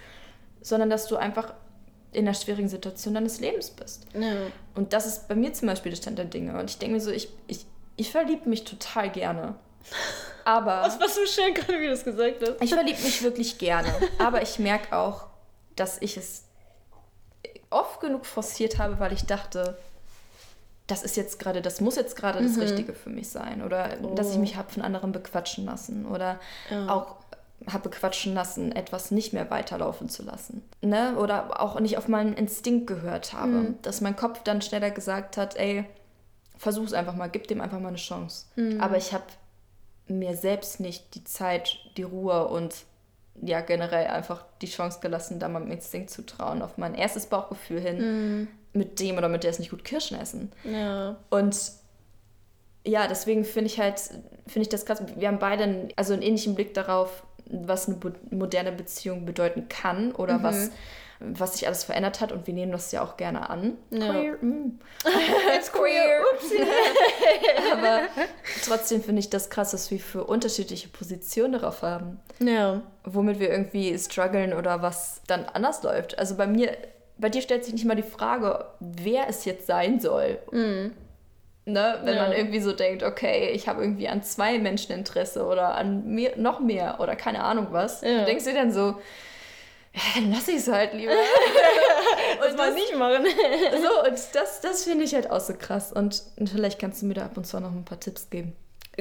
sondern 0.62 0.90
dass 0.90 1.06
du 1.06 1.16
einfach 1.16 1.54
in 2.16 2.26
einer 2.26 2.34
schwierigen 2.34 2.68
Situation 2.68 3.12
deines 3.12 3.40
Lebens 3.40 3.70
bist. 3.70 4.06
Ja. 4.14 4.32
Und 4.74 4.94
das 4.94 5.04
ist 5.04 5.28
bei 5.28 5.34
mir 5.34 5.52
zum 5.52 5.68
Beispiel 5.68 5.90
der 5.90 5.98
Stand 5.98 6.18
der 6.18 6.24
Dinge. 6.24 6.58
Und 6.58 6.70
ich 6.70 6.78
denke 6.78 6.94
mir 6.94 7.00
so, 7.00 7.10
ich, 7.10 7.28
ich, 7.46 7.66
ich 7.96 8.10
verliebe 8.10 8.48
mich 8.48 8.64
total 8.64 9.10
gerne. 9.10 9.54
Aber 10.44 10.82
Das 10.84 10.98
war 10.98 11.08
so 11.08 11.26
schön, 11.26 11.52
gerade 11.52 11.78
wie 11.78 11.84
du 11.84 11.90
das 11.90 12.04
gesagt 12.04 12.36
hast. 12.40 12.62
ich 12.62 12.72
verliebe 12.72 13.02
mich 13.02 13.22
wirklich 13.22 13.58
gerne. 13.58 13.92
Aber 14.18 14.40
ich 14.42 14.58
merke 14.58 14.96
auch, 14.96 15.26
dass 15.74 16.00
ich 16.00 16.16
es 16.16 16.44
oft 17.68 18.00
genug 18.00 18.24
forciert 18.24 18.78
habe, 18.78 18.98
weil 18.98 19.12
ich 19.12 19.26
dachte, 19.26 19.76
das 20.86 21.02
ist 21.02 21.16
jetzt 21.16 21.38
gerade, 21.38 21.60
das 21.60 21.80
muss 21.80 21.96
jetzt 21.96 22.16
gerade 22.16 22.40
das 22.42 22.58
Richtige 22.58 22.94
für 22.94 23.10
mich 23.10 23.28
sein. 23.28 23.60
Oder 23.62 23.96
dass 24.14 24.30
ich 24.30 24.38
mich 24.38 24.56
habe 24.56 24.72
von 24.72 24.82
anderen 24.82 25.12
bequatschen 25.12 25.66
lassen. 25.66 26.06
Oder 26.06 26.38
auch 26.88 27.16
habe 27.70 27.88
bequatschen 27.88 28.34
lassen, 28.34 28.72
etwas 28.72 29.10
nicht 29.10 29.32
mehr 29.32 29.50
weiterlaufen 29.50 30.08
zu 30.08 30.22
lassen. 30.22 30.62
Ne? 30.82 31.16
Oder 31.16 31.60
auch 31.60 31.80
nicht 31.80 31.98
auf 31.98 32.08
meinen 32.08 32.34
Instinkt 32.34 32.86
gehört 32.86 33.32
habe. 33.32 33.74
Dass 33.82 34.00
mein 34.00 34.16
Kopf 34.16 34.42
dann 34.42 34.62
schneller 34.62 34.90
gesagt 34.90 35.36
hat, 35.36 35.56
ey, 35.56 35.84
versuch's 36.56 36.92
einfach 36.92 37.14
mal, 37.14 37.28
gib 37.28 37.48
dem 37.48 37.60
einfach 37.60 37.80
mal 37.80 37.88
eine 37.88 37.96
Chance. 37.96 38.46
Aber 38.78 38.96
ich 38.96 39.12
habe 39.12 39.24
mir 40.08 40.36
selbst 40.36 40.80
nicht 40.80 41.14
die 41.14 41.24
Zeit, 41.24 41.78
die 41.96 42.02
Ruhe 42.02 42.46
und 42.48 42.74
ja, 43.42 43.60
generell 43.60 44.06
einfach 44.06 44.44
die 44.62 44.68
Chance 44.68 45.00
gelassen, 45.00 45.38
da 45.38 45.48
meinem 45.48 45.70
Instinkt 45.70 46.10
zu 46.10 46.24
trauen, 46.24 46.62
auf 46.62 46.78
mein 46.78 46.94
erstes 46.94 47.26
Bauchgefühl 47.26 47.80
hin, 47.80 48.48
mit 48.72 49.00
dem 49.00 49.16
oder 49.18 49.28
mit 49.28 49.42
der 49.42 49.50
es 49.50 49.58
nicht 49.58 49.70
gut 49.70 49.84
Kirschen 49.84 50.18
essen. 50.18 50.52
Ja. 50.64 51.16
Und 51.30 51.72
ja, 52.86 53.08
deswegen 53.08 53.44
finde 53.44 53.66
ich 53.66 53.80
halt, 53.80 53.98
finde 54.46 54.62
ich 54.62 54.68
das 54.68 54.86
krass. 54.86 55.02
Wir 55.16 55.28
haben 55.28 55.38
beide 55.38 55.64
einen, 55.64 55.88
also 55.96 56.12
einen 56.12 56.22
ähnlichen 56.22 56.54
Blick 56.54 56.72
darauf, 56.72 57.24
was 57.50 57.88
eine 57.88 57.98
moderne 58.30 58.72
Beziehung 58.72 59.24
bedeuten 59.24 59.68
kann 59.68 60.12
oder 60.12 60.42
was, 60.42 60.70
was 61.20 61.54
sich 61.54 61.66
alles 61.66 61.84
verändert 61.84 62.20
hat 62.20 62.30
und 62.32 62.46
wir 62.46 62.52
nehmen 62.54 62.72
das 62.72 62.92
ja 62.92 63.02
auch 63.02 63.16
gerne 63.16 63.48
an. 63.48 63.78
Ja. 63.90 64.10
Queer. 64.12 64.36
Mm. 64.42 64.78
It's 65.56 65.72
queer. 65.72 66.20
Aber 67.72 68.00
trotzdem 68.64 69.02
finde 69.02 69.20
ich 69.20 69.30
das 69.30 69.48
krass, 69.50 69.70
dass 69.70 69.90
wir 69.90 69.98
für 69.98 70.24
unterschiedliche 70.24 70.88
Positionen 70.88 71.52
darauf 71.54 71.82
haben 71.82 72.20
Ja. 72.38 72.82
womit 73.04 73.38
wir 73.40 73.50
irgendwie 73.50 73.96
strugglen 73.98 74.52
oder 74.52 74.82
was 74.82 75.22
dann 75.26 75.44
anders 75.44 75.82
läuft. 75.82 76.18
Also 76.18 76.34
bei 76.36 76.46
mir, 76.46 76.76
bei 77.18 77.28
dir 77.30 77.40
stellt 77.42 77.64
sich 77.64 77.72
nicht 77.74 77.86
mal 77.86 77.94
die 77.96 78.02
Frage, 78.02 78.66
wer 78.80 79.28
es 79.28 79.44
jetzt 79.44 79.66
sein 79.66 80.00
soll. 80.00 80.38
Ne? 81.68 81.98
Wenn 82.04 82.14
Ja. 82.14 82.22
man 82.28 82.32
irgendwie 82.32 82.60
so 82.60 82.72
denkt, 82.72 83.02
okay, 83.02 83.50
ich 83.50 83.66
habe 83.66 83.82
irgendwie 83.82 84.06
an 84.08 84.22
zwei 84.22 84.56
Menschen 84.58 84.92
Interesse 84.92 85.44
oder 85.44 85.74
an 85.74 86.06
mehr, 86.06 86.36
noch 86.36 86.60
mehr 86.60 87.00
oder 87.00 87.16
keine 87.16 87.42
Ahnung 87.42 87.66
was. 87.72 88.02
Ja. 88.02 88.20
Du 88.20 88.24
denkst 88.24 88.44
dir 88.44 88.54
dann 88.54 88.70
so, 88.72 88.94
ja, 89.92 90.02
dann 90.14 90.30
lass 90.30 90.46
ich 90.46 90.56
es 90.56 90.68
halt 90.68 90.94
lieber. 90.94 91.10
Und 92.48 92.56
mal 92.56 92.72
nicht 92.72 92.94
machen. 92.96 93.24
so, 93.82 94.08
und 94.08 94.18
das, 94.34 94.60
das 94.60 94.84
finde 94.84 95.04
ich 95.04 95.14
halt 95.14 95.30
auch 95.30 95.40
so 95.40 95.54
krass. 95.58 95.92
Und 95.92 96.22
vielleicht 96.50 96.78
kannst 96.78 97.02
du 97.02 97.06
mir 97.06 97.14
da 97.14 97.24
ab 97.24 97.36
und 97.36 97.46
zu 97.46 97.58
noch 97.58 97.72
ein 97.72 97.84
paar 97.84 97.98
Tipps 97.98 98.30
geben. 98.30 98.54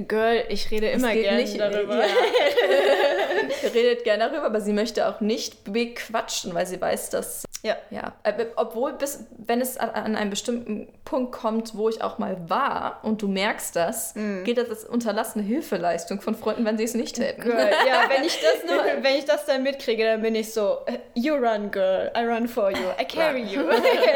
Girl, 0.08 0.44
ich 0.50 0.72
rede 0.72 0.88
immer 0.88 1.14
gerne 1.14 1.42
nicht- 1.42 1.60
darüber. 1.60 2.00
Ja. 2.00 2.06
Redet 3.74 4.04
gerne 4.04 4.26
darüber, 4.30 4.44
aber 4.46 4.60
sie 4.62 4.74
möchte 4.74 5.08
auch 5.08 5.22
nicht 5.22 5.72
bequatschen, 5.72 6.54
weil 6.54 6.66
sie 6.66 6.80
weiß, 6.82 7.10
dass. 7.12 7.44
Ja. 7.66 7.76
Ja. 7.90 8.14
Äh, 8.22 8.46
Obwohl, 8.58 8.94
bis, 8.94 9.26
wenn 9.38 9.60
es 9.60 9.78
an, 9.78 10.16
einen 10.16 10.30
bestimmten 10.30 10.88
Punkt 11.04 11.32
kommt, 11.32 11.76
wo 11.76 11.90
ich 11.90 12.04
auch 12.04 12.20
mal 12.20 12.38
war 12.48 13.00
und 13.04 13.24
du 13.24 13.28
merkst 13.28 13.76
das, 13.76 14.14
Mhm. 14.14 14.44
geht 14.44 14.60
das 14.60 14.70
als 14.70 14.86
unterlassene 14.86 15.44
Hilfeleistung 15.44 16.22
von 16.22 16.36
Freunden, 16.36 16.64
wenn 16.64 16.78
sie 16.78 16.84
es 16.84 16.94
nicht 16.94 17.16
täten. 17.16 17.42
Girl, 17.44 17.58
ja, 17.88 18.04
wenn 18.10 18.24
ich 18.24 18.40
das 18.40 18.70
nur, 18.72 18.84
wenn 19.04 19.16
ich 19.16 19.26
das 19.26 19.46
dann 19.46 19.64
mitkriege, 19.64 20.04
dann 20.06 20.22
bin 20.22 20.36
ich 20.36 20.54
so, 20.54 20.78
you 21.16 21.34
run, 21.34 21.72
girl, 21.72 22.12
I 22.16 22.20
run 22.24 22.48
for 22.48 22.70
you, 22.70 22.86
I 23.02 23.06
carry 23.06 23.42
you. 23.42 23.62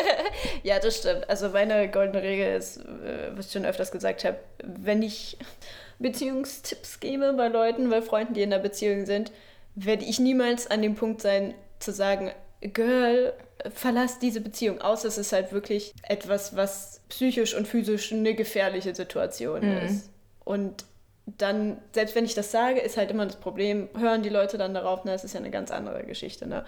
ja, 0.63 0.77
das 0.79 0.97
stimmt. 0.97 1.27
Also 1.27 1.49
meine 1.49 1.89
goldene 1.89 2.21
Regel 2.21 2.55
ist, 2.55 2.77
äh, 2.77 3.31
was 3.35 3.47
ich 3.47 3.51
schon 3.53 3.65
öfters 3.65 3.91
gesagt 3.91 4.25
habe, 4.25 4.37
wenn 4.63 5.01
ich 5.01 5.37
Beziehungstipps 5.97 6.99
gebe 6.99 7.33
bei 7.33 7.47
Leuten, 7.47 7.89
bei 7.89 8.01
Freunden, 8.01 8.33
die 8.33 8.41
in 8.43 8.53
einer 8.53 8.61
Beziehung 8.61 9.05
sind, 9.05 9.31
werde 9.75 10.05
ich 10.05 10.19
niemals 10.19 10.69
an 10.69 10.81
dem 10.81 10.95
Punkt 10.95 11.21
sein, 11.21 11.53
zu 11.79 11.91
sagen, 11.91 12.31
Girl, 12.61 13.33
verlass 13.73 14.19
diese 14.19 14.41
Beziehung. 14.41 14.81
Außer 14.81 15.07
es 15.07 15.17
ist 15.17 15.33
halt 15.33 15.51
wirklich 15.51 15.93
etwas, 16.03 16.55
was 16.55 17.01
psychisch 17.09 17.55
und 17.55 17.67
physisch 17.67 18.11
eine 18.11 18.33
gefährliche 18.33 18.93
Situation 18.95 19.63
ist. 19.63 20.09
Und 20.43 20.85
dann, 21.25 21.77
selbst 21.93 22.15
wenn 22.15 22.25
ich 22.25 22.33
das 22.33 22.51
sage, 22.51 22.79
ist 22.79 22.97
halt 22.97 23.11
immer 23.11 23.25
das 23.25 23.35
Problem, 23.35 23.89
hören 23.97 24.23
die 24.23 24.29
Leute 24.29 24.57
dann 24.57 24.73
darauf, 24.73 25.01
na, 25.03 25.11
das 25.11 25.23
ist 25.23 25.33
ja 25.33 25.39
eine 25.39 25.51
ganz 25.51 25.71
andere 25.71 26.03
Geschichte, 26.03 26.47
ne? 26.47 26.65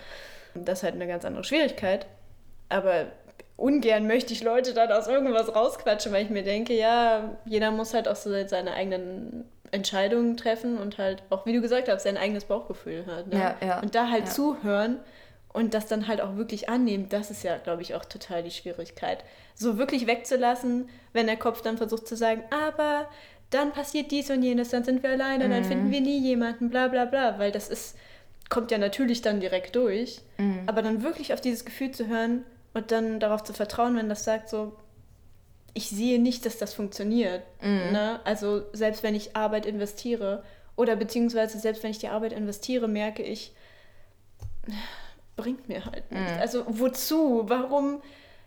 Und 0.54 0.67
das 0.67 0.80
ist 0.80 0.84
halt 0.84 0.95
eine 0.95 1.08
ganz 1.08 1.25
andere 1.25 1.43
Schwierigkeit. 1.43 2.06
Aber 2.69 3.08
ungern 3.58 4.08
möchte 4.08 4.34
ich 4.34 4.43
Leute 4.43 4.73
dann 4.73 4.91
aus 4.91 5.08
irgendwas 5.08 5.56
rausquatschen, 5.56 6.12
weil 6.12 6.25
ich 6.25 6.30
mir 6.30 6.43
denke, 6.43 6.73
ja, 6.73 7.38
jeder 7.45 7.71
muss 7.71 7.93
halt 7.93 8.08
auch 8.08 8.15
so 8.15 8.30
seine 8.47 8.73
eigenen 8.73 9.45
Entscheidungen 9.71 10.36
treffen 10.36 10.77
und 10.77 10.97
halt 10.97 11.23
auch, 11.30 11.45
wie 11.45 11.54
du 11.54 11.62
gesagt 11.62 11.88
hast, 11.89 12.04
sein 12.04 12.17
eigenes 12.17 12.45
Bauchgefühl 12.45 13.06
hat. 13.06 13.27
Ne? 13.27 13.39
Ja, 13.39 13.56
ja, 13.65 13.80
und 13.80 13.95
da 13.95 14.10
halt 14.10 14.25
ja. 14.25 14.32
zuhören 14.32 14.99
und 15.54 15.74
das 15.74 15.88
dann 15.88 16.08
halt 16.08 16.22
auch 16.22 16.36
wirklich 16.38 16.70
annehmen, 16.70 17.08
das 17.10 17.30
ist 17.32 17.44
ja, 17.44 17.58
glaube 17.58 17.82
ich, 17.82 17.96
auch 17.96 18.06
total 18.06 18.44
die 18.44 18.52
Schwierigkeit. 18.52 19.24
So 19.54 19.78
wirklich 19.78 20.08
wegzulassen, 20.08 20.90
wenn 21.14 21.28
der 21.28 21.38
Kopf 21.38 21.62
dann 21.62 21.78
versucht 21.78 22.08
zu 22.08 22.16
sagen, 22.16 22.44
aber 22.50 23.10
dann 23.50 23.74
passiert 23.74 24.12
dies 24.12 24.30
und 24.30 24.44
jenes, 24.44 24.70
dann 24.70 24.84
sind 24.84 25.04
wir 25.04 25.10
alleine, 25.10 25.50
dann 25.50 25.64
finden 25.66 25.92
wir 25.92 26.00
nie 26.02 26.20
jemanden, 26.20 26.70
bla 26.70 26.88
bla 26.88 27.06
bla, 27.06 27.38
weil 27.38 27.52
das 27.52 27.68
ist, 27.68 27.98
kommt 28.50 28.72
ja 28.72 28.78
natürlich 28.78 29.22
dann 29.22 29.42
direkt 29.42 29.76
durch. 29.76 30.22
Aber 30.68 30.82
dann 30.82 31.04
wirklich 31.04 31.34
auf 31.34 31.42
dieses 31.42 31.66
Gefühl 31.66 31.92
zu 31.92 32.08
hören 32.08 32.46
und 32.74 32.92
dann 32.92 33.20
darauf 33.20 33.44
zu 33.44 33.52
vertrauen, 33.54 33.98
wenn 33.98 34.08
das 34.08 34.24
sagt, 34.24 34.48
so, 34.48 34.74
ich 35.74 35.90
sehe 35.90 36.20
nicht, 36.22 36.46
dass 36.46 36.58
das 36.58 36.74
funktioniert. 36.74 37.44
Ne? 37.92 38.20
Also 38.24 38.64
selbst 38.72 39.04
wenn 39.04 39.16
ich 39.16 39.36
Arbeit 39.36 39.66
investiere 39.66 40.44
oder 40.78 40.96
beziehungsweise 40.96 41.60
selbst 41.60 41.84
wenn 41.84 41.92
ich 41.92 42.00
die 42.00 42.08
Arbeit 42.08 42.32
investiere, 42.34 42.88
merke 42.88 43.24
ich, 43.24 43.54
bringt 45.36 45.67
mir 45.67 45.86
halt 45.86 46.12
nichts. 46.12 46.39
Also 46.39 46.65
wozu? 46.67 47.44
Warum? 47.48 48.02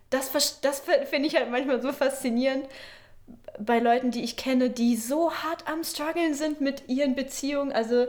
Das, 0.09 0.31
das 0.61 0.79
finde 0.79 1.27
ich 1.27 1.35
halt 1.35 1.49
manchmal 1.51 1.81
so 1.81 1.91
faszinierend 1.91 2.67
bei 3.59 3.79
Leuten, 3.79 4.11
die 4.11 4.23
ich 4.23 4.37
kenne, 4.37 4.69
die 4.69 4.95
so 4.95 5.31
hart 5.31 5.67
am 5.67 5.83
struggeln 5.83 6.33
sind 6.33 6.61
mit 6.61 6.87
ihren 6.87 7.15
Beziehungen, 7.15 7.71
also 7.71 8.07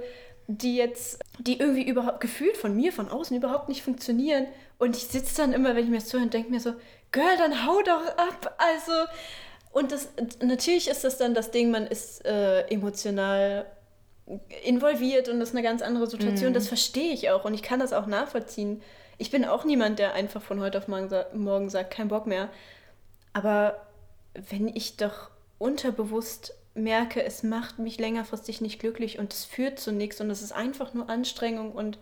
die 0.48 0.76
jetzt, 0.76 1.20
die 1.38 1.58
irgendwie 1.58 1.88
überhaupt 1.88 2.20
gefühlt 2.20 2.56
von 2.56 2.74
mir, 2.76 2.92
von 2.92 3.08
außen 3.08 3.36
überhaupt 3.36 3.68
nicht 3.68 3.82
funktionieren. 3.82 4.46
Und 4.78 4.96
ich 4.96 5.04
sitze 5.04 5.36
dann 5.38 5.52
immer, 5.52 5.74
wenn 5.74 5.84
ich 5.84 5.90
mir 5.90 5.98
das 5.98 6.08
zuhöre, 6.08 6.24
und 6.24 6.34
denke 6.34 6.50
mir 6.50 6.60
so, 6.60 6.74
Girl, 7.12 7.36
dann 7.38 7.66
hau 7.66 7.80
doch 7.82 8.06
ab. 8.16 8.56
Also, 8.58 8.92
und 9.72 9.92
das 9.92 10.10
natürlich 10.42 10.88
ist 10.88 11.04
das 11.04 11.18
dann 11.18 11.34
das 11.34 11.50
Ding, 11.50 11.70
man 11.70 11.86
ist 11.86 12.24
äh, 12.24 12.62
emotional 12.68 13.66
involviert 14.64 15.28
und 15.28 15.38
das 15.40 15.50
ist 15.50 15.54
eine 15.54 15.62
ganz 15.62 15.82
andere 15.82 16.06
Situation. 16.06 16.52
Das 16.52 16.68
verstehe 16.68 17.12
ich 17.12 17.30
auch 17.30 17.44
und 17.44 17.54
ich 17.54 17.62
kann 17.62 17.80
das 17.80 17.92
auch 17.92 18.06
nachvollziehen. 18.06 18.82
Ich 19.18 19.30
bin 19.30 19.44
auch 19.44 19.64
niemand, 19.64 19.98
der 19.98 20.14
einfach 20.14 20.42
von 20.42 20.60
heute 20.60 20.78
auf 20.78 20.88
morgen 20.88 21.70
sagt, 21.70 21.90
kein 21.92 22.08
Bock 22.08 22.26
mehr. 22.26 22.50
Aber 23.32 23.86
wenn 24.34 24.68
ich 24.68 24.96
doch 24.96 25.30
unterbewusst 25.58 26.54
merke, 26.74 27.22
es 27.22 27.42
macht 27.42 27.78
mich 27.78 27.98
längerfristig 27.98 28.60
nicht 28.60 28.80
glücklich 28.80 29.18
und 29.18 29.32
es 29.32 29.44
führt 29.44 29.78
zu 29.78 29.92
nichts 29.92 30.20
und 30.20 30.30
es 30.30 30.42
ist 30.42 30.52
einfach 30.52 30.92
nur 30.92 31.08
Anstrengung 31.08 31.72
und 31.72 31.98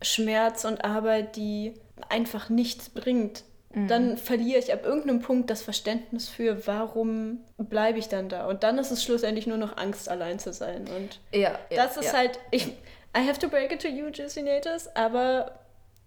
Schmerz 0.00 0.64
und 0.64 0.84
Arbeit, 0.84 1.34
die 1.34 1.74
einfach 2.08 2.48
nichts 2.48 2.90
bringt, 2.90 3.42
dann 3.74 4.16
verliere 4.16 4.58
ich 4.58 4.72
ab 4.72 4.84
irgendeinem 4.84 5.20
Punkt 5.20 5.50
das 5.50 5.62
Verständnis 5.62 6.28
für, 6.28 6.66
warum 6.66 7.40
bleibe 7.58 7.98
ich 7.98 8.08
dann 8.08 8.28
da. 8.28 8.46
Und 8.46 8.62
dann 8.62 8.78
ist 8.78 8.90
es 8.90 9.04
schlussendlich 9.04 9.46
nur 9.46 9.58
noch 9.58 9.76
Angst, 9.76 10.08
allein 10.08 10.38
zu 10.38 10.52
sein. 10.52 10.86
Und 10.88 11.20
Ja, 11.32 11.58
ja, 11.70 11.84
das 11.84 11.98
ist 11.98 12.12
ja. 12.12 12.18
halt, 12.18 12.38
ich, 12.50 12.68
I 13.16 13.26
have 13.26 13.38
to 13.38 13.48
break 13.48 13.72
it 13.72 13.82
to 13.82 13.88
you, 13.88 14.06
Nators, 14.42 14.94
aber 14.96 15.52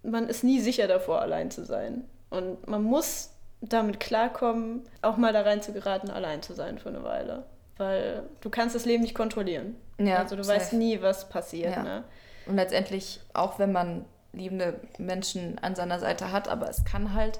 man 0.02 0.28
ist 0.28 0.42
nie 0.42 0.58
sicher 0.58 0.88
davor, 0.88 1.22
allein 1.22 1.50
zu 1.52 1.64
sein. 1.64 2.04
Und 2.30 2.66
man 2.66 2.82
muss 2.82 3.30
damit 3.60 4.00
klarkommen, 4.00 4.82
auch 5.00 5.16
mal 5.16 5.32
da 5.32 5.42
rein 5.42 5.62
zu 5.62 5.72
geraten, 5.72 6.10
allein 6.10 6.42
zu 6.42 6.54
sein 6.54 6.78
für 6.78 6.88
eine 6.88 7.04
Weile. 7.04 7.44
Weil 7.76 8.24
du 8.40 8.50
kannst 8.50 8.74
das 8.74 8.84
Leben 8.84 9.02
nicht 9.02 9.14
kontrollieren. 9.14 9.76
Ja, 9.98 10.18
also 10.18 10.34
du 10.34 10.42
safe. 10.42 10.58
weißt 10.58 10.72
nie, 10.72 11.00
was 11.00 11.28
passiert. 11.28 11.76
Ja. 11.76 11.82
Ne? 11.82 12.04
Und 12.46 12.56
letztendlich, 12.56 13.20
auch 13.34 13.58
wenn 13.60 13.70
man 13.70 14.04
liebende 14.32 14.80
Menschen 14.98 15.58
an 15.60 15.74
seiner 15.74 15.98
Seite 15.98 16.32
hat, 16.32 16.48
aber 16.48 16.68
es 16.68 16.84
kann 16.84 17.14
halt, 17.14 17.38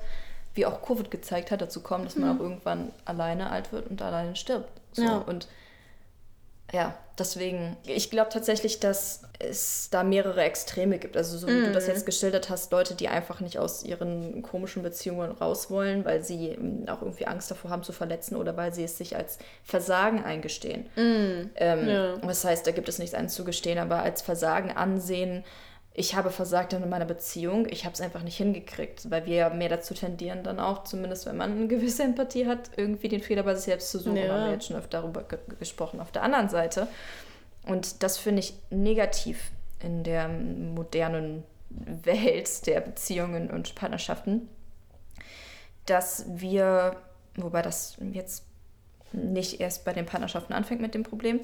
wie 0.54 0.66
auch 0.66 0.82
Covid 0.82 1.10
gezeigt 1.10 1.50
hat, 1.50 1.62
dazu 1.62 1.80
kommen, 1.80 2.04
dass 2.04 2.16
man 2.16 2.36
auch 2.36 2.40
irgendwann 2.40 2.92
alleine 3.04 3.50
alt 3.50 3.72
wird 3.72 3.88
und 3.88 4.02
alleine 4.02 4.36
stirbt. 4.36 4.68
So. 4.92 5.02
Ja. 5.02 5.16
Und 5.18 5.48
ja, 6.72 6.94
deswegen, 7.18 7.76
ich 7.84 8.10
glaube 8.10 8.30
tatsächlich, 8.30 8.80
dass 8.80 9.22
es 9.38 9.88
da 9.90 10.02
mehrere 10.04 10.42
Extreme 10.42 10.98
gibt. 10.98 11.16
Also 11.16 11.36
so 11.36 11.46
wie 11.46 11.60
du 11.60 11.72
das 11.72 11.86
jetzt 11.86 12.06
geschildert 12.06 12.48
hast, 12.48 12.72
Leute, 12.72 12.94
die 12.94 13.08
einfach 13.08 13.40
nicht 13.40 13.58
aus 13.58 13.82
ihren 13.82 14.42
komischen 14.42 14.82
Beziehungen 14.82 15.32
raus 15.32 15.70
wollen, 15.70 16.04
weil 16.04 16.22
sie 16.24 16.48
ähm, 16.48 16.84
auch 16.88 17.02
irgendwie 17.02 17.26
Angst 17.26 17.50
davor 17.50 17.70
haben 17.70 17.82
zu 17.82 17.92
verletzen 17.92 18.36
oder 18.36 18.56
weil 18.56 18.72
sie 18.72 18.84
es 18.84 18.96
sich 18.96 19.16
als 19.16 19.38
Versagen 19.64 20.24
eingestehen. 20.24 20.86
Ähm, 20.96 21.88
Ja. 21.88 22.16
Das 22.18 22.44
heißt, 22.44 22.66
da 22.66 22.70
gibt 22.70 22.88
es 22.88 22.98
nichts 22.98 23.14
einzugestehen, 23.14 23.78
aber 23.78 24.02
als 24.02 24.22
Versagen 24.22 24.70
ansehen, 24.70 25.44
ich 25.94 26.14
habe 26.14 26.30
versagt 26.30 26.72
in 26.72 26.88
meiner 26.88 27.04
Beziehung, 27.04 27.66
ich 27.68 27.84
habe 27.84 27.92
es 27.92 28.00
einfach 28.00 28.22
nicht 28.22 28.36
hingekriegt, 28.36 29.10
weil 29.10 29.26
wir 29.26 29.34
ja 29.34 29.50
mehr 29.50 29.68
dazu 29.68 29.92
tendieren, 29.92 30.42
dann 30.42 30.58
auch, 30.58 30.84
zumindest 30.84 31.26
wenn 31.26 31.36
man 31.36 31.52
eine 31.52 31.66
gewisse 31.66 32.02
Empathie 32.02 32.46
hat, 32.46 32.70
irgendwie 32.76 33.08
den 33.08 33.20
Fehler 33.20 33.42
bei 33.42 33.54
sich 33.54 33.64
selbst 33.64 33.90
zu 33.90 33.98
suchen. 33.98 34.16
Ja. 34.16 34.32
Haben 34.32 34.44
wir 34.46 34.52
jetzt 34.52 34.66
schon 34.66 34.76
öfter 34.76 35.02
darüber 35.02 35.22
ge 35.22 35.38
gesprochen. 35.58 36.00
Auf 36.00 36.10
der 36.10 36.22
anderen 36.22 36.48
Seite, 36.48 36.88
und 37.66 38.02
das 38.02 38.16
finde 38.16 38.40
ich 38.40 38.54
negativ 38.70 39.50
in 39.80 40.02
der 40.02 40.28
modernen 40.28 41.44
Welt 41.68 42.66
der 42.66 42.80
Beziehungen 42.80 43.50
und 43.50 43.74
Partnerschaften, 43.74 44.48
dass 45.86 46.24
wir, 46.28 46.96
wobei 47.36 47.60
das 47.60 47.96
jetzt 48.12 48.44
nicht 49.12 49.60
erst 49.60 49.84
bei 49.84 49.92
den 49.92 50.06
Partnerschaften 50.06 50.54
anfängt 50.54 50.80
mit 50.80 50.94
dem 50.94 51.02
Problem, 51.02 51.40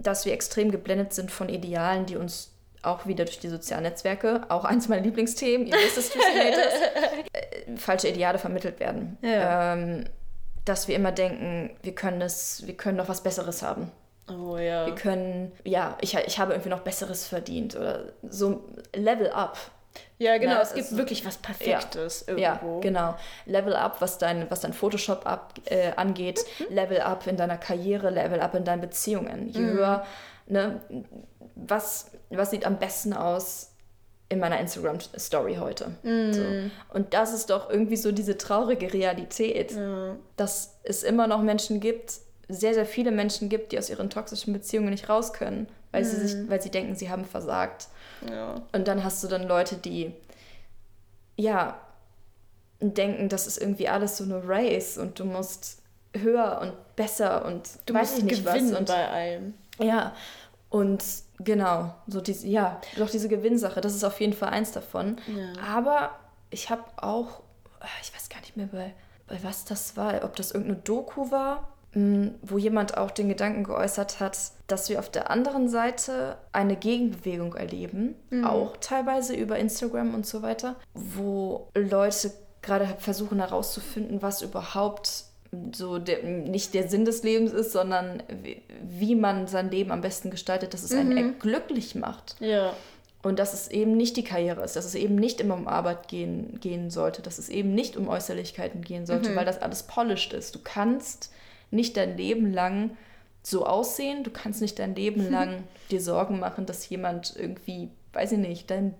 dass 0.00 0.24
wir 0.24 0.32
extrem 0.32 0.72
geblendet 0.72 1.12
sind 1.12 1.30
von 1.30 1.48
Idealen, 1.48 2.06
die 2.06 2.16
uns 2.16 2.53
auch 2.84 3.06
wieder 3.06 3.24
durch 3.24 3.38
die 3.38 3.48
sozialen 3.48 3.84
Netzwerke, 3.84 4.42
auch 4.48 4.64
eins 4.64 4.88
meiner 4.88 5.02
Lieblingsthemen, 5.02 5.66
ihr 5.66 5.74
wisst 5.74 5.98
es, 5.98 6.10
äh, 7.32 7.76
falsche 7.76 8.08
Ideale 8.08 8.38
vermittelt 8.38 8.80
werden. 8.80 9.18
Ja. 9.22 9.74
Ähm, 9.74 10.04
dass 10.64 10.88
wir 10.88 10.96
immer 10.96 11.12
denken, 11.12 11.76
wir 11.82 11.94
können 11.94 12.22
es, 12.22 12.66
wir 12.66 12.76
können 12.76 12.96
noch 12.96 13.08
was 13.08 13.22
Besseres 13.22 13.62
haben. 13.62 13.90
Oh 14.28 14.56
ja. 14.56 14.86
Wir 14.86 14.94
können, 14.94 15.52
ja, 15.64 15.98
ich, 16.00 16.14
ich 16.14 16.38
habe 16.38 16.52
irgendwie 16.52 16.70
noch 16.70 16.80
Besseres 16.80 17.26
verdient 17.26 17.76
oder 17.76 18.12
so 18.22 18.64
Level 18.94 19.30
up. 19.30 19.58
Ja, 20.18 20.38
genau. 20.38 20.54
Na, 20.54 20.62
es 20.62 20.74
gibt 20.74 20.96
wirklich 20.96 21.24
was 21.26 21.36
Perfektes 21.36 22.22
irgendwo. 22.22 22.42
Ja, 22.42 22.80
genau. 22.80 23.16
Level 23.46 23.74
up, 23.74 24.00
was 24.00 24.18
dein, 24.18 24.50
was 24.50 24.60
dein 24.60 24.72
Photoshop 24.72 25.26
ab, 25.26 25.54
äh, 25.66 25.92
angeht. 25.96 26.44
Level 26.70 27.00
up 27.00 27.26
in 27.26 27.36
deiner 27.36 27.58
Karriere, 27.58 28.10
Level 28.10 28.40
up 28.40 28.54
in 28.54 28.64
deinen 28.64 28.80
Beziehungen. 28.80 29.48
Je 29.48 29.60
höher, 29.60 30.06
ne, 30.46 30.80
was, 31.54 32.10
was 32.30 32.50
sieht 32.50 32.66
am 32.66 32.78
besten 32.78 33.12
aus 33.12 33.70
in 34.28 34.38
meiner 34.40 34.58
Instagram-Story 34.58 35.56
heute? 35.56 35.92
So. 36.02 36.96
Und 36.96 37.14
das 37.14 37.32
ist 37.34 37.50
doch 37.50 37.70
irgendwie 37.70 37.96
so 37.96 38.10
diese 38.10 38.36
traurige 38.38 38.92
Realität, 38.92 39.72
Ja. 39.72 40.16
dass 40.36 40.78
es 40.82 41.02
immer 41.02 41.26
noch 41.26 41.42
Menschen 41.42 41.78
gibt, 41.80 42.14
sehr, 42.48 42.74
sehr 42.74 42.86
viele 42.86 43.10
Menschen 43.10 43.48
gibt, 43.48 43.72
die 43.72 43.78
aus 43.78 43.88
ihren 43.90 44.10
toxischen 44.10 44.52
Beziehungen 44.52 44.90
nicht 44.90 45.08
raus 45.08 45.32
können, 45.32 45.66
weil, 45.92 46.04
sie, 46.04 46.16
sich, 46.26 46.48
weil 46.50 46.60
sie 46.60 46.70
denken, 46.70 46.94
sie 46.94 47.08
haben 47.10 47.24
versagt. 47.24 47.88
ja. 48.28 48.56
Und 48.72 48.88
dann 48.88 49.04
hast 49.04 49.22
du 49.22 49.28
dann 49.28 49.44
Leute, 49.46 49.76
die 49.76 50.12
ja 51.36 51.80
denken, 52.80 53.28
das 53.28 53.46
ist 53.46 53.58
irgendwie 53.58 53.88
alles 53.88 54.16
so 54.18 54.24
eine 54.24 54.42
Race 54.46 54.98
und 54.98 55.18
du 55.18 55.24
musst 55.24 55.78
höher 56.16 56.58
und 56.60 56.72
besser 56.96 57.44
und 57.44 57.68
Du 57.86 57.94
weiß 57.94 58.10
musst 58.10 58.18
ich 58.18 58.24
nicht 58.24 58.44
gewinnen 58.46 58.72
was. 58.72 58.78
Und, 58.80 58.88
bei 58.88 59.08
allem. 59.08 59.54
Ja, 59.78 60.14
und 60.70 61.04
genau, 61.38 61.94
so 62.08 62.20
diese, 62.20 62.48
ja, 62.48 62.80
doch 62.96 63.08
diese 63.08 63.28
Gewinnsache, 63.28 63.80
das 63.80 63.94
ist 63.94 64.02
auf 64.02 64.20
jeden 64.20 64.32
Fall 64.32 64.48
eins 64.48 64.72
davon. 64.72 65.18
Ja. 65.28 65.62
Aber 65.62 66.10
ich 66.50 66.70
habe 66.70 66.82
auch, 66.96 67.42
ah, 67.80 67.86
ich 68.02 68.12
weiß 68.14 68.28
gar 68.28 68.40
nicht 68.40 68.56
mehr, 68.56 68.66
bei, 68.66 68.92
bei 69.28 69.38
was 69.42 69.64
das 69.64 69.96
war, 69.96 70.24
ob 70.24 70.34
das 70.36 70.50
irgendeine 70.50 70.80
Doku 70.80 71.30
war, 71.30 71.68
mh, 71.92 72.32
wo 72.42 72.58
jemand 72.58 72.96
auch 72.96 73.12
den 73.12 73.28
Gedanken 73.28 73.62
geäußert 73.64 74.18
hat, 74.18 74.36
dass 74.66 74.88
wir 74.88 74.98
auf 74.98 75.10
der 75.10 75.30
anderen 75.30 75.68
Seite 75.68 76.38
eine 76.52 76.74
Gegenbewegung 76.74 77.54
erleben, 77.54 78.16
auch 78.44 78.76
teilweise 78.78 79.34
über 79.34 79.58
Instagram 79.58 80.14
und 80.14 80.26
so 80.26 80.42
weiter, 80.42 80.74
wo 80.94 81.68
Leute 81.74 82.32
gerade 82.62 82.86
versuchen 82.98 83.38
herauszufinden, 83.38 84.22
was 84.22 84.42
überhaupt 84.42 85.26
so 85.74 85.98
der, 85.98 86.22
nicht 86.22 86.74
der 86.74 86.88
Sinn 86.88 87.04
des 87.04 87.22
Lebens 87.22 87.52
ist, 87.52 87.72
sondern 87.72 88.22
wie, 88.42 88.62
wie 88.82 89.14
man 89.14 89.46
sein 89.46 89.70
Leben 89.70 89.90
am 89.90 90.00
besten 90.00 90.30
gestaltet, 90.30 90.74
dass 90.74 90.82
es 90.82 90.92
einen 90.92 91.38
glücklich 91.38 91.94
macht. 91.94 92.36
Ja. 92.40 92.74
Und 93.22 93.38
dass 93.38 93.54
es 93.54 93.68
eben 93.68 93.96
nicht 93.96 94.18
die 94.18 94.24
Karriere 94.24 94.62
ist, 94.62 94.76
dass 94.76 94.84
es 94.84 94.94
eben 94.94 95.14
nicht 95.14 95.40
immer 95.40 95.54
um 95.54 95.66
Arbeit 95.66 96.08
gehen, 96.08 96.60
gehen 96.60 96.90
sollte, 96.90 97.22
dass 97.22 97.38
es 97.38 97.48
eben 97.48 97.74
nicht 97.74 97.96
um 97.96 98.08
Äußerlichkeiten 98.08 98.82
gehen 98.82 99.06
sollte, 99.06 99.34
weil 99.34 99.46
das 99.46 99.62
alles 99.62 99.84
polished 99.84 100.34
ist. 100.34 100.54
Du 100.54 100.58
kannst 100.62 101.32
nicht 101.70 101.96
dein 101.96 102.18
Leben 102.18 102.52
lang 102.52 102.90
so 103.42 103.64
aussehen, 103.64 104.24
du 104.24 104.30
kannst 104.30 104.60
nicht 104.60 104.78
dein 104.78 104.94
Leben 104.94 105.30
lang 105.30 105.64
dir 105.90 106.02
Sorgen 106.02 106.38
machen, 106.38 106.66
dass 106.66 106.88
jemand 106.88 107.34
irgendwie, 107.36 107.88
weiß 108.12 108.32
ich 108.32 108.38
nicht, 108.38 108.70
dein 108.70 108.94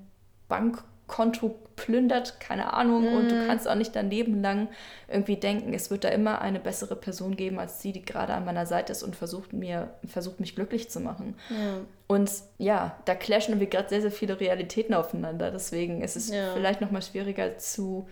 Bankkonto 1.17 1.55
plündert, 1.77 2.39
keine 2.41 2.73
Ahnung, 2.73 3.13
und 3.15 3.31
du 3.31 3.47
kannst 3.47 3.69
auch 3.69 3.75
nicht 3.75 3.95
dein 3.97 4.11
Leben 4.11 4.41
lang 4.43 4.69
irgendwie 5.09 5.37
denken, 5.37 5.75
es 5.75 5.91
wird 5.91 6.05
da 6.05 6.09
immer 6.09 6.41
eine 6.41 6.61
bessere 6.61 6.97
Person 6.97 7.37
geben 7.37 7.59
als 7.59 7.79
die, 7.81 7.93
die 7.93 8.03
gerade 8.05 8.33
an 8.35 8.45
meiner 8.45 8.67
Seite 8.67 8.93
ist 8.93 9.03
und 9.03 9.17
versucht 9.17 9.53
mir, 9.53 9.91
versucht 10.07 10.41
mich 10.41 10.55
glücklich 10.55 10.89
zu 10.91 11.01
machen. 11.01 11.35
Ja. 11.51 11.81
Und 12.07 12.31
ja, 12.59 12.97
da 13.07 13.15
clashen 13.15 13.59
wir 13.61 13.67
gerade 13.67 13.89
sehr, 13.89 14.03
sehr 14.03 14.13
viele 14.13 14.39
Realitäten 14.39 14.95
aufeinander. 14.95 15.51
Deswegen 15.51 16.03
ist 16.03 16.17
es 16.17 16.31
Ja. 16.31 16.53
vielleicht 16.55 16.81
nochmal 16.81 17.03
schwieriger 17.03 17.59
zu 17.59 18.09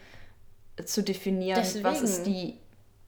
zu 0.87 1.03
definieren, 1.03 1.63
was 1.83 2.01
ist 2.01 2.25
Deswegen. 2.27 2.59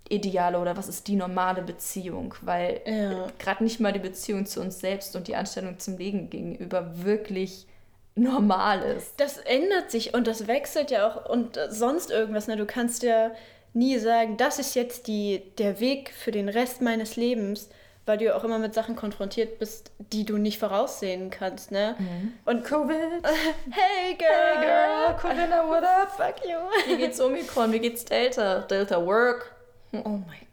die 0.08 0.14
ideale 0.14 0.58
oder 0.60 0.76
was 0.76 0.86
ist 0.86 1.08
die 1.08 1.16
normale 1.16 1.62
Beziehung, 1.62 2.34
weil 2.42 2.82
Ja. 2.86 3.26
gerade 3.38 3.64
nicht 3.64 3.80
mal 3.80 3.90
die 3.92 4.00
Beziehung 4.00 4.44
zu 4.44 4.60
uns 4.60 4.80
selbst 4.80 5.16
und 5.16 5.28
die 5.28 5.34
Anstellung 5.34 5.78
zum 5.78 5.96
Leben 5.96 6.28
gegenüber 6.28 7.02
wirklich 7.02 7.66
normal 8.14 8.82
ist. 8.82 9.18
Das 9.18 9.38
ändert 9.38 9.90
sich 9.90 10.14
und 10.14 10.26
das 10.26 10.46
wechselt 10.46 10.90
ja 10.90 11.08
auch 11.08 11.28
und 11.28 11.56
äh, 11.56 11.70
sonst 11.70 12.10
irgendwas. 12.10 12.46
Ne? 12.46 12.56
Du 12.56 12.66
kannst 12.66 13.02
ja 13.02 13.32
nie 13.72 13.98
sagen, 13.98 14.36
das 14.36 14.58
ist 14.58 14.74
jetzt 14.74 15.08
die, 15.08 15.42
der 15.58 15.80
Weg 15.80 16.12
für 16.12 16.30
den 16.30 16.48
Rest 16.48 16.80
meines 16.80 17.16
Lebens, 17.16 17.68
weil 18.06 18.18
du 18.18 18.26
ja 18.26 18.36
auch 18.36 18.44
immer 18.44 18.58
mit 18.58 18.74
Sachen 18.74 18.94
konfrontiert 18.94 19.58
bist, 19.58 19.90
die 20.12 20.24
du 20.24 20.36
nicht 20.36 20.58
voraussehen 20.58 21.30
kannst. 21.30 21.72
Ne? 21.72 21.96
Und 22.44 22.62
Covid, 22.64 22.94
hey 23.70 24.14
girl, 24.14 24.28
hey 24.28 24.60
girl, 24.60 25.16
Corinna, 25.20 25.66
what 25.68 25.82
up? 25.82 26.12
fuck 26.16 26.36
you. 26.44 26.58
Wie 26.86 26.98
geht's 26.98 27.20
Omikron? 27.20 27.72
Wie 27.72 27.80
geht's 27.80 28.04
Delta? 28.04 28.60
Delta 28.60 29.04
Work? 29.04 29.54
Oh 29.92 29.98
mein 30.04 30.24
Gott. 30.26 30.43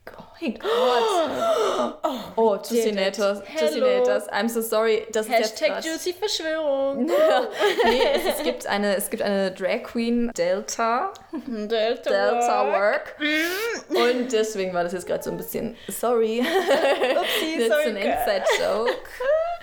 Mein 0.41 0.54
Gott. 0.56 0.62
Oh. 2.36 2.58
Hello. 2.58 2.58
Justinators. 2.58 4.28
I'm 4.30 4.49
so 4.49 4.62
sorry. 4.62 5.06
Das 5.12 5.28
ist 5.28 5.32
jetzt 5.32 5.62
Hashtag 5.62 5.68
krass. 5.76 5.86
Juicy 5.86 6.14
Verschwörung. 6.14 7.06
nee, 7.86 8.02
es, 8.16 8.38
es, 8.38 8.43
gibt 8.43 8.66
eine, 8.68 8.95
es 8.95 9.10
gibt 9.10 9.22
eine 9.22 9.52
Drag 9.52 9.84
Queen 9.84 10.32
Delta. 10.36 11.14
Delta, 11.47 12.10
Delta 12.10 12.72
Work. 12.72 13.16
Work. 13.20 13.89
Und 13.89 14.32
deswegen 14.32 14.74
war 14.74 14.84
das 14.84 14.93
jetzt 14.93 15.06
gerade 15.08 15.24
so 15.24 15.32
ein 15.32 15.38
bisschen 15.38 15.76
sorry. 15.88 16.39
Upsi, 16.41 17.62
It's 17.62 17.68
sorry, 17.68 17.89
an 17.89 17.97
inside 17.97 18.43
joke. 18.60 19.10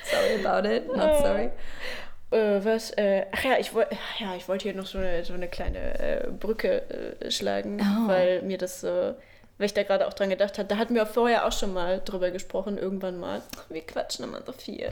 Sorry 0.05 0.45
about 0.45 0.68
it. 0.68 0.86
Not 0.86 1.18
sorry. 1.18 1.51
Äh, 2.30 2.64
was? 2.64 2.91
Äh, 2.93 3.26
ach 3.32 3.45
ja, 3.45 3.59
ich 3.59 3.74
wollte 3.74 3.97
ja, 4.18 4.34
ich 4.36 4.49
wollte 4.49 4.64
hier 4.64 4.74
noch 4.74 4.86
so 4.86 4.99
eine, 4.99 5.24
so 5.24 5.32
eine 5.32 5.49
kleine 5.49 5.99
äh, 5.99 6.26
Brücke 6.30 7.16
äh, 7.20 7.30
schlagen, 7.30 7.80
Oh. 7.80 8.09
weil 8.09 8.43
mir 8.43 8.59
das 8.59 8.82
so, 8.82 9.14
weil 9.59 9.66
ich 9.66 9.74
da 9.74 9.82
gerade 9.82 10.06
auch 10.06 10.14
dran 10.14 10.30
gedacht 10.30 10.59
habe. 10.59 10.68
Da 10.68 10.76
hatten 10.76 10.94
wir 10.94 11.04
vorher 11.04 11.46
auch 11.46 11.52
schon 11.52 11.74
mal 11.74 12.00
drüber 12.04 12.30
gesprochen, 12.30 12.78
irgendwann 12.78 13.18
mal. 13.18 13.42
Wir 13.68 13.82
quatschen 13.82 14.24
immer 14.24 14.40
so 14.46 14.52
viel. 14.52 14.90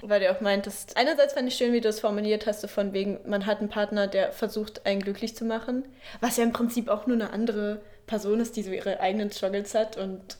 Weil 0.00 0.20
du 0.20 0.30
auch 0.30 0.40
meintest, 0.40 0.96
einerseits 0.96 1.34
fand 1.34 1.48
ich 1.48 1.54
schön, 1.54 1.72
wie 1.72 1.80
du 1.80 1.88
es 1.88 2.00
formuliert 2.00 2.46
hast, 2.46 2.62
so 2.62 2.68
von 2.68 2.92
wegen, 2.92 3.20
man 3.26 3.46
hat 3.46 3.60
einen 3.60 3.68
Partner, 3.68 4.06
der 4.08 4.32
versucht, 4.32 4.84
einen 4.86 5.00
glücklich 5.00 5.36
zu 5.36 5.44
machen, 5.44 5.84
was 6.20 6.38
ja 6.38 6.44
im 6.44 6.52
Prinzip 6.52 6.88
auch 6.88 7.06
nur 7.06 7.16
eine 7.16 7.30
andere 7.30 7.80
Person 8.06 8.40
ist, 8.40 8.56
die 8.56 8.62
so 8.62 8.72
ihre 8.72 9.00
eigenen 9.00 9.30
Struggles 9.30 9.74
hat 9.74 9.96
und 9.96 10.38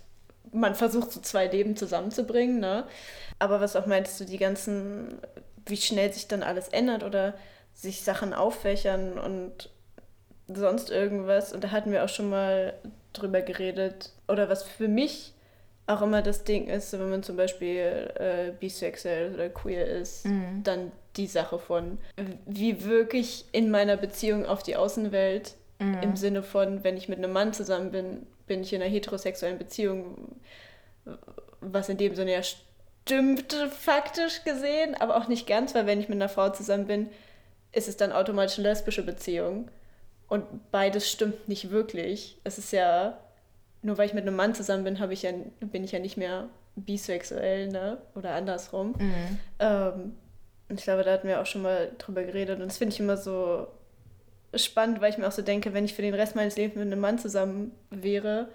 man 0.50 0.74
versucht, 0.74 1.12
so 1.12 1.20
zwei 1.20 1.46
Leben 1.46 1.76
zusammenzubringen, 1.76 2.58
ne? 2.58 2.84
Aber 3.38 3.60
was 3.60 3.76
auch 3.76 3.86
meintest 3.86 4.20
du, 4.20 4.24
die 4.24 4.38
ganzen, 4.38 5.18
wie 5.66 5.76
schnell 5.76 6.12
sich 6.12 6.28
dann 6.28 6.42
alles 6.42 6.68
ändert 6.68 7.04
oder 7.04 7.34
sich 7.74 8.02
Sachen 8.02 8.34
auffächern 8.34 9.18
und 9.18 9.70
sonst 10.48 10.90
irgendwas. 10.90 11.52
Und 11.52 11.64
da 11.64 11.70
hatten 11.70 11.92
wir 11.92 12.04
auch 12.04 12.08
schon 12.08 12.28
mal 12.28 12.74
drüber 13.12 13.42
geredet. 13.42 14.10
Oder 14.28 14.48
was 14.48 14.62
für 14.62 14.88
mich 14.88 15.32
auch 15.86 16.02
immer 16.02 16.22
das 16.22 16.44
Ding 16.44 16.68
ist, 16.68 16.92
wenn 16.92 17.10
man 17.10 17.22
zum 17.22 17.36
Beispiel 17.36 18.10
äh, 18.14 18.52
bisexuell 18.58 19.34
oder 19.34 19.48
queer 19.48 19.86
ist, 19.86 20.24
dann 20.62 20.92
die 21.16 21.26
Sache 21.26 21.58
von, 21.58 21.98
wie 22.46 22.84
wirklich 22.84 23.44
in 23.52 23.70
meiner 23.70 23.96
Beziehung 23.96 24.46
auf 24.46 24.62
die 24.62 24.76
Außenwelt, 24.76 25.54
im 26.00 26.14
Sinne 26.16 26.44
von, 26.44 26.84
wenn 26.84 26.96
ich 26.96 27.08
mit 27.08 27.18
einem 27.18 27.32
Mann 27.32 27.52
zusammen 27.52 27.90
bin, 27.90 28.24
bin 28.46 28.62
ich 28.62 28.72
in 28.72 28.80
einer 28.80 28.90
heterosexuellen 28.90 29.58
Beziehung, 29.58 30.36
was 31.60 31.88
in 31.88 31.96
dem 31.98 32.14
Sinne 32.14 32.32
ja 32.32 32.42
stimmt 32.42 33.52
faktisch 33.80 34.44
gesehen, 34.44 34.94
aber 34.94 35.16
auch 35.16 35.26
nicht 35.26 35.48
ganz, 35.48 35.74
weil 35.74 35.86
wenn 35.86 36.00
ich 36.00 36.08
mit 36.08 36.16
einer 36.16 36.28
Frau 36.28 36.50
zusammen 36.50 36.86
bin, 36.86 37.08
ist 37.72 37.88
es 37.88 37.96
dann 37.96 38.12
automatisch 38.12 38.58
eine 38.58 38.68
lesbische 38.68 39.02
Beziehung. 39.02 39.68
Und 40.32 40.70
beides 40.70 41.10
stimmt 41.10 41.46
nicht 41.46 41.70
wirklich. 41.70 42.38
Es 42.42 42.56
ist 42.56 42.72
ja, 42.72 43.18
nur 43.82 43.98
weil 43.98 44.06
ich 44.06 44.14
mit 44.14 44.22
einem 44.26 44.34
Mann 44.36 44.54
zusammen 44.54 44.84
bin, 44.84 44.98
ich 45.10 45.22
ja, 45.22 45.32
bin 45.60 45.84
ich 45.84 45.92
ja 45.92 45.98
nicht 45.98 46.16
mehr 46.16 46.48
bisexuell, 46.74 47.68
ne? 47.68 47.98
Oder 48.14 48.30
andersrum. 48.30 48.94
Ähm, 49.58 50.16
und 50.70 50.78
ich 50.78 50.84
glaube, 50.84 51.02
da 51.02 51.12
hatten 51.12 51.28
wir 51.28 51.42
auch 51.42 51.46
schon 51.46 51.60
mal 51.60 51.92
drüber 51.98 52.22
geredet. 52.24 52.60
Und 52.60 52.66
das 52.66 52.78
finde 52.78 52.94
ich 52.94 53.00
immer 53.00 53.18
so 53.18 53.66
spannend, 54.54 55.02
weil 55.02 55.10
ich 55.10 55.18
mir 55.18 55.28
auch 55.28 55.32
so 55.32 55.42
denke, 55.42 55.74
wenn 55.74 55.84
ich 55.84 55.92
für 55.92 56.00
den 56.00 56.14
Rest 56.14 56.34
meines 56.34 56.56
Lebens 56.56 56.76
mit 56.76 56.86
einem 56.86 57.00
Mann 57.00 57.18
zusammen 57.18 57.72
wäre, 57.90 58.48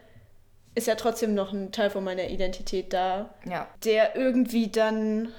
ist 0.73 0.87
ja 0.87 0.95
trotzdem 0.95 1.35
noch 1.35 1.53
ein 1.53 1.71
Teil 1.71 1.91
von 1.91 2.03
meiner 2.03 2.27
Identität 2.29 2.91
da, 2.91 3.29
Ja. 3.47 3.67
der 3.83 4.15
irgendwie 4.15 4.69
dann 4.71 5.31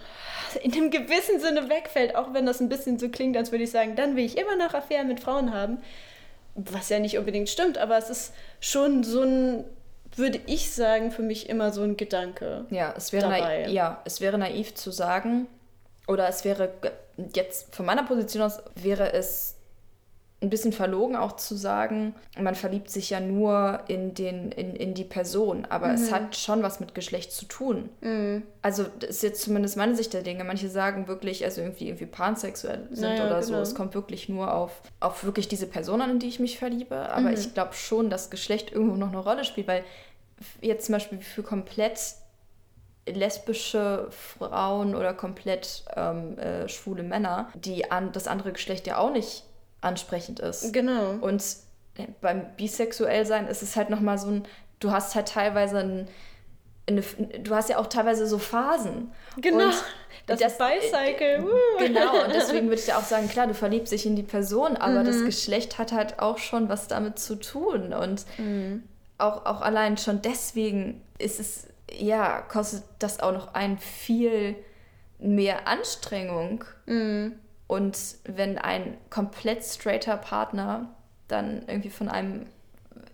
in 0.62 0.72
einem 0.72 0.90
gewissen 0.92 1.40
Sinne 1.40 1.68
wegfällt, 1.68 2.14
auch 2.14 2.32
wenn 2.32 2.46
das 2.46 2.60
ein 2.60 2.68
bisschen 2.68 2.98
so 3.00 3.08
klingt, 3.08 3.36
als 3.36 3.50
würde 3.50 3.64
ich 3.64 3.70
sagen, 3.72 3.96
dann 3.96 4.14
will 4.14 4.24
ich 4.24 4.38
immer 4.38 4.54
noch 4.56 4.74
Affären 4.74 5.08
mit 5.08 5.18
Frauen 5.18 5.52
haben. 5.52 5.78
Was 6.58 6.88
ja 6.88 6.98
nicht 6.98 7.18
unbedingt 7.18 7.48
stimmt, 7.48 7.78
aber 7.78 7.96
es 7.98 8.10
ist 8.10 8.34
schon 8.60 9.04
so 9.04 9.22
ein, 9.22 9.64
würde 10.16 10.40
ich 10.46 10.72
sagen, 10.72 11.12
für 11.12 11.22
mich 11.22 11.48
immer 11.48 11.72
so 11.72 11.82
ein 11.82 11.96
Gedanke. 11.96 12.66
Ja, 12.70 12.92
es 12.96 13.12
wäre, 13.12 13.24
dabei. 13.24 13.40
naiv, 13.40 13.68
ja, 13.68 14.02
es 14.04 14.20
wäre 14.20 14.38
naiv 14.38 14.74
zu 14.74 14.90
sagen, 14.90 15.46
oder 16.08 16.28
es 16.28 16.44
wäre 16.44 16.70
jetzt 17.34 17.74
von 17.74 17.86
meiner 17.86 18.04
Position 18.04 18.42
aus, 18.42 18.60
wäre 18.74 19.12
es 19.12 19.57
ein 20.40 20.50
bisschen 20.50 20.72
verlogen 20.72 21.16
auch 21.16 21.32
zu 21.32 21.56
sagen, 21.56 22.14
man 22.38 22.54
verliebt 22.54 22.90
sich 22.90 23.10
ja 23.10 23.18
nur 23.18 23.80
in, 23.88 24.14
den, 24.14 24.52
in, 24.52 24.76
in 24.76 24.94
die 24.94 25.02
Person, 25.02 25.64
aber 25.68 25.92
es 25.92 26.12
hat 26.12 26.36
schon 26.36 26.62
was 26.62 26.78
mit 26.78 26.94
Geschlecht 26.94 27.32
zu 27.32 27.44
tun. 27.46 27.88
Also 28.62 28.84
das 29.00 29.10
ist 29.10 29.22
jetzt 29.24 29.42
zumindest 29.42 29.76
meine 29.76 29.96
Sicht 29.96 30.12
der 30.14 30.22
Dinge. 30.22 30.44
Manche 30.44 30.68
sagen 30.68 31.08
wirklich, 31.08 31.44
also 31.44 31.60
irgendwie, 31.60 31.88
irgendwie 31.88 32.06
pansexuell 32.06 32.86
sind 32.92 33.00
Naja, 33.02 33.26
oder 33.26 33.42
so. 33.42 33.50
genau. 33.50 33.62
Es 33.62 33.74
kommt 33.74 33.94
wirklich 33.94 34.28
nur 34.28 34.54
auf, 34.54 34.80
auf 35.00 35.24
wirklich 35.24 35.48
diese 35.48 35.66
Person 35.66 36.00
an, 36.00 36.10
in 36.10 36.18
die 36.20 36.28
ich 36.28 36.38
mich 36.38 36.56
verliebe. 36.56 36.96
Aber 37.10 37.32
ich 37.32 37.52
glaube 37.54 37.74
schon, 37.74 38.08
dass 38.08 38.30
Geschlecht 38.30 38.70
irgendwo 38.70 38.94
noch 38.94 39.08
eine 39.08 39.18
Rolle 39.18 39.44
spielt, 39.44 39.66
weil 39.66 39.82
jetzt 40.60 40.86
zum 40.86 40.92
Beispiel 40.92 41.18
für 41.18 41.42
komplett 41.42 41.98
lesbische 43.06 44.06
Frauen 44.10 44.94
oder 44.94 45.14
komplett 45.14 45.84
ähm, 45.96 46.38
äh, 46.38 46.68
schwule 46.68 47.02
Männer, 47.02 47.48
die 47.54 47.90
an 47.90 48.12
das 48.12 48.28
andere 48.28 48.52
Geschlecht 48.52 48.86
ja 48.86 48.98
auch 48.98 49.10
nicht 49.10 49.44
ansprechend 49.80 50.40
ist. 50.40 50.72
Genau. 50.72 51.12
Und 51.20 51.42
äh, 51.96 52.06
beim 52.20 52.44
bisexuell 52.56 53.24
sein 53.26 53.46
ist 53.46 53.62
es 53.62 53.76
halt 53.76 53.90
nochmal 53.90 54.18
so 54.18 54.28
ein, 54.28 54.44
du 54.80 54.90
hast 54.90 55.14
halt 55.14 55.28
teilweise 55.28 55.78
ein, 55.78 56.08
eine, 56.88 57.02
du 57.42 57.54
hast 57.54 57.68
ja 57.68 57.78
auch 57.78 57.86
teilweise 57.86 58.26
so 58.26 58.38
Phasen. 58.38 59.12
Genau. 59.36 59.64
Und 59.66 59.74
das, 60.26 60.40
das- 60.40 60.52
ist 60.52 60.58
Bicycle. 60.58 61.44
Woo. 61.44 61.78
Genau, 61.78 62.24
und 62.24 62.32
deswegen 62.34 62.68
würde 62.68 62.80
ich 62.80 62.86
ja 62.86 62.98
auch 62.98 63.02
sagen, 63.04 63.28
klar, 63.28 63.46
du 63.46 63.54
verliebst 63.54 63.92
dich 63.92 64.06
in 64.06 64.16
die 64.16 64.22
Person, 64.22 64.76
aber 64.76 65.00
Mhm. 65.02 65.06
das 65.06 65.24
Geschlecht 65.24 65.78
hat 65.78 65.92
halt 65.92 66.18
auch 66.20 66.38
schon 66.38 66.68
was 66.68 66.88
damit 66.88 67.18
zu 67.18 67.36
tun. 67.36 67.92
Und 67.92 68.24
Mhm. 68.38 68.82
auch, 69.18 69.44
auch 69.46 69.60
allein 69.60 69.96
schon 69.98 70.22
deswegen 70.22 71.02
ist 71.18 71.40
es, 71.40 71.66
ja, 71.92 72.40
kostet 72.42 72.84
das 73.00 73.20
auch 73.20 73.32
noch 73.32 73.54
ein 73.54 73.78
viel 73.78 74.54
mehr 75.18 75.66
Anstrengung. 75.68 76.64
Mhm. 76.86 77.38
Und 77.68 77.96
wenn 78.24 78.58
ein 78.58 78.98
komplett 79.10 79.62
straighter 79.62 80.16
Partner 80.16 80.88
dann 81.28 81.62
irgendwie 81.68 81.90
von 81.90 82.08
einem 82.08 82.46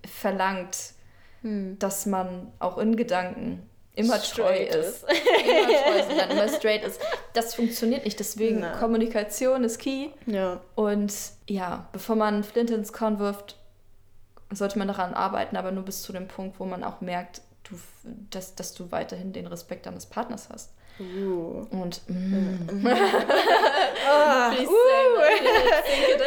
verlangt, 0.06 0.94
Hm. 1.42 1.78
dass 1.78 2.06
man 2.06 2.50
auch 2.58 2.78
in 2.78 2.96
Gedanken 2.96 3.68
immer 3.94 4.14
treu 4.18 4.24
Straight 4.54 4.74
ist. 4.74 5.04
immer 5.44 5.66
treu 5.68 6.16
sein, 6.16 6.30
immer 6.30 6.48
straight 6.58 6.82
ist. 6.82 7.00
Das 7.34 7.54
funktioniert 7.54 8.04
nicht. 8.04 8.18
Deswegen 8.18 8.60
Na. 8.60 8.78
Kommunikation 8.78 9.62
ist 9.62 9.78
key. 9.78 10.08
Ja. 10.26 10.60
Und 10.74 11.12
ja, 11.46 11.86
bevor 11.92 12.16
man 12.16 12.44
Flint 12.44 12.70
ins 12.70 12.94
Korn 12.94 13.18
wirft, 13.18 13.58
sollte 14.50 14.78
man 14.78 14.88
daran 14.88 15.12
arbeiten, 15.12 15.56
aber 15.56 15.70
nur 15.70 15.84
bis 15.84 16.02
zu 16.02 16.12
dem 16.12 16.28
Punkt, 16.28 16.58
wo 16.58 16.64
man 16.64 16.82
auch 16.82 17.02
merkt, 17.02 17.42
du, 17.64 17.76
dass, 18.30 18.54
dass 18.54 18.72
du 18.72 18.90
weiterhin 18.90 19.32
den 19.34 19.46
Respekt 19.46 19.84
deines 19.86 20.06
Partners 20.06 20.48
hast. 20.50 20.72
Uh. 21.00 21.66
Und 21.70 22.00
mm, 22.06 22.86
Ah, 24.06 24.52
uh. 24.52 24.54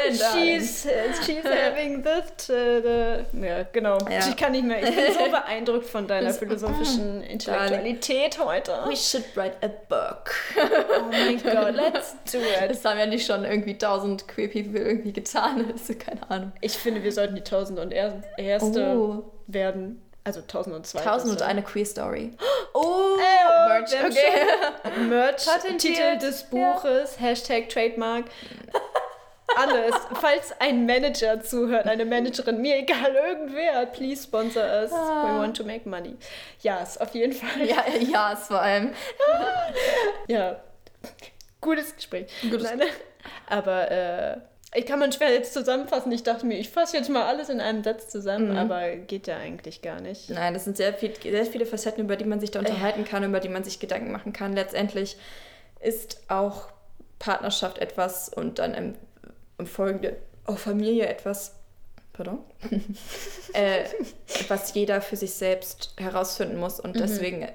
in. 0.09 0.13
She's, 0.13 0.87
she's 1.25 1.43
having 1.45 2.03
that. 2.03 2.49
Uh, 2.49 2.81
the, 2.81 3.25
ja, 3.45 3.63
genau. 3.71 3.97
Ja. 4.09 4.19
Ich 4.27 4.35
kann 4.35 4.51
nicht 4.51 4.65
mehr. 4.65 4.81
Ich 4.83 4.95
bin 4.95 5.13
so 5.13 5.31
beeindruckt 5.31 5.85
von 5.85 6.07
deiner 6.07 6.33
philosophischen 6.33 7.21
Intellektualität 7.23 8.39
heute. 8.43 8.71
we 8.87 8.95
should 8.95 9.23
write 9.35 9.55
a 9.61 9.67
book. 9.67 10.31
Oh 10.57 11.05
mein 11.11 11.41
Gott, 11.41 11.73
let's 11.75 12.15
do 12.31 12.39
it. 12.39 12.69
Das 12.69 12.83
haben 12.83 12.99
ja 12.99 13.05
nicht 13.05 13.25
schon 13.25 13.45
irgendwie 13.45 13.77
tausend 13.77 14.27
queer 14.27 14.47
people 14.49 14.79
irgendwie 14.79 15.13
getan. 15.13 15.69
Ist 15.69 15.97
keine 15.99 16.29
Ahnung. 16.29 16.51
Ich 16.61 16.73
finde, 16.73 17.03
wir 17.03 17.11
sollten 17.11 17.35
die 17.35 17.41
Tausend 17.41 17.79
und 17.79 17.91
er 17.93 18.21
Erste 18.37 18.97
Oh. 18.97 19.23
werden. 19.47 20.01
Also 20.27 20.41
Tausend 20.41 20.75
und 20.75 20.85
Zwei. 20.85 20.99
Tausend 21.03 21.31
und 21.31 21.41
eine 21.41 21.63
queer 21.63 21.85
Story. 21.85 22.33
Oh, 22.73 23.15
Merch, 23.15 23.91
wir 23.93 23.99
haben 23.99 24.11
okay. 24.11 24.99
Merch. 25.07 25.45
Titel 25.77 26.17
des 26.17 26.43
Buches, 26.43 27.17
Hashtag 27.17 27.69
Trademark. 27.69 28.25
Alles. 29.55 29.95
Falls 30.19 30.53
ein 30.59 30.85
Manager 30.85 31.39
zuhört, 31.39 31.85
eine 31.87 32.03
Managerin, 32.03 32.61
mir 32.61 32.75
egal, 32.75 33.15
irgendwer, 33.15 33.85
please 33.85 34.21
sponsor 34.21 34.63
us. 34.63 34.91
We 34.91 35.39
want 35.39 35.55
to 35.55 35.63
make 35.63 35.87
money. 35.87 36.17
Ja, 36.59 36.79
ist 36.79 36.99
auf 36.99 37.15
jeden 37.15 37.31
Fall. 37.31 37.65
Ja, 37.65 37.85
ja, 37.97 38.33
es 38.33 38.47
vor 38.47 38.61
allem. 38.61 38.93
Ja. 40.27 40.59
Gutes 41.61 41.95
Gespräch. 41.95 42.27
Gutes 42.41 42.63
Nein, 42.63 42.81
aber 43.47 43.89
äh, 43.89 44.37
Ich 44.77 44.85
kann 44.85 44.99
man 44.99 45.11
schwer 45.11 45.33
jetzt 45.33 45.53
zusammenfassen. 45.53 46.11
Ich 46.11 46.21
dachte 46.21 46.45
mir, 46.45 46.57
ich 46.59 46.69
fasse 46.69 46.97
jetzt 46.97 47.09
mal 47.09 47.25
alles 47.25 47.49
in 47.49 47.59
einem 47.59 47.83
Satz 47.83 48.09
zusammen, 48.09 48.51
Mhm. 48.51 48.57
aber 48.57 48.95
geht 48.95 49.25
ja 49.25 49.37
eigentlich 49.37 49.81
gar 49.81 49.99
nicht. 50.01 50.29
Nein, 50.29 50.53
das 50.53 50.65
sind 50.65 50.77
sehr, 50.77 50.93
viel, 50.93 51.13
sehr 51.19 51.45
viele 51.47 51.65
Facetten, 51.65 52.03
über 52.03 52.15
die 52.15 52.25
man 52.25 52.39
sich 52.39 52.51
da 52.51 52.59
unterhalten 52.59 53.03
kann, 53.03 53.23
über 53.23 53.39
die 53.39 53.49
man 53.49 53.63
sich 53.63 53.79
Gedanken 53.79 54.11
machen 54.11 54.33
kann. 54.33 54.53
Letztendlich 54.53 55.17
ist 55.79 56.19
auch 56.27 56.67
Partnerschaft 57.17 57.79
etwas 57.79 58.29
und 58.29 58.59
dann 58.59 58.75
im, 58.75 58.93
im 59.57 59.65
Folgenden 59.65 60.15
auch 60.45 60.59
Familie 60.59 61.07
etwas, 61.07 61.55
pardon, 62.13 62.37
äh, 63.53 63.83
was 64.47 64.73
jeder 64.75 65.01
für 65.01 65.15
sich 65.15 65.33
selbst 65.33 65.93
herausfinden 65.97 66.57
muss. 66.59 66.79
Und 66.79 66.99
deswegen, 66.99 67.41
äh, 67.41 67.53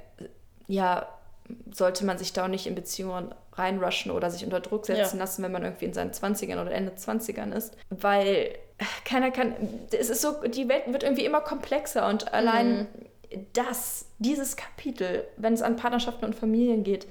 ja, 0.66 1.06
sollte 1.72 2.04
man 2.04 2.18
sich 2.18 2.32
da 2.32 2.44
auch 2.44 2.48
nicht 2.48 2.66
in 2.66 2.74
Beziehungen 2.74 3.34
reinrushen 3.54 4.10
oder 4.10 4.30
sich 4.30 4.44
unter 4.44 4.60
Druck 4.60 4.86
setzen 4.86 5.16
Ja. 5.16 5.22
lassen, 5.24 5.42
wenn 5.42 5.52
man 5.52 5.62
irgendwie 5.64 5.84
in 5.86 5.92
seinen 5.92 6.12
20ern 6.12 6.60
oder 6.60 6.70
Ende 6.72 6.92
20ern 6.92 7.52
ist. 7.52 7.76
Weil 7.90 8.54
äh, 8.78 8.84
keiner 9.04 9.30
kann, 9.30 9.54
es 9.90 10.08
ist 10.10 10.22
so, 10.22 10.42
die 10.46 10.68
Welt 10.68 10.84
wird 10.86 11.02
irgendwie 11.02 11.24
immer 11.24 11.40
komplexer 11.40 12.08
und 12.08 12.32
allein 12.32 12.86
das, 13.54 14.06
dieses 14.18 14.56
Kapitel, 14.56 15.24
wenn 15.36 15.54
es 15.54 15.62
an 15.62 15.76
Partnerschaften 15.76 16.24
und 16.24 16.34
Familien 16.34 16.84
geht, 16.84 17.06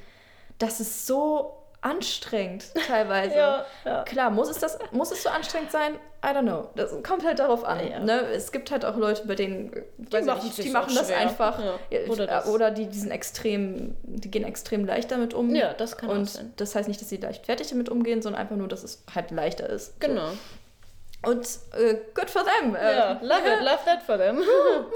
das 0.59 0.79
ist 0.79 1.07
so 1.07 1.53
anstrengend 1.81 2.65
teilweise. 2.87 3.35
Ja, 3.35 3.65
ja. 3.85 4.03
Klar, 4.03 4.29
muss 4.29 4.49
es, 4.49 4.59
das, 4.59 4.77
muss 4.91 5.11
es 5.11 5.23
so 5.23 5.29
anstrengend 5.29 5.71
sein? 5.71 5.95
I 6.23 6.27
don't 6.27 6.43
know. 6.43 6.69
Das 6.75 6.91
kommt 7.01 7.25
halt 7.25 7.39
darauf 7.39 7.63
an. 7.63 7.79
Ja. 7.89 7.99
Ne? 7.99 8.21
Es 8.27 8.51
gibt 8.51 8.69
halt 8.69 8.85
auch 8.85 8.95
Leute, 8.95 9.25
bei 9.25 9.33
denen 9.33 9.71
die 9.97 10.21
machen 10.21 10.43
nicht, 10.45 10.57
die 10.63 10.69
machen 10.69 10.93
das 10.93 11.07
schwer. 11.07 11.17
einfach. 11.17 11.59
Oder 12.07 12.27
das. 12.27 12.47
oder 12.47 12.69
die, 12.69 12.85
die 12.85 12.99
sind 12.99 13.09
extrem, 13.09 13.97
die 14.03 14.29
gehen 14.29 14.43
extrem 14.43 14.85
leicht 14.85 15.09
damit 15.11 15.33
um. 15.33 15.53
Ja, 15.55 15.73
das 15.73 15.97
kann 15.97 16.09
Und 16.09 16.29
sein. 16.29 16.53
das 16.57 16.75
heißt 16.75 16.87
nicht, 16.87 17.01
dass 17.01 17.09
sie 17.09 17.17
leichtfertig 17.17 17.69
damit 17.69 17.89
umgehen, 17.89 18.21
sondern 18.21 18.39
einfach 18.41 18.55
nur, 18.55 18.67
dass 18.67 18.83
es 18.83 19.03
halt 19.15 19.31
leichter 19.31 19.67
ist. 19.67 19.99
Genau. 19.99 20.27
So. 20.29 21.31
Und 21.31 21.47
äh, 21.77 21.97
good 22.13 22.29
for 22.29 22.43
them. 22.43 22.75
Äh, 22.75 22.95
Ja, 22.95 23.11
love 23.21 23.41
it, 23.47 23.61
love 23.61 23.79
that 23.85 24.03
for 24.03 24.17
them. 24.17 24.37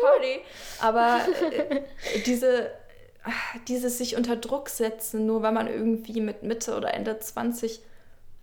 Party. 0.01 0.41
Aber 0.81 1.19
äh, 1.51 1.81
diese, 2.25 2.69
dieses 3.67 3.97
sich 3.97 4.15
unter 4.15 4.35
Druck 4.35 4.69
setzen, 4.69 5.25
nur 5.25 5.41
weil 5.41 5.51
man 5.51 5.67
irgendwie 5.67 6.21
mit 6.21 6.43
Mitte 6.43 6.75
oder 6.75 6.93
Ende 6.93 7.17
20 7.19 7.79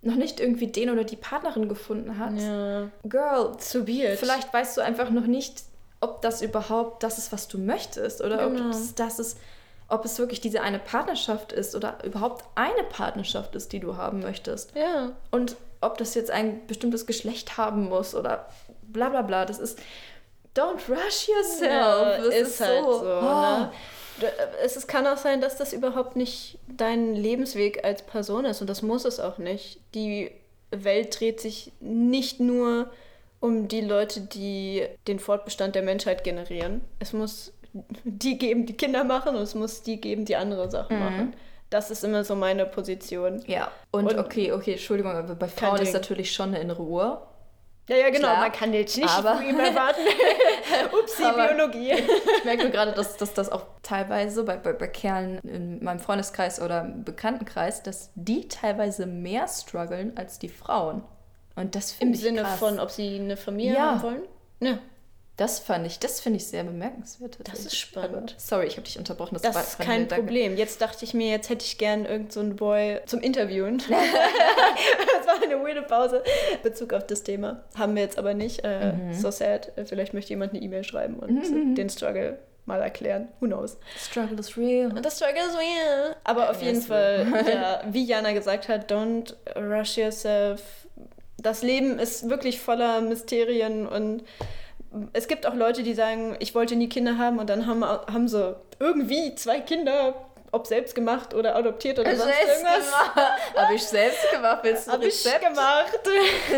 noch 0.01 0.15
nicht 0.15 0.39
irgendwie 0.41 0.67
den 0.67 0.89
oder 0.89 1.03
die 1.05 1.15
Partnerin 1.15 1.69
gefunden 1.69 2.17
hat. 2.19 2.33
Ja. 2.37 2.89
Girl, 3.03 3.55
So 3.59 3.83
be 3.85 3.91
it. 4.03 4.19
vielleicht 4.19 4.53
weißt 4.53 4.75
du 4.77 4.81
einfach 4.81 5.09
noch 5.09 5.25
nicht, 5.27 5.63
ob 6.01 6.21
das 6.21 6.41
überhaupt 6.41 7.03
das 7.03 7.17
ist, 7.17 7.31
was 7.31 7.47
du 7.47 7.57
möchtest. 7.57 8.21
Oder 8.21 8.49
Genau. 8.49 8.65
ob 8.65 8.71
es 8.71 8.93
das 8.95 9.19
ist, 9.19 9.37
ob 9.87 10.03
es 10.03 10.19
wirklich 10.19 10.41
diese 10.41 10.59
eine 10.61 10.79
Partnerschaft 10.79 11.53
ist 11.53 11.73
oder 11.75 12.03
überhaupt 12.03 12.43
eine 12.55 12.83
Partnerschaft 12.83 13.55
ist, 13.55 13.71
die 13.71 13.79
du 13.79 13.95
haben 13.95 14.19
möchtest. 14.19 14.75
Ja. 14.75 15.13
Und 15.31 15.55
ob 15.79 15.97
das 15.97 16.15
jetzt 16.15 16.31
ein 16.31 16.65
bestimmtes 16.67 17.05
Geschlecht 17.05 17.57
haben 17.57 17.87
muss 17.87 18.13
oder 18.15 18.47
bla 18.83 19.07
bla 19.09 19.21
bla. 19.21 19.45
Das 19.45 19.59
ist. 19.59 19.79
Don't 20.55 20.79
rush 20.89 21.27
yourself. 21.29 21.61
Ja, 21.63 22.17
das 22.17 22.35
ist, 22.35 22.59
halt 22.61 22.83
so. 22.83 23.01
oh. 23.01 23.21
Ne? 23.21 23.71
Du- 24.19 24.27
Es 24.63 24.87
kann 24.87 25.07
auch 25.07 25.17
sein, 25.17 25.41
dass 25.41 25.57
das 25.57 25.73
überhaupt 25.73 26.15
nicht 26.15 26.57
dein 26.67 27.15
Lebensweg 27.15 27.83
als 27.83 28.01
Person 28.03 28.45
ist 28.45 28.61
und 28.61 28.69
das 28.69 28.81
muss 28.81 29.05
es 29.05 29.19
auch 29.19 29.37
nicht. 29.37 29.79
Die 29.95 30.31
Welt 30.71 31.19
dreht 31.19 31.39
sich 31.39 31.71
nicht 31.79 32.39
nur 32.39 32.89
um 33.39 33.67
die 33.67 33.81
Leute, 33.81 34.21
die 34.21 34.85
den 35.07 35.19
Fortbestand 35.19 35.75
der 35.75 35.81
Menschheit 35.83 36.23
generieren. 36.23 36.81
Es 36.99 37.11
muss 37.13 37.51
die 38.03 38.37
geben, 38.37 38.65
die 38.65 38.77
Kinder 38.77 39.03
machen 39.03 39.35
und 39.35 39.41
es 39.41 39.55
muss 39.55 39.81
die 39.81 39.99
geben, 39.99 40.25
die 40.25 40.35
andere 40.35 40.69
Sachen 40.69 40.99
machen. 40.99 41.33
Das 41.69 41.89
ist 41.89 42.03
immer 42.03 42.23
so 42.23 42.35
meine 42.35 42.65
Position. 42.67 43.43
Ja. 43.47 43.71
Und, 43.91 44.05
Und- 44.13 44.19
okay, 44.19 44.51
okay, 44.51 44.73
Entschuldigung, 44.73 45.11
aber 45.11 45.33
bei 45.35 45.47
Frauen 45.47 45.81
ist 45.81 45.93
natürlich 45.93 46.31
schon 46.31 46.49
eine 46.49 46.59
innere 46.61 46.83
Uhr. 46.83 47.27
Ja, 47.89 47.97
ja, 47.97 48.09
genau. 48.09 48.29
Klar, 48.29 48.39
Man 48.39 48.51
kann 48.53 48.73
jetzt 48.73 48.95
nicht 48.95 49.09
aber- 49.09 49.35
von 49.35 49.45
ihm 49.45 49.59
erwarten. 49.59 49.99
Upsi, 50.97 51.23
Aber- 51.23 51.47
Biologie. 51.49 51.91
Ich 52.37 52.45
merke 52.45 52.63
nur 52.63 52.71
gerade, 52.71 52.93
dass, 52.93 53.17
dass 53.17 53.33
das 53.33 53.49
auch 53.49 53.63
teilweise 53.81 54.43
bei, 54.43 54.55
bei, 54.57 54.71
bei 54.73 54.87
Kerlen 54.87 55.39
in 55.39 55.83
meinem 55.83 55.99
Freundeskreis 55.99 56.61
oder 56.61 56.81
im 56.81 57.03
Bekanntenkreis, 57.03 57.83
dass 57.83 58.11
die 58.15 58.47
teilweise 58.47 59.05
mehr 59.05 59.47
strugglen 59.49 60.15
als 60.17 60.39
die 60.39 60.47
Frauen. 60.49 61.03
Und 61.55 61.75
das 61.75 61.91
Im 61.93 61.97
finde 61.97 62.15
ich 62.15 62.21
Sinne 62.23 62.41
krass. 62.43 62.59
von, 62.59 62.79
ob 62.79 62.89
sie 62.89 63.19
eine 63.19 63.35
Familie 63.37 63.73
Ja. 63.75 63.81
haben 63.91 64.01
wollen? 64.03 64.21
Ja. 64.61 64.77
Das 65.35 65.57
fand 65.59 65.87
ich, 65.87 65.97
das 65.97 66.19
finde 66.19 66.37
ich 66.37 66.45
sehr 66.45 66.63
bemerkenswert. 66.63 67.37
tatsächlich. 67.37 67.65
ist 67.73 67.77
spannend. 67.79 68.31
Aber, 68.31 68.39
sorry, 68.39 68.67
ich 68.67 68.73
habe 68.73 68.83
dich 68.83 68.99
unterbrochen. 68.99 69.39
Das 69.41 69.55
war 69.55 69.63
ist 69.63 69.79
kein. 69.79 70.07
Problem. 70.07 70.55
Jetzt 70.57 70.79
dachte 70.79 71.03
ich 71.05 71.15
mir, 71.15 71.29
jetzt 71.31 71.49
hätte 71.49 71.65
ich 71.65 71.79
gern 71.79 72.05
irgend 72.05 72.31
so 72.31 72.39
einen 72.39 72.55
Boy 72.55 72.99
zum 73.07 73.19
Interviewen. 73.19 73.79
das 73.89 75.27
war 75.27 75.41
eine 75.43 75.55
weirde 75.63 75.81
Pause. 75.81 76.23
in 76.53 76.61
Bezug 76.61 76.93
auf 76.93 77.07
das 77.07 77.23
Thema. 77.23 77.63
Haben 77.75 77.95
wir 77.95 78.03
jetzt 78.03 78.17
aber 78.19 78.33
nicht. 78.33 78.63
Äh, 78.63 78.93
Mhm. 78.93 79.13
So 79.13 79.31
sad. 79.31 79.75
Äh, 79.77 79.85
Vielleicht 79.85 80.13
möchte 80.13 80.29
jemand 80.29 80.53
eine 80.53 80.61
E-Mail 80.61 80.83
schreiben 80.83 81.15
und 81.17 81.75
den 81.77 81.89
Struggle 81.89 82.37
mal 82.65 82.81
erklären. 82.81 83.27
Who 83.39 83.47
knows? 83.47 83.77
Struggle 83.97 84.39
is 84.39 84.55
real. 84.55 84.89
Das 85.01 85.17
Struggle 85.17 85.41
ist 85.47 85.57
real. 85.57 86.15
Aber 86.25 86.51
auf 86.51 86.59
Ja, 86.61 86.67
jeden 86.67 86.79
ist 86.79 86.87
Fall, 86.87 87.25
ja, 87.51 87.81
wie 87.91 88.05
Jana 88.05 88.33
gesagt 88.33 88.69
hat, 88.69 88.91
don't 88.91 89.33
rush 89.55 89.97
yourself. 89.97 90.61
Das 91.37 91.63
Leben 91.63 91.97
ist 91.99 92.29
wirklich 92.29 92.59
voller 92.61 93.01
Mysterien 93.01 93.87
und 93.87 94.23
es 95.13 95.27
gibt 95.27 95.45
auch 95.45 95.55
Leute, 95.55 95.83
die 95.83 95.93
sagen, 95.93 96.35
ich 96.39 96.53
wollte 96.55 96.75
nie 96.75 96.89
Kinder 96.89 97.17
haben 97.17 97.39
und 97.39 97.49
dann 97.49 97.67
haben, 97.67 97.83
haben 97.83 98.27
sie 98.27 98.55
irgendwie 98.79 99.33
zwei 99.35 99.59
Kinder, 99.59 100.13
ob 100.51 100.67
selbst 100.67 100.93
gemacht 100.93 101.33
oder 101.33 101.55
adoptiert 101.55 101.97
oder 101.97 102.15
sonst 102.15 102.25
Selbst 102.31 102.61
irgendwas. 102.63 102.91
gemacht. 102.91 103.31
Habe 103.57 103.73
ich 103.73 103.83
selbst 103.83 104.31
gemacht. 104.31 104.59
Willst 104.61 104.85
du 104.87 104.91
ein 104.91 104.97
Hab 104.97 105.03
ich 105.03 105.23
gemacht. 105.23 105.99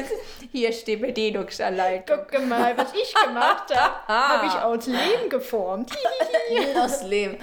Hier 0.52 0.74
steht 0.74 1.02
Bedienungsanleitung. 1.02 2.18
Guck 2.30 2.46
mal, 2.46 2.78
was 2.78 2.94
ich 2.94 3.14
gemacht 3.14 3.74
habe, 3.74 3.96
habe 4.08 4.48
ich 4.48 4.54
aus 4.54 4.86
Lehm 4.88 5.30
geformt. 5.30 5.92
Das 6.76 7.04
Leben. 7.04 7.38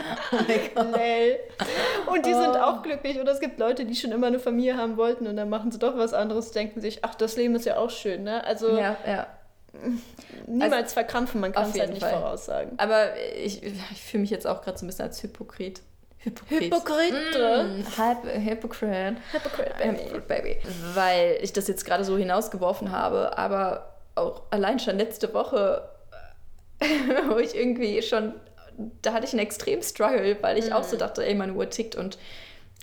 Oh. 0.76 2.10
Und 2.12 2.24
die 2.26 2.32
sind 2.34 2.50
Oh. 2.54 2.60
auch 2.60 2.82
glücklich. 2.82 3.18
Oder 3.18 3.32
es 3.32 3.40
gibt 3.40 3.58
Leute, 3.58 3.84
die 3.84 3.94
schon 3.96 4.12
immer 4.12 4.26
eine 4.28 4.38
Familie 4.38 4.76
haben 4.76 4.96
wollten 4.96 5.26
und 5.26 5.36
dann 5.36 5.48
machen 5.48 5.72
sie 5.72 5.78
doch 5.78 5.96
was 5.96 6.12
anderes, 6.14 6.52
denken 6.52 6.80
sich, 6.80 7.04
ach, 7.04 7.14
das 7.14 7.36
Leben 7.36 7.54
ist 7.56 7.64
ja 7.66 7.78
auch 7.78 7.90
schön, 7.90 8.22
ne? 8.24 8.44
Also 8.44 8.76
Ja, 8.76 8.96
ja. 9.06 9.26
Niemals 10.46 10.92
verkrampfen, 10.92 11.40
man 11.40 11.52
kann 11.52 11.70
es 11.70 11.78
halt 11.78 11.90
nicht 11.90 12.02
Fall. 12.02 12.12
voraussagen. 12.12 12.78
Aber 12.78 13.16
ich, 13.36 13.62
ich 13.62 14.02
fühle 14.02 14.22
mich 14.22 14.30
jetzt 14.30 14.46
auch 14.46 14.62
gerade 14.62 14.78
so 14.78 14.84
ein 14.84 14.88
bisschen 14.88 15.06
als 15.06 15.22
Hypokrit. 15.22 15.82
Hypokrit. 16.18 16.62
Hypokrite. 16.62 17.64
Mm, 17.64 17.98
halb 17.98 18.24
Hypocrite. 18.24 19.16
Hypocrite, 19.32 19.84
Hypocrite, 19.84 20.20
Baby. 20.20 20.56
Weil 20.94 21.38
ich 21.40 21.52
das 21.52 21.66
jetzt 21.66 21.84
gerade 21.84 22.04
so 22.04 22.16
hinausgeworfen 22.16 22.92
habe, 22.92 23.36
aber 23.36 23.96
auch 24.14 24.42
allein 24.50 24.78
schon 24.78 24.98
letzte 24.98 25.34
Woche, 25.34 25.88
wo 27.28 27.38
ich 27.38 27.56
irgendwie 27.56 28.02
schon, 28.02 28.34
da 29.02 29.14
hatte 29.14 29.26
ich 29.26 29.32
einen 29.32 29.40
extremen 29.40 29.82
Struggle, 29.82 30.36
weil 30.42 30.58
ich 30.58 30.72
auch 30.72 30.84
so 30.84 30.96
dachte, 30.96 31.26
ey, 31.26 31.34
meine 31.34 31.54
Uhr 31.54 31.68
tickt 31.70 31.96
und 31.96 32.18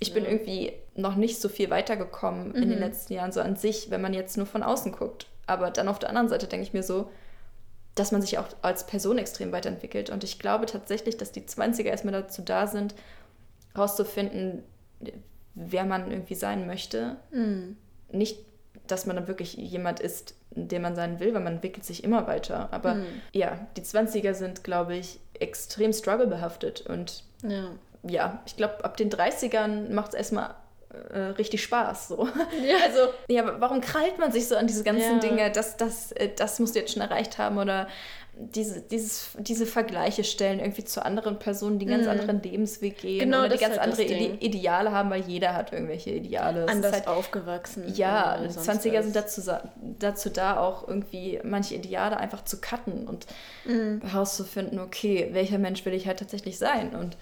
ich 0.01 0.13
bin 0.13 0.25
irgendwie 0.25 0.73
noch 0.95 1.15
nicht 1.15 1.39
so 1.39 1.49
viel 1.49 1.69
weitergekommen 1.69 2.55
in 2.55 2.69
den 2.69 2.79
letzten 2.79 3.13
Jahren, 3.13 3.31
so 3.31 3.41
an 3.41 3.55
sich, 3.55 3.89
wenn 3.89 4.01
man 4.01 4.13
jetzt 4.13 4.37
nur 4.37 4.45
von 4.45 4.63
außen 4.63 4.93
guckt. 4.93 5.27
Aber 5.49 5.71
dann 5.71 5.87
auf 5.87 5.99
der 5.99 6.09
anderen 6.09 6.29
Seite 6.29 6.47
denke 6.47 6.63
ich 6.65 6.73
mir 6.73 6.83
so, 6.83 7.09
dass 7.95 8.11
man 8.11 8.21
sich 8.21 8.37
auch 8.37 8.47
als 8.61 8.85
Person 8.85 9.17
extrem 9.17 9.51
weiterentwickelt. 9.51 10.09
Und 10.09 10.23
ich 10.23 10.39
glaube 10.39 10.65
tatsächlich, 10.67 11.17
dass 11.17 11.31
die 11.31 11.41
20er 11.41 11.83
erstmal 11.83 12.13
dazu 12.13 12.41
da 12.41 12.67
sind, 12.67 12.95
rauszufinden, 13.77 14.63
wer 15.55 15.85
man 15.85 16.11
irgendwie 16.11 16.35
sein 16.35 16.67
möchte. 16.67 17.17
Nicht, 18.11 18.39
dass 18.87 19.05
man 19.05 19.15
dann 19.15 19.27
wirklich 19.27 19.53
jemand 19.55 19.99
ist, 19.99 20.35
der 20.51 20.79
man 20.79 20.95
sein 20.95 21.19
will, 21.19 21.33
weil 21.33 21.41
man 21.41 21.55
entwickelt 21.55 21.83
sich 21.83 22.03
immer 22.03 22.27
weiter. 22.27 22.69
Aber 22.71 22.97
ja, 23.33 23.67
die 23.75 23.81
20er 23.81 24.33
sind, 24.33 24.63
glaube 24.63 24.95
ich, 24.95 25.19
extrem 25.33 25.91
strugglebehaftet. 25.93 26.81
Und 26.81 27.23
Ja. 27.43 27.71
ja, 28.03 28.41
ich 28.45 28.55
glaube, 28.55 28.83
ab 28.85 28.97
den 28.97 29.09
30ern 29.09 29.91
macht 29.93 30.09
es 30.09 30.15
erstmal 30.15 30.55
äh, 31.13 31.19
richtig 31.37 31.63
Spaß. 31.63 32.09
So. 32.09 32.25
Ja. 32.25 32.75
Also, 32.85 33.13
ja, 33.27 33.43
aber 33.43 33.61
warum 33.61 33.81
krallt 33.81 34.17
man 34.19 34.31
sich 34.31 34.47
so 34.47 34.55
an 34.55 34.67
diese 34.67 34.83
ganzen 34.83 35.15
Ja. 35.15 35.19
Dinge, 35.19 35.51
das, 35.51 35.77
das, 35.77 36.11
äh, 36.13 36.29
das 36.35 36.59
musst 36.59 36.75
du 36.75 36.79
jetzt 36.79 36.93
schon 36.93 37.01
erreicht 37.01 37.37
haben 37.37 37.57
oder 37.57 37.87
diese, 38.41 38.79
dieses, 38.81 39.31
diese 39.37 39.65
Vergleiche 39.65 40.23
stellen 40.23 40.59
irgendwie 40.59 40.85
zu 40.85 41.03
anderen 41.05 41.39
Personen, 41.39 41.77
die 41.77 41.85
einen 41.87 41.97
ganz 42.05 42.07
anderen 42.07 42.41
Lebensweg 42.41 42.97
gehen 42.99 43.15
Mhm. 43.17 43.19
Genau, 43.31 43.39
oder 43.39 43.49
die 43.49 43.57
ganz 43.57 43.77
halt 43.77 43.81
andere 43.81 44.03
Ide. 44.03 44.37
Ideale 44.39 44.91
haben, 44.93 45.09
weil 45.09 45.21
jeder 45.23 45.53
hat 45.55 45.73
irgendwelche 45.73 46.11
Ideale. 46.11 46.65
Anders 46.69 46.93
halt, 46.93 47.07
aufgewachsen. 47.07 47.83
ja, 47.95 48.35
und 48.35 48.45
die 48.47 48.53
sonst 48.53 48.69
20er 48.85 48.93
was. 48.99 49.03
sind 49.03 49.15
dazu, 49.17 49.41
dazu 49.99 50.29
da, 50.29 50.57
auch 50.57 50.87
irgendwie 50.87 51.39
manche 51.43 51.75
Ideale 51.75 52.15
einfach 52.17 52.45
zu 52.45 52.61
cutten 52.61 53.07
und 53.09 53.25
Mhm. 53.65 54.01
herauszufinden, 54.05 54.79
okay, 54.79 55.29
welcher 55.33 55.57
Mensch 55.57 55.83
will 55.85 55.93
ich 55.93 56.07
halt 56.07 56.19
tatsächlich 56.19 56.57
sein? 56.57 56.95
Und 56.95 57.17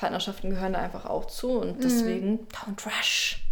Partnerschaften 0.00 0.50
gehören 0.50 0.72
da 0.72 0.80
einfach 0.80 1.04
auch 1.06 1.26
zu 1.26 1.48
Mhm. 1.48 1.56
und 1.60 1.84
deswegen 1.84 2.46
don't 2.48 2.84
rush. 2.86 3.44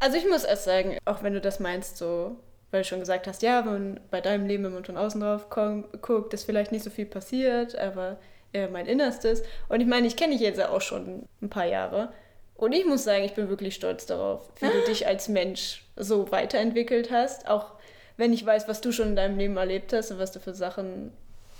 Also 0.00 0.16
ich 0.16 0.26
muss 0.28 0.42
erst 0.44 0.64
sagen, 0.64 0.96
auch 1.04 1.22
wenn 1.22 1.34
du 1.34 1.40
das 1.40 1.60
meinst, 1.60 1.96
so, 1.98 2.36
weil 2.70 2.82
du 2.82 2.88
schon 2.88 3.00
gesagt 3.00 3.26
hast, 3.26 3.42
ja, 3.42 3.64
wenn 3.64 3.72
man 3.72 4.00
bei 4.10 4.20
deinem 4.20 4.46
Leben, 4.46 4.64
wenn 4.64 4.72
man 4.74 4.84
von 4.84 4.96
außen 4.96 5.20
drauf 5.20 5.48
guckt, 5.50 6.34
ist 6.34 6.44
vielleicht 6.44 6.72
nicht 6.72 6.82
so 6.82 6.90
viel 6.90 7.06
passiert, 7.06 7.76
aber 7.76 8.16
eher 8.52 8.68
mein 8.68 8.86
Innerstes. 8.86 9.42
Und 9.68 9.80
ich 9.80 9.86
meine, 9.86 10.06
ich 10.06 10.16
kenne 10.16 10.32
dich 10.32 10.40
jetzt 10.40 10.58
ja 10.58 10.70
auch 10.70 10.80
schon 10.80 11.26
ein 11.40 11.50
paar 11.50 11.66
Jahre. 11.66 12.12
Und 12.54 12.72
ich 12.72 12.84
muss 12.86 13.04
sagen, 13.04 13.24
ich 13.24 13.34
bin 13.34 13.48
wirklich 13.48 13.74
stolz 13.74 14.06
darauf, 14.06 14.50
wie 14.60 14.66
du 14.66 14.80
dich 14.88 15.06
als 15.06 15.28
Mensch 15.28 15.84
so 15.96 16.30
weiterentwickelt 16.32 17.10
hast. 17.10 17.48
Auch 17.48 17.72
wenn 18.16 18.32
ich 18.32 18.44
weiß, 18.44 18.66
was 18.68 18.80
du 18.80 18.92
schon 18.92 19.08
in 19.10 19.16
deinem 19.16 19.38
Leben 19.38 19.56
erlebt 19.56 19.92
hast 19.92 20.10
und 20.10 20.18
was 20.18 20.32
du 20.32 20.40
für 20.40 20.54
Sachen 20.54 21.12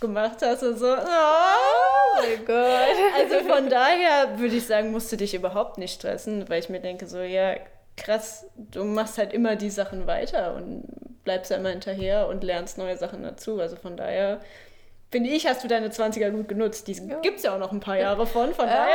gemacht 0.03 0.39
hast 0.43 0.63
und 0.63 0.79
so. 0.79 0.93
Oh 0.93 2.21
mein 2.21 2.45
Gott. 2.45 2.97
Also 3.19 3.49
von 3.49 3.71
daher 3.71 4.39
würde 4.39 4.57
ich 4.57 4.67
sagen, 4.67 4.93
musst 4.93 5.11
du 5.11 5.17
dich 5.17 5.33
überhaupt 5.35 5.79
nicht 5.79 5.95
stressen, 5.95 6.47
weil 6.51 6.61
ich 6.61 6.69
mir 6.69 6.81
denke, 6.81 7.07
so, 7.07 7.21
ja, 7.21 7.55
krass, 7.97 8.47
du 8.57 8.85
machst 8.85 9.17
halt 9.17 9.33
immer 9.33 9.57
die 9.57 9.71
Sachen 9.71 10.07
weiter 10.07 10.55
und 10.55 10.85
bleibst 11.25 11.51
ja 11.51 11.57
immer 11.57 11.71
hinterher 11.71 12.29
und 12.29 12.45
lernst 12.45 12.77
neue 12.77 12.99
Sachen 12.99 13.23
dazu. 13.23 13.61
Also 13.61 13.77
von 13.77 13.97
daher 13.97 14.41
finde 15.11 15.31
ich, 15.31 15.47
hast 15.47 15.63
du 15.63 15.69
deine 15.69 15.89
20er 15.89 16.31
gut 16.31 16.49
genutzt. 16.49 16.89
Die 16.89 16.95
ja. 16.95 17.21
gibt 17.21 17.39
es 17.39 17.45
ja 17.45 17.55
auch 17.55 17.59
noch 17.59 17.71
ein 17.71 17.81
paar 17.81 17.99
Jahre 17.99 18.27
von, 18.27 18.53
von 18.55 18.67
ja. 18.67 18.87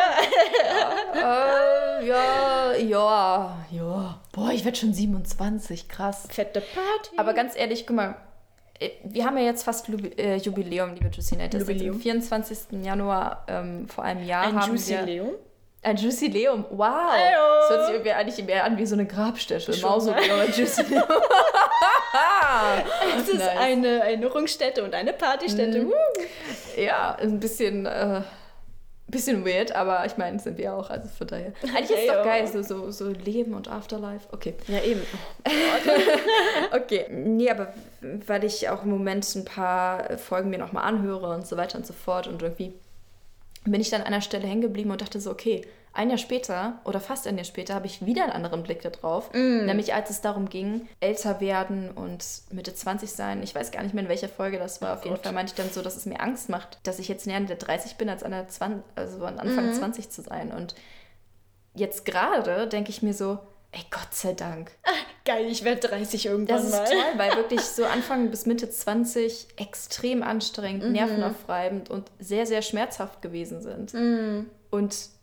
daher. 1.13 2.01
äh, 2.01 2.07
ja, 2.07 2.73
ja, 2.75 3.57
ja. 3.71 4.21
Boah, 4.33 4.51
ich 4.51 4.65
werde 4.65 4.77
schon 4.77 4.93
27, 4.93 5.87
krass. 5.87 6.27
Fette 6.29 6.61
Party. 6.61 7.17
Aber 7.17 7.33
ganz 7.33 7.55
ehrlich, 7.55 7.87
guck 7.87 7.95
mal, 7.95 8.09
äh, 8.09 8.26
wir 9.03 9.25
haben 9.25 9.37
ja 9.37 9.45
jetzt 9.45 9.63
fast 9.63 9.87
äh, 10.17 10.37
Jubiläum, 10.37 10.93
liebe 10.93 11.09
Jusine. 11.11 11.49
Das 11.49 11.61
Jubiläum. 11.61 11.91
ist 11.91 11.95
am 11.95 12.01
24. 12.01 12.57
Januar 12.83 13.45
ähm, 13.47 13.87
vor 13.87 14.03
einem 14.03 14.25
Jahr. 14.25 14.45
Ein 14.45 14.59
haben 14.59 14.75
Jubiläum? 14.75 15.29
Ein 15.83 15.97
Jubiläum, 15.97 16.65
wow. 16.71 16.87
Hallo. 16.87 17.61
Das 17.61 17.69
hört 17.69 17.85
sich 17.85 17.95
irgendwie 17.95 18.11
eigentlich 18.11 18.45
mehr 18.45 18.65
an 18.65 18.77
wie 18.77 18.85
so 18.85 18.95
eine 18.95 19.05
Grabstätte. 19.05 19.71
Mausoleum, 19.81 20.39
ein 20.39 20.51
Jubiläum. 20.51 21.03
es 23.17 23.29
ist 23.29 23.37
nice. 23.37 23.57
eine 23.57 23.99
Erinnerungsstätte 23.99 24.83
und 24.83 24.93
eine 24.93 25.13
Partystätte. 25.13 25.83
Mhm. 25.83 25.93
Ja, 26.77 27.15
ein 27.15 27.39
bisschen, 27.39 27.85
äh, 27.85 28.21
bisschen 29.07 29.45
weird, 29.45 29.73
aber 29.73 30.05
ich 30.05 30.17
meine, 30.17 30.39
sind 30.39 30.57
wir 30.57 30.73
auch. 30.73 30.89
Also 30.89 31.07
von 31.07 31.27
daher. 31.27 31.53
Eigentlich 31.63 31.91
ist 31.91 31.99
es 31.99 32.07
doch 32.07 32.23
geil, 32.23 32.47
so, 32.47 32.61
so, 32.61 32.91
so 32.91 33.09
Leben 33.09 33.53
und 33.53 33.69
Afterlife. 33.69 34.27
Okay. 34.31 34.55
Ja, 34.67 34.81
eben. 34.81 35.01
okay. 36.73 37.05
Nee, 37.09 37.49
aber 37.49 37.73
weil 38.01 38.43
ich 38.43 38.67
auch 38.69 38.83
im 38.83 38.89
Moment 38.89 39.33
ein 39.35 39.45
paar 39.45 40.17
Folgen 40.17 40.49
mir 40.49 40.59
nochmal 40.59 40.83
anhöre 40.83 41.33
und 41.33 41.47
so 41.47 41.57
weiter 41.57 41.77
und 41.77 41.85
so 41.85 41.93
fort 41.93 42.27
und 42.27 42.41
irgendwie 42.41 42.73
bin 43.63 43.81
ich 43.81 43.89
dann 43.89 44.01
an 44.01 44.07
einer 44.07 44.21
Stelle 44.21 44.47
hängen 44.47 44.61
geblieben 44.61 44.91
und 44.91 45.01
dachte 45.01 45.19
so, 45.19 45.31
okay, 45.31 45.61
ein 45.97 46.09
Jahr 46.09 46.19
später 46.19 46.79
oder 46.83 46.99
fast 46.99 47.25
ein 47.27 47.37
Jahr 47.37 47.45
später 47.45 47.73
habe 47.73 47.87
ich 47.87 48.05
wieder 48.05 48.23
einen 48.23 48.31
anderen 48.31 48.61
Blick 48.61 48.81
darauf. 48.83 49.33
Mm. 49.33 49.65
Nämlich 49.65 49.95
als 49.95 50.11
es 50.11 50.21
darum 50.21 50.47
ging, 50.47 50.87
älter 50.99 51.41
werden 51.41 51.89
und 51.89 52.23
Mitte 52.51 52.73
20 52.73 53.11
sein. 53.11 53.41
Ich 53.41 53.55
weiß 53.55 53.71
gar 53.71 53.81
nicht 53.81 53.95
mehr, 53.95 54.03
in 54.03 54.09
welcher 54.09 54.29
Folge 54.29 54.59
das 54.59 54.79
war. 54.81 54.93
Oh 54.93 54.97
Auf 54.97 55.05
jeden 55.05 55.17
Fall 55.17 55.33
meinte 55.33 55.53
ich 55.53 55.57
dann 55.57 55.71
so, 55.71 55.81
dass 55.81 55.97
es 55.97 56.05
mir 56.05 56.21
Angst 56.21 56.49
macht, 56.49 56.77
dass 56.83 56.99
ich 56.99 57.07
jetzt 57.07 57.25
näher 57.25 57.37
an 57.37 57.47
der 57.47 57.55
30 57.55 57.95
bin, 57.95 58.09
als 58.09 58.21
an 58.21 58.31
der 58.31 58.47
20, 58.47 58.83
also 58.95 59.25
an 59.25 59.39
Anfang 59.39 59.71
mm. 59.71 59.73
20 59.73 60.09
zu 60.11 60.21
sein. 60.21 60.51
Und 60.51 60.75
jetzt 61.73 62.05
gerade 62.05 62.67
denke 62.67 62.91
ich 62.91 63.01
mir 63.01 63.15
so, 63.15 63.39
ey, 63.71 63.81
Gott 63.89 64.13
sei 64.13 64.33
Dank. 64.33 64.71
geil, 65.25 65.47
ich 65.49 65.63
werde 65.63 65.87
30 65.87 66.27
irgendwann 66.27 66.69
mal. 66.69 66.79
Das 66.79 66.91
ist 66.91 66.91
toll, 66.91 67.17
weil 67.17 67.31
wirklich 67.37 67.61
so 67.61 67.85
Anfang 67.85 68.29
bis 68.29 68.45
Mitte 68.45 68.69
20 68.69 69.47
extrem 69.57 70.21
anstrengend, 70.21 70.83
mhm. 70.83 70.91
nervenaufreibend 70.91 71.89
und 71.89 72.11
sehr, 72.19 72.45
sehr 72.45 72.61
schmerzhaft 72.61 73.23
gewesen 73.23 73.61
sind. 73.61 73.95
Mhm. 73.95 74.51
Und 74.69 75.16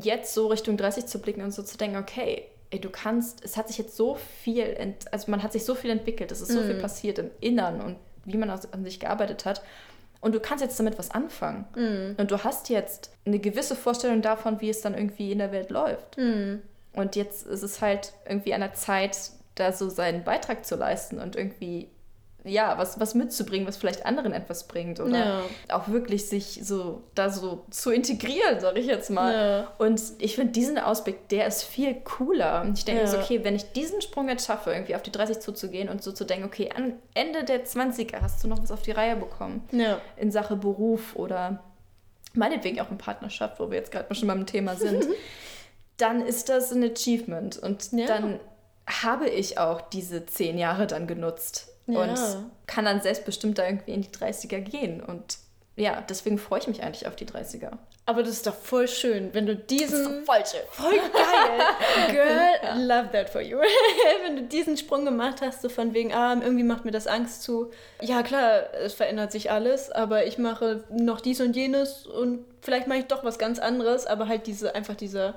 jetzt 0.00 0.34
so 0.34 0.46
Richtung 0.48 0.76
30 0.76 1.06
zu 1.06 1.20
blicken 1.20 1.42
und 1.42 1.52
so 1.52 1.62
zu 1.62 1.76
denken, 1.76 1.96
okay, 1.96 2.44
ey, 2.70 2.80
du 2.80 2.90
kannst, 2.90 3.44
es 3.44 3.56
hat 3.56 3.68
sich 3.68 3.78
jetzt 3.78 3.96
so 3.96 4.16
viel, 4.42 4.94
also 5.10 5.30
man 5.30 5.42
hat 5.42 5.52
sich 5.52 5.64
so 5.64 5.74
viel 5.74 5.90
entwickelt, 5.90 6.32
es 6.32 6.40
ist 6.40 6.52
so 6.52 6.60
mhm. 6.60 6.66
viel 6.66 6.80
passiert 6.80 7.18
im 7.18 7.30
Innern 7.40 7.80
und 7.80 7.96
wie 8.24 8.38
man 8.38 8.50
an 8.50 8.84
sich 8.84 9.00
gearbeitet 9.00 9.44
hat. 9.44 9.62
Und 10.20 10.34
du 10.34 10.40
kannst 10.40 10.62
jetzt 10.62 10.78
damit 10.78 10.98
was 10.98 11.10
anfangen. 11.10 11.66
Mhm. 11.74 12.14
Und 12.16 12.30
du 12.30 12.44
hast 12.44 12.68
jetzt 12.68 13.10
eine 13.26 13.40
gewisse 13.40 13.74
Vorstellung 13.74 14.22
davon, 14.22 14.60
wie 14.60 14.70
es 14.70 14.80
dann 14.80 14.94
irgendwie 14.94 15.32
in 15.32 15.38
der 15.38 15.50
Welt 15.50 15.70
läuft. 15.70 16.16
Mhm. 16.16 16.62
Und 16.94 17.16
jetzt 17.16 17.46
ist 17.46 17.62
es 17.62 17.80
halt 17.80 18.12
irgendwie 18.26 18.54
an 18.54 18.60
der 18.60 18.74
Zeit, 18.74 19.18
da 19.56 19.72
so 19.72 19.88
seinen 19.90 20.24
Beitrag 20.24 20.64
zu 20.64 20.76
leisten 20.76 21.18
und 21.18 21.36
irgendwie, 21.36 21.88
ja, 22.44 22.76
was, 22.76 22.98
was 22.98 23.14
mitzubringen, 23.14 23.66
was 23.66 23.76
vielleicht 23.76 24.04
anderen 24.04 24.32
etwas 24.32 24.66
bringt. 24.66 25.00
Oder 25.00 25.18
ja. 25.18 25.42
auch 25.68 25.88
wirklich 25.88 26.28
sich 26.28 26.60
so 26.62 27.02
da 27.14 27.30
so 27.30 27.64
zu 27.70 27.90
integrieren, 27.90 28.58
sag 28.60 28.76
ich 28.76 28.86
jetzt 28.86 29.10
mal. 29.10 29.32
Ja. 29.32 29.72
Und 29.78 30.00
ich 30.18 30.34
finde 30.34 30.52
diesen 30.52 30.78
Ausblick, 30.78 31.28
der 31.28 31.46
ist 31.46 31.62
viel 31.62 31.94
cooler. 31.94 32.62
Und 32.62 32.78
ich 32.78 32.84
denke 32.84 33.02
Ja. 33.02 33.06
so, 33.06 33.18
okay, 33.18 33.44
wenn 33.44 33.54
ich 33.54 33.72
diesen 33.72 34.02
Sprung 34.02 34.28
jetzt 34.28 34.46
schaffe, 34.46 34.70
irgendwie 34.72 34.96
auf 34.96 35.02
die 35.02 35.12
30 35.12 35.40
zuzugehen 35.40 35.88
und 35.88 36.02
so 36.02 36.12
zu 36.12 36.24
denken, 36.24 36.44
okay, 36.44 36.70
am 36.74 36.94
Ende 37.14 37.44
der 37.44 37.64
20er 37.64 38.20
hast 38.20 38.42
du 38.42 38.48
noch 38.48 38.62
was 38.62 38.72
auf 38.72 38.82
die 38.82 38.92
Reihe 38.92 39.16
bekommen 39.16 39.62
in 40.16 40.30
Sache 40.32 40.56
Beruf 40.56 41.14
oder 41.16 41.62
meinetwegen 42.34 42.80
auch 42.80 42.90
in 42.90 42.98
Partnerschaft, 42.98 43.60
wo 43.60 43.70
wir 43.70 43.78
jetzt 43.78 43.92
gerade 43.92 44.14
schon 44.14 44.28
beim 44.28 44.46
Thema 44.46 44.74
sind, 44.74 45.06
dann 45.96 46.24
ist 46.24 46.48
das 46.48 46.72
ein 46.72 46.82
Achievement. 46.82 47.58
Und 47.58 47.92
dann 47.92 48.40
habe 48.86 49.28
ich 49.28 49.58
auch 49.58 49.80
diese 49.80 50.26
zehn 50.26 50.58
Jahre 50.58 50.86
dann 50.86 51.06
genutzt 51.06 51.71
Ja. 51.86 52.00
und 52.00 52.18
kann 52.66 52.84
dann 52.84 53.00
selbstbestimmt 53.00 53.58
da 53.58 53.66
irgendwie 53.66 53.92
in 53.92 54.02
die 54.02 54.08
30er 54.08 54.60
gehen. 54.60 55.02
Und 55.02 55.38
ja, 55.76 56.02
deswegen 56.02 56.38
freue 56.38 56.60
ich 56.60 56.68
mich 56.68 56.82
eigentlich 56.82 57.06
auf 57.06 57.16
die 57.16 57.26
30er. 57.26 57.78
Aber 58.04 58.24
das 58.24 58.32
ist 58.32 58.46
doch 58.48 58.54
voll 58.54 58.88
schön, 58.88 59.32
wenn 59.32 59.46
du 59.46 59.54
diesen. 59.54 60.24
voll 60.24 60.44
schön. 60.44 60.60
Voll 60.70 60.98
geil. 60.98 62.10
Girl, 62.10 62.84
love 62.84 63.10
that 63.12 63.30
for 63.30 63.40
you. 63.40 63.58
Wenn 64.24 64.34
du 64.36 64.42
diesen 64.42 64.76
Sprung 64.76 65.04
gemacht 65.04 65.40
hast, 65.40 65.62
so 65.62 65.68
von 65.68 65.94
wegen, 65.94 66.12
ah, 66.12 66.34
irgendwie 66.34 66.64
macht 66.64 66.84
mir 66.84 66.90
das 66.90 67.06
Angst 67.06 67.44
zu. 67.44 67.70
Ja, 68.00 68.24
klar, 68.24 68.74
es 68.74 68.94
verändert 68.94 69.30
sich 69.30 69.52
alles, 69.52 69.90
aber 69.92 70.26
ich 70.26 70.36
mache 70.36 70.82
noch 70.90 71.20
dies 71.20 71.40
und 71.40 71.54
jenes 71.54 72.04
und 72.04 72.44
vielleicht 72.60 72.88
mache 72.88 72.98
ich 72.98 73.06
doch 73.06 73.22
was 73.22 73.38
ganz 73.38 73.60
anderes, 73.60 74.06
aber 74.06 74.26
halt 74.26 74.48
diese, 74.48 74.74
einfach 74.74 74.96
dieser 74.96 75.34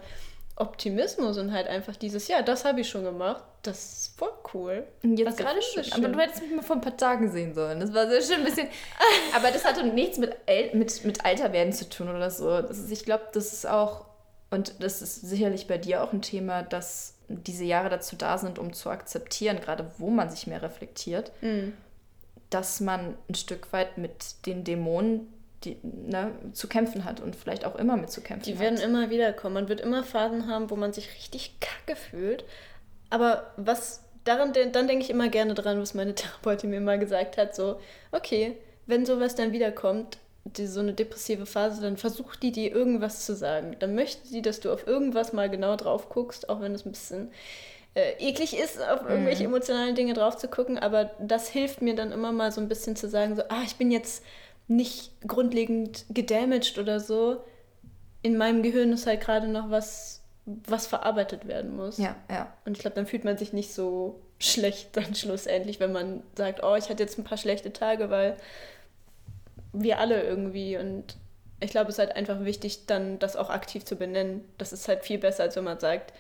Optimismus 0.58 1.38
und 1.38 1.52
halt 1.52 1.68
einfach 1.68 1.96
dieses, 1.98 2.28
ja, 2.30 2.42
das 2.42 2.64
habe 2.64 2.82
ich 2.82 2.90
schon 2.90 3.04
gemacht. 3.04 3.44
Das 3.64 3.78
ist 4.08 4.18
voll 4.18 4.32
cool. 4.54 4.84
Jetzt 5.04 5.38
gerade 5.38 5.60
du 5.60 5.62
schön. 5.62 5.92
Aber 5.94 6.04
schön? 6.04 6.14
du 6.14 6.20
hättest 6.20 6.42
mich 6.44 6.52
mal 6.56 6.62
vor 6.62 6.78
ein 6.78 6.82
paar 6.82 6.96
Tagen 6.96 7.30
sehen 7.32 7.54
sollen. 7.54 7.80
Das 7.80 7.94
war 7.94 8.08
sehr 8.08 8.22
schön 8.22 8.38
ein 8.38 8.46
bisschen. 8.46 8.68
Aber 9.36 9.52
das 9.52 9.66
hatte 9.66 9.84
nichts 9.86 10.18
mit, 10.18 10.36
El 10.46 10.74
mit, 10.76 11.04
mit 11.04 11.26
Alterwerden 11.26 11.74
zu 11.74 11.90
tun 11.90 12.08
oder 12.10 12.30
so. 12.32 12.58
Ist, 12.58 12.90
ich 12.92 13.04
glaube, 13.04 13.24
das 13.34 13.52
ist 13.52 13.68
auch, 13.68 14.06
und 14.50 14.82
das 14.82 15.02
ist 15.02 15.22
sicherlich 15.22 15.68
bei 15.68 15.78
dir 15.78 16.04
auch 16.04 16.14
ein 16.14 16.22
Thema, 16.22 16.64
dass 16.64 17.16
diese 17.28 17.66
Jahre 17.66 17.90
dazu 17.90 18.16
da 18.16 18.38
sind, 18.38 18.58
um 18.60 18.72
zu 18.72 18.90
akzeptieren, 18.90 19.60
gerade 19.60 19.92
wo 19.98 20.10
man 20.10 20.30
sich 20.30 20.48
mehr 20.48 20.62
reflektiert, 20.62 21.32
Mhm. 21.42 21.74
dass 22.52 22.80
man 22.80 23.16
ein 23.28 23.36
Stück 23.36 23.74
weit 23.74 23.98
mit 23.98 24.46
den 24.46 24.64
Dämonen 24.64 25.34
die, 25.66 25.78
ne, 25.84 26.32
zu 26.54 26.68
kämpfen 26.68 27.04
hat 27.04 27.20
und 27.20 27.36
vielleicht 27.36 27.66
auch 27.66 27.76
immer 27.76 27.98
mit 27.98 28.12
zu 28.12 28.22
kämpfen 28.22 28.46
Die 28.46 28.54
hat. 28.54 28.60
werden 28.62 28.80
immer 28.80 29.10
wieder 29.10 29.34
kommen. 29.34 29.56
Man 29.56 29.70
wird 29.70 29.82
immer 29.82 30.04
Phasen 30.04 30.48
haben, 30.48 30.70
wo 30.70 30.76
man 30.76 30.94
sich 30.94 31.14
richtig 31.16 31.60
kacke 31.60 31.96
fühlt. 31.96 32.46
Aber 33.10 33.52
was 33.58 34.04
daran, 34.24 34.54
dann 34.54 34.88
denke 34.88 35.04
ich 35.04 35.10
immer 35.10 35.30
gerne 35.30 35.54
dran, 35.54 35.80
was 35.80 35.94
meine 35.94 36.16
Therapeutin 36.16 36.70
mir 36.70 36.82
mal 36.82 37.00
gesagt 37.00 37.38
hat: 37.38 37.56
so, 37.56 37.80
okay, 38.12 38.58
wenn 38.86 39.06
sowas 39.06 39.36
dann 39.36 39.52
wiederkommt, 39.52 40.18
die, 40.46 40.68
so 40.68 40.80
eine 40.80 40.94
depressive 40.94 41.46
Phase, 41.48 41.82
dann 41.82 41.98
versucht 41.98 42.44
die 42.44 42.52
dir 42.52 42.72
irgendwas 42.72 43.26
zu 43.26 43.36
sagen. 43.36 43.76
Dann 43.80 43.96
möchte 43.96 44.28
sie, 44.28 44.44
dass 44.44 44.60
du 44.60 44.72
auf 44.72 44.86
irgendwas 44.86 45.34
mal 45.34 45.50
genau 45.50 45.76
drauf 45.76 46.10
guckst, 46.10 46.50
auch 46.50 46.62
wenn 46.62 46.76
es 46.76 46.86
ein 46.86 46.92
bisschen 46.92 47.32
äh, 47.96 48.12
eklig 48.20 48.56
ist, 48.56 48.80
auf 48.80 49.10
irgendwelche 49.10 49.46
emotionalen 49.46 49.96
Dinge 49.96 50.14
drauf 50.14 50.38
zu 50.38 50.48
gucken. 50.48 50.78
Aber 50.78 51.12
das 51.20 51.48
hilft 51.50 51.82
mir 51.82 51.96
dann 51.96 52.12
immer 52.12 52.32
mal 52.32 52.52
so 52.52 52.62
ein 52.62 52.68
bisschen 52.68 52.96
zu 52.96 53.10
sagen: 53.10 53.36
so, 53.36 53.44
ah, 53.50 53.64
ich 53.66 53.78
bin 53.78 53.90
jetzt 53.90 54.24
nicht 54.68 55.12
grundlegend 55.28 56.06
gedamaged 56.10 56.78
oder 56.78 57.00
so. 57.00 57.44
In 58.22 58.38
meinem 58.38 58.64
Gehirn 58.64 58.92
ist 58.94 59.06
halt 59.06 59.22
gerade 59.22 59.48
noch 59.48 59.70
was, 59.70 60.24
was 60.46 60.88
verarbeitet 60.88 61.48
werden 61.48 61.76
muss. 61.76 61.98
Ja, 61.98 62.16
ja. 62.30 62.54
Und 62.66 62.74
ich 62.74 62.80
glaube, 62.80 62.96
dann 62.96 63.06
fühlt 63.06 63.24
man 63.24 63.38
sich 63.38 63.54
nicht 63.54 63.74
so 63.74 64.20
schlecht 64.40 64.90
dann 64.98 65.16
schlussendlich, 65.16 65.80
wenn 65.80 65.92
man 65.92 66.24
sagt, 66.36 66.64
oh, 66.64 66.76
ich 66.76 66.90
hatte 66.90 67.04
jetzt 67.04 67.18
ein 67.18 67.24
paar 67.24 67.38
schlechte 67.38 67.72
Tage, 67.72 68.10
weil 68.10 68.38
wir 69.74 70.00
alle 70.00 70.24
irgendwie 70.24 70.78
und 70.78 71.18
ich 71.60 71.72
glaube, 71.72 71.90
es 71.90 71.96
ist 71.96 72.00
halt 72.00 72.16
einfach 72.16 72.44
wichtig, 72.44 72.86
dann 72.86 73.18
das 73.20 73.36
auch 73.36 73.50
aktiv 73.50 73.86
zu 73.86 73.96
benennen. 73.96 74.44
Das 74.58 74.74
ist 74.74 74.88
halt 74.88 75.04
viel 75.04 75.18
besser, 75.18 75.44
als 75.44 75.56
wenn 75.56 75.64
man 75.64 75.80
sagt, 75.80 76.14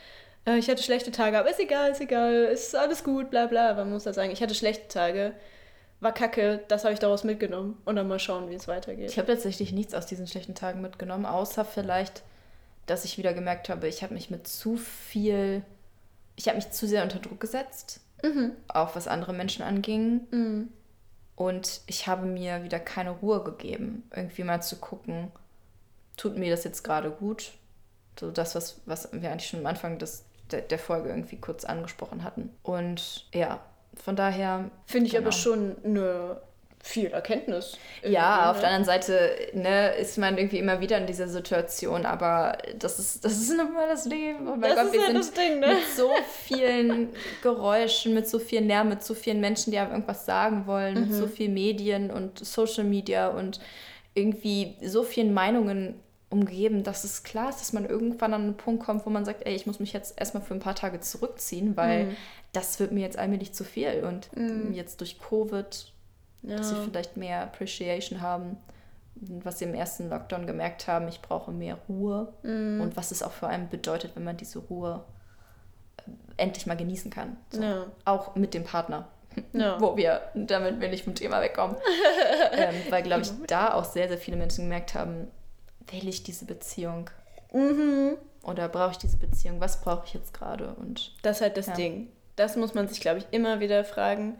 äh, 0.46 0.58
ich 0.58 0.70
hatte 0.70 0.82
schlechte 0.82 1.12
Tage, 1.12 1.38
aber 1.38 1.50
ist 1.50 1.60
egal, 1.60 1.92
ist 1.92 2.02
egal, 2.02 2.46
ist 2.46 2.76
alles 2.76 3.04
gut, 3.04 3.30
bla 3.30 3.48
bla. 3.48 3.74
Man 3.74 3.92
muss 3.92 4.04
da 4.04 4.14
sagen, 4.14 4.32
ich 4.32 4.42
hatte 4.42 4.56
schlechte 4.56 4.88
Tage, 4.88 5.34
war 6.00 6.14
kacke, 6.14 6.64
das 6.68 6.84
habe 6.84 6.94
ich 6.94 7.00
daraus 7.00 7.24
mitgenommen 7.24 7.82
und 7.86 7.96
dann 7.96 8.08
mal 8.08 8.20
schauen, 8.20 8.50
wie 8.50 8.56
es 8.56 8.68
weitergeht. 8.68 9.10
Ich 9.10 9.18
habe 9.18 9.28
tatsächlich 9.28 9.72
nichts 9.72 9.94
aus 9.94 10.06
diesen 10.06 10.28
schlechten 10.28 10.56
Tagen 10.56 10.82
mitgenommen, 10.82 11.26
außer 11.26 11.66
vielleicht, 11.66 12.24
dass 12.86 13.06
ich 13.06 13.18
wieder 13.18 13.34
gemerkt 13.34 13.70
habe, 13.70 13.88
ich 13.88 14.04
habe 14.04 14.14
mich 14.14 14.30
mit 14.30 14.48
zu 14.48 14.78
viel, 14.78 15.64
ich 16.36 16.48
habe 16.48 16.58
mich 16.58 16.72
zu 16.72 16.88
sehr 16.88 17.04
unter 17.04 17.20
Druck 17.20 17.40
gesetzt, 17.40 18.02
Mhm. 18.24 18.54
auch 18.68 18.96
was 18.96 19.08
andere 19.08 19.34
Menschen 19.34 19.64
anging. 19.64 20.22
Mhm. 20.32 20.70
Und 21.36 21.82
ich 21.86 22.08
habe 22.08 22.26
mir 22.26 22.64
wieder 22.64 22.80
keine 22.80 23.12
Ruhe 23.12 23.44
gegeben, 23.44 24.10
irgendwie 24.16 24.44
mal 24.44 24.62
zu 24.62 24.78
gucken, 24.78 25.32
tut 26.16 26.38
mir 26.38 26.50
das 26.50 26.64
jetzt 26.64 26.84
gerade 26.84 27.12
gut? 27.12 27.52
So 28.20 28.32
das, 28.32 28.56
was, 28.56 28.80
was 28.86 29.10
wir 29.12 29.32
eigentlich 29.32 29.50
schon 29.50 29.60
am 29.60 29.66
Anfang 29.66 30.00
des, 30.00 30.24
der, 30.52 30.62
der 30.62 30.80
Folge 30.80 31.10
irgendwie 31.10 31.38
kurz 31.38 31.66
angesprochen 31.66 32.24
hatten. 32.24 32.56
Und 32.64 33.28
ja, 33.34 33.60
von 34.04 34.16
daher. 34.16 34.70
Finde 34.86 35.08
ich 35.08 35.14
genau. 35.14 35.24
aber 35.26 35.32
schon 35.32 35.76
eine 35.84 36.38
viel 36.84 37.08
Erkenntnis. 37.08 37.80
Ja, 38.04 38.52
auf 38.52 38.58
irgendwie, 38.58 38.60
der 38.62 38.70
anderen 38.70 38.86
Seite 38.86 39.30
ne, 39.54 39.96
ist 39.96 40.20
man 40.20 40.38
irgendwie 40.38 40.60
immer 40.60 40.82
wieder 40.82 41.00
in 41.00 41.08
dieser 41.08 41.28
Situation, 41.28 42.06
aber 42.06 42.60
das 42.78 43.00
ist, 43.00 43.26
das 43.26 43.34
ist 43.34 43.58
nun 43.58 43.74
mal 43.74 43.88
das 43.88 44.06
Leben. 44.06 44.48
Oh 44.48 44.52
mein 44.56 44.62
Das 44.62 44.76
Gott, 44.76 44.86
ist 44.86 44.94
wir 44.94 45.00
halt 45.02 45.08
sind 45.08 45.18
das 45.18 45.32
Ding, 45.34 45.60
ne? 45.60 45.68
mit 45.68 45.78
so 45.96 46.12
vielen 46.44 47.10
Geräuschen, 47.42 48.14
mit 48.14 48.30
so 48.30 48.38
viel 48.38 48.62
Lärm, 48.64 48.90
mit 48.90 49.04
so 49.04 49.16
vielen 49.16 49.40
Menschen, 49.40 49.72
die 49.72 49.80
einem 49.80 49.92
irgendwas 49.92 50.26
sagen 50.28 50.68
wollen, 50.68 50.94
mit 51.00 51.10
Mhm. 51.10 51.14
so 51.14 51.26
vielen 51.28 51.56
Medien 51.56 52.12
und 52.12 52.46
Social 52.46 52.84
Media 52.84 53.30
und 53.30 53.60
irgendwie 54.14 54.76
so 54.84 55.02
vielen 55.04 55.34
Meinungen 55.34 55.96
umgeben, 56.30 56.84
dass 56.84 57.04
es 57.04 57.24
klar 57.24 57.50
ist, 57.50 57.62
dass 57.62 57.74
man 57.74 57.86
irgendwann 57.86 58.34
an 58.34 58.42
einen 58.44 58.58
Punkt 58.58 58.84
kommt, 58.84 59.06
wo 59.06 59.10
man 59.10 59.26
sagt, 59.26 59.46
ey, 59.48 59.56
ich 59.56 59.66
muss 59.68 59.80
mich 59.80 59.94
jetzt 59.94 60.20
erstmal 60.20 60.44
für 60.44 60.54
ein 60.54 60.60
paar 60.60 60.76
Tage 60.76 61.00
zurückziehen, 61.00 61.76
weil 61.78 62.06
Mhm. 62.06 62.16
Das 62.56 62.80
wird 62.80 62.92
mir 62.92 63.02
jetzt 63.02 63.18
allmählich 63.18 63.54
zu 63.54 63.64
viel. 63.64 64.04
Und 64.06 64.30
jetzt 64.74 65.02
durch 65.02 65.20
Covid 65.20 65.92
dass 66.48 66.70
sie 66.70 66.76
Ja. 66.76 66.82
vielleicht 66.84 67.18
mehr 67.18 67.42
Appreciation 67.42 68.22
haben, 68.22 68.58
was 69.16 69.58
sie 69.58 69.66
im 69.66 69.74
ersten 69.74 70.10
Lockdown 70.10 70.46
gemerkt 70.46 70.88
haben, 70.88 71.08
ich 71.08 71.20
brauche 71.22 71.52
mehr 71.52 71.78
Ruhe 71.90 72.34
Mhm. 72.44 72.82
und 72.82 72.96
was 72.98 73.10
es 73.10 73.24
auch 73.24 73.32
für 73.32 73.48
einen 73.48 73.68
bedeutet, 73.70 74.12
wenn 74.16 74.24
man 74.26 74.38
diese 74.38 74.60
Ruhe 74.60 75.04
äh, 75.98 76.12
endlich 76.38 76.68
mal 76.68 76.78
genießen 76.78 77.10
kann. 77.10 77.38
So. 77.50 77.64
Ja. 77.64 77.86
Auch 78.04 78.36
mit 78.36 78.54
dem 78.54 78.64
Partner. 78.64 79.08
Ja. 79.54 79.82
Wo 79.82 79.98
wir, 79.98 80.22
damit 80.36 80.80
will 80.80 80.94
ich 80.94 81.04
vom 81.04 81.16
Thema 81.16 81.42
wegkommen. 81.42 81.76
ähm, 82.54 82.76
weil, 82.92 83.02
glaube 83.04 83.24
ich, 83.24 83.32
da 83.48 83.74
auch 83.74 83.84
sehr, 83.86 84.08
sehr 84.08 84.18
viele 84.20 84.38
Menschen 84.38 84.66
gemerkt 84.66 84.94
haben, 84.94 85.28
will 85.92 86.08
ich 86.08 86.22
diese 86.24 86.46
Beziehung 86.46 87.10
Mhm. 87.54 88.18
oder 88.44 88.70
brauche 88.70 88.92
ich 88.92 88.98
diese 88.98 89.18
Beziehung? 89.18 89.60
Was 89.60 89.82
brauche 89.82 90.06
ich 90.06 90.14
jetzt 90.14 90.34
gerade? 90.34 90.74
Und 90.76 91.16
Das 91.24 91.38
ist 91.38 91.42
halt 91.42 91.58
das 91.58 91.68
Ja. 91.68 91.74
Ding. 91.74 92.10
Das 92.36 92.56
muss 92.56 92.74
man 92.74 92.88
sich, 92.88 93.00
glaube 93.00 93.20
ich, 93.20 93.26
immer 93.32 93.60
wieder 93.60 93.84
fragen. 93.84 94.38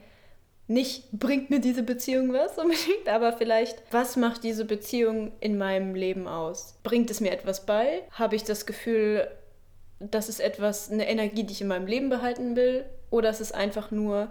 Nicht, 0.68 1.12
bringt 1.12 1.48
mir 1.50 1.60
diese 1.60 1.82
Beziehung 1.82 2.32
was 2.32 2.58
unbedingt, 2.58 3.08
aber 3.08 3.32
vielleicht, 3.32 3.82
was 3.90 4.16
macht 4.16 4.42
diese 4.42 4.64
Beziehung 4.64 5.32
in 5.40 5.58
meinem 5.58 5.94
Leben 5.94 6.26
aus? 6.26 6.78
Bringt 6.82 7.10
es 7.10 7.20
mir 7.20 7.30
etwas 7.30 7.66
bei? 7.66 8.02
Habe 8.10 8.36
ich 8.36 8.44
das 8.44 8.66
Gefühl, 8.66 9.28
das 10.00 10.28
ist 10.28 10.40
etwas, 10.40 10.90
eine 10.90 11.08
Energie, 11.08 11.44
die 11.44 11.52
ich 11.52 11.60
in 11.60 11.68
meinem 11.68 11.86
Leben 11.86 12.08
behalten 12.08 12.56
will? 12.56 12.84
Oder 13.10 13.30
ist 13.30 13.40
es 13.40 13.52
einfach 13.52 13.90
nur, 13.90 14.30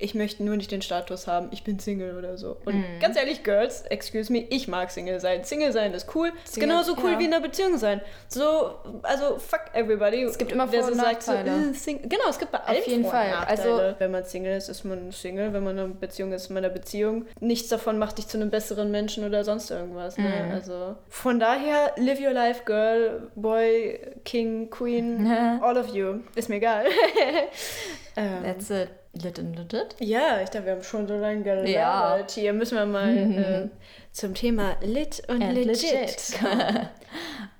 ich 0.00 0.14
möchte 0.14 0.44
nur 0.44 0.56
nicht 0.56 0.70
den 0.70 0.80
Status 0.80 1.26
haben, 1.26 1.48
ich 1.50 1.64
bin 1.64 1.78
Single 1.80 2.16
oder 2.16 2.38
so. 2.38 2.56
Und 2.64 2.76
Mhm. 2.76 2.84
ganz 3.00 3.16
ehrlich, 3.16 3.42
Girls, 3.42 3.82
excuse 3.82 4.32
me, 4.32 4.46
ich 4.48 4.68
mag 4.68 4.90
Single 4.92 5.18
sein. 5.18 5.42
Single 5.44 5.72
sein 5.72 5.92
ist 5.92 6.14
cool. 6.14 6.32
Ist 6.44 6.54
Single- 6.54 6.68
genauso 6.68 6.96
cool 7.02 7.12
ja. 7.12 7.18
wie 7.18 7.24
in 7.24 7.32
einer 7.34 7.42
Beziehung 7.42 7.78
sein. 7.78 8.00
So, 8.28 8.76
also 9.02 9.38
fuck 9.38 9.62
everybody. 9.74 10.22
Es 10.22 10.38
gibt 10.38 10.52
immer 10.52 10.68
Vor- 10.68 10.84
und 10.86 10.94
sagt 10.94 11.22
so, 11.24 11.32
Nachteile. 11.32 11.70
äh, 11.70 11.74
Sing- 11.74 12.08
genau, 12.08 12.28
es 12.30 12.38
gibt 12.38 12.52
bei 12.52 12.60
allem 12.60 12.82
jeden 12.86 13.02
Vor- 13.02 13.10
und 13.12 13.16
Fall. 13.16 13.30
Nachteile. 13.30 13.72
Also- 13.72 13.94
wenn 13.98 14.10
man 14.12 14.24
Single 14.24 14.56
ist, 14.56 14.68
ist 14.68 14.84
man 14.84 15.10
Single. 15.10 15.52
Wenn 15.52 15.64
man 15.64 15.76
in 15.76 15.84
einer 15.84 15.94
Beziehung 15.94 16.32
ist, 16.32 16.42
ist 16.44 16.50
man 16.50 16.58
in 16.62 16.66
einer 16.66 16.74
Beziehung. 16.74 17.26
Nichts 17.40 17.68
davon 17.68 17.98
macht 17.98 18.18
dich 18.18 18.28
zu 18.28 18.36
einem 18.38 18.50
besseren 18.50 18.92
Menschen 18.92 19.24
oder 19.24 19.42
sonst 19.42 19.68
irgendwas. 19.70 20.16
Ne? 20.16 20.28
Mhm. 20.46 20.52
Also 20.52 20.94
von 21.08 21.40
daher, 21.40 21.92
live 21.96 22.20
your 22.20 22.32
life, 22.32 22.62
girl, 22.64 23.30
boy, 23.34 23.98
king, 24.24 24.70
queen, 24.70 25.26
all 25.60 25.76
of 25.76 25.88
you. 25.88 26.20
Ist 26.36 26.48
mir 26.48 26.56
egal. 26.56 26.84
ähm, 28.16 28.42
that's 28.44 28.70
it. 28.70 28.88
Lit 29.22 29.38
and 29.38 29.56
legit. 29.56 29.96
ja, 30.00 30.40
ich 30.42 30.50
dachte, 30.50 30.66
wir 30.66 30.72
haben 30.72 30.82
schon 30.82 31.06
so 31.06 31.16
lange 31.16 31.42
gelabert. 31.42 31.68
Ja. 31.68 32.24
Hier 32.28 32.52
müssen 32.52 32.76
wir 32.76 32.86
mal 32.86 33.16
äh, 33.16 33.68
zum 34.12 34.34
Thema 34.34 34.76
Lit 34.82 35.22
und 35.28 35.42
And 35.42 35.54
legit. 35.54 35.92
legit. 35.92 36.38
kommen. 36.40 36.88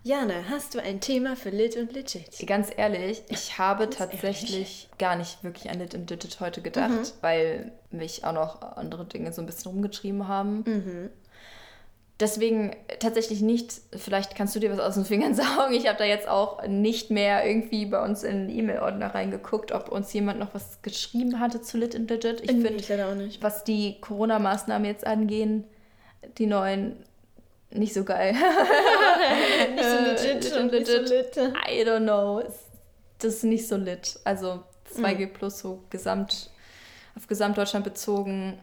Jana, 0.05 0.35
hast 0.49 0.75
du 0.75 0.83
ein 0.83 1.01
Thema 1.01 1.37
für 1.37 1.51
Lit 1.51 1.77
und 1.77 1.93
legit? 1.93 2.47
Ganz 2.47 2.71
ehrlich, 2.77 3.23
ich 3.29 3.59
habe 3.59 3.91
tatsächlich 3.91 4.89
gar 4.99 5.17
nicht 5.17 5.43
wirklich 5.45 5.71
an 5.71 5.79
Lit 5.81 5.95
and 5.95 6.09
Digit 6.09 6.41
heute 6.41 6.63
gedacht, 6.63 7.15
weil 7.21 7.73
mich 7.91 8.25
auch 8.25 8.33
noch 8.33 8.63
andere 8.77 9.05
Dinge 9.05 9.33
so 9.33 9.43
ein 9.43 9.47
bisschen 9.47 9.73
rumgetrieben 9.73 10.27
haben. 10.29 11.11
Deswegen 12.21 12.75
tatsächlich 12.99 13.43
nicht, 13.43 13.75
vielleicht 13.97 14.35
kannst 14.35 14.55
du 14.57 14.59
dir 14.59 14.73
was 14.73 14.81
aus 14.81 14.95
den 14.95 15.05
Fingern 15.05 15.35
saugen. 15.37 15.73
Ich 15.73 15.87
habe 15.87 15.99
da 15.99 16.05
jetzt 16.05 16.29
auch 16.29 16.67
nicht 16.67 17.11
mehr 17.11 17.47
irgendwie 17.47 17.87
bei 17.87 18.03
uns 18.05 18.25
in 18.25 18.49
den 18.49 18.59
E-Mail-Ordner 18.59 19.15
reingeguckt, 19.15 19.71
ob 19.71 19.89
uns 19.91 20.13
jemand 20.13 20.41
noch 20.41 20.53
was 20.53 20.83
geschrieben 20.83 21.39
hatte 21.39 21.63
zu 21.63 21.79
Lit 21.79 21.95
and 21.95 22.11
Digit. 22.11 22.41
Ich 22.43 22.51
finde, 22.51 23.07
auch 23.07 23.15
nicht. 23.15 23.41
was 23.43 23.63
die 23.63 24.01
Corona-Maßnahmen 24.01 24.85
jetzt 24.87 25.07
angehen, 25.07 25.65
die 26.39 26.47
neuen, 26.47 26.97
nicht 27.71 27.95
so 27.95 28.03
geil. 28.03 28.35
Nicht 29.75 29.85
so 29.85 30.05
legit 30.27 30.45
Lit 30.45 30.53
und 30.55 30.59
and 30.63 30.73
nicht 30.73 30.87
so 30.87 30.93
legit. 30.95 31.37
lit. 31.37 31.53
I 31.71 31.85
don't 31.85 32.03
know. 32.03 32.43
Das 33.19 33.35
ist 33.35 33.45
nicht 33.45 33.69
so 33.69 33.77
lit. 33.77 34.19
Also 34.25 34.63
2G 34.95 35.27
Mhm. 35.27 35.33
plus 35.35 35.59
so 35.61 35.83
gesamt, 35.91 36.51
auf 37.17 37.27
Gesamtdeutschland 37.27 37.85
bezogen, 37.85 38.59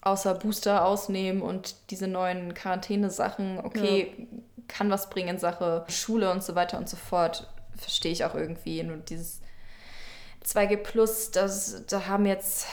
außer 0.00 0.34
Booster 0.34 0.84
ausnehmen 0.84 1.42
und 1.42 1.74
diese 1.90 2.06
neuen 2.06 2.54
Quarantäne-Sachen, 2.54 3.58
okay, 3.58 4.28
kann 4.68 4.90
was 4.90 5.10
bringen 5.10 5.28
in 5.30 5.38
Sache 5.38 5.84
Schule 5.88 6.30
und 6.30 6.42
so 6.44 6.54
weiter 6.54 6.78
und 6.78 6.88
so 6.88 6.96
fort. 6.96 7.48
Verstehe 7.76 8.12
ich 8.12 8.24
auch 8.24 8.34
irgendwie. 8.34 8.82
Nur 8.82 8.98
dieses 8.98 9.40
2G 10.44 10.76
plus, 10.78 11.30
das, 11.30 11.84
da 11.86 12.06
haben 12.06 12.26
jetzt, 12.26 12.66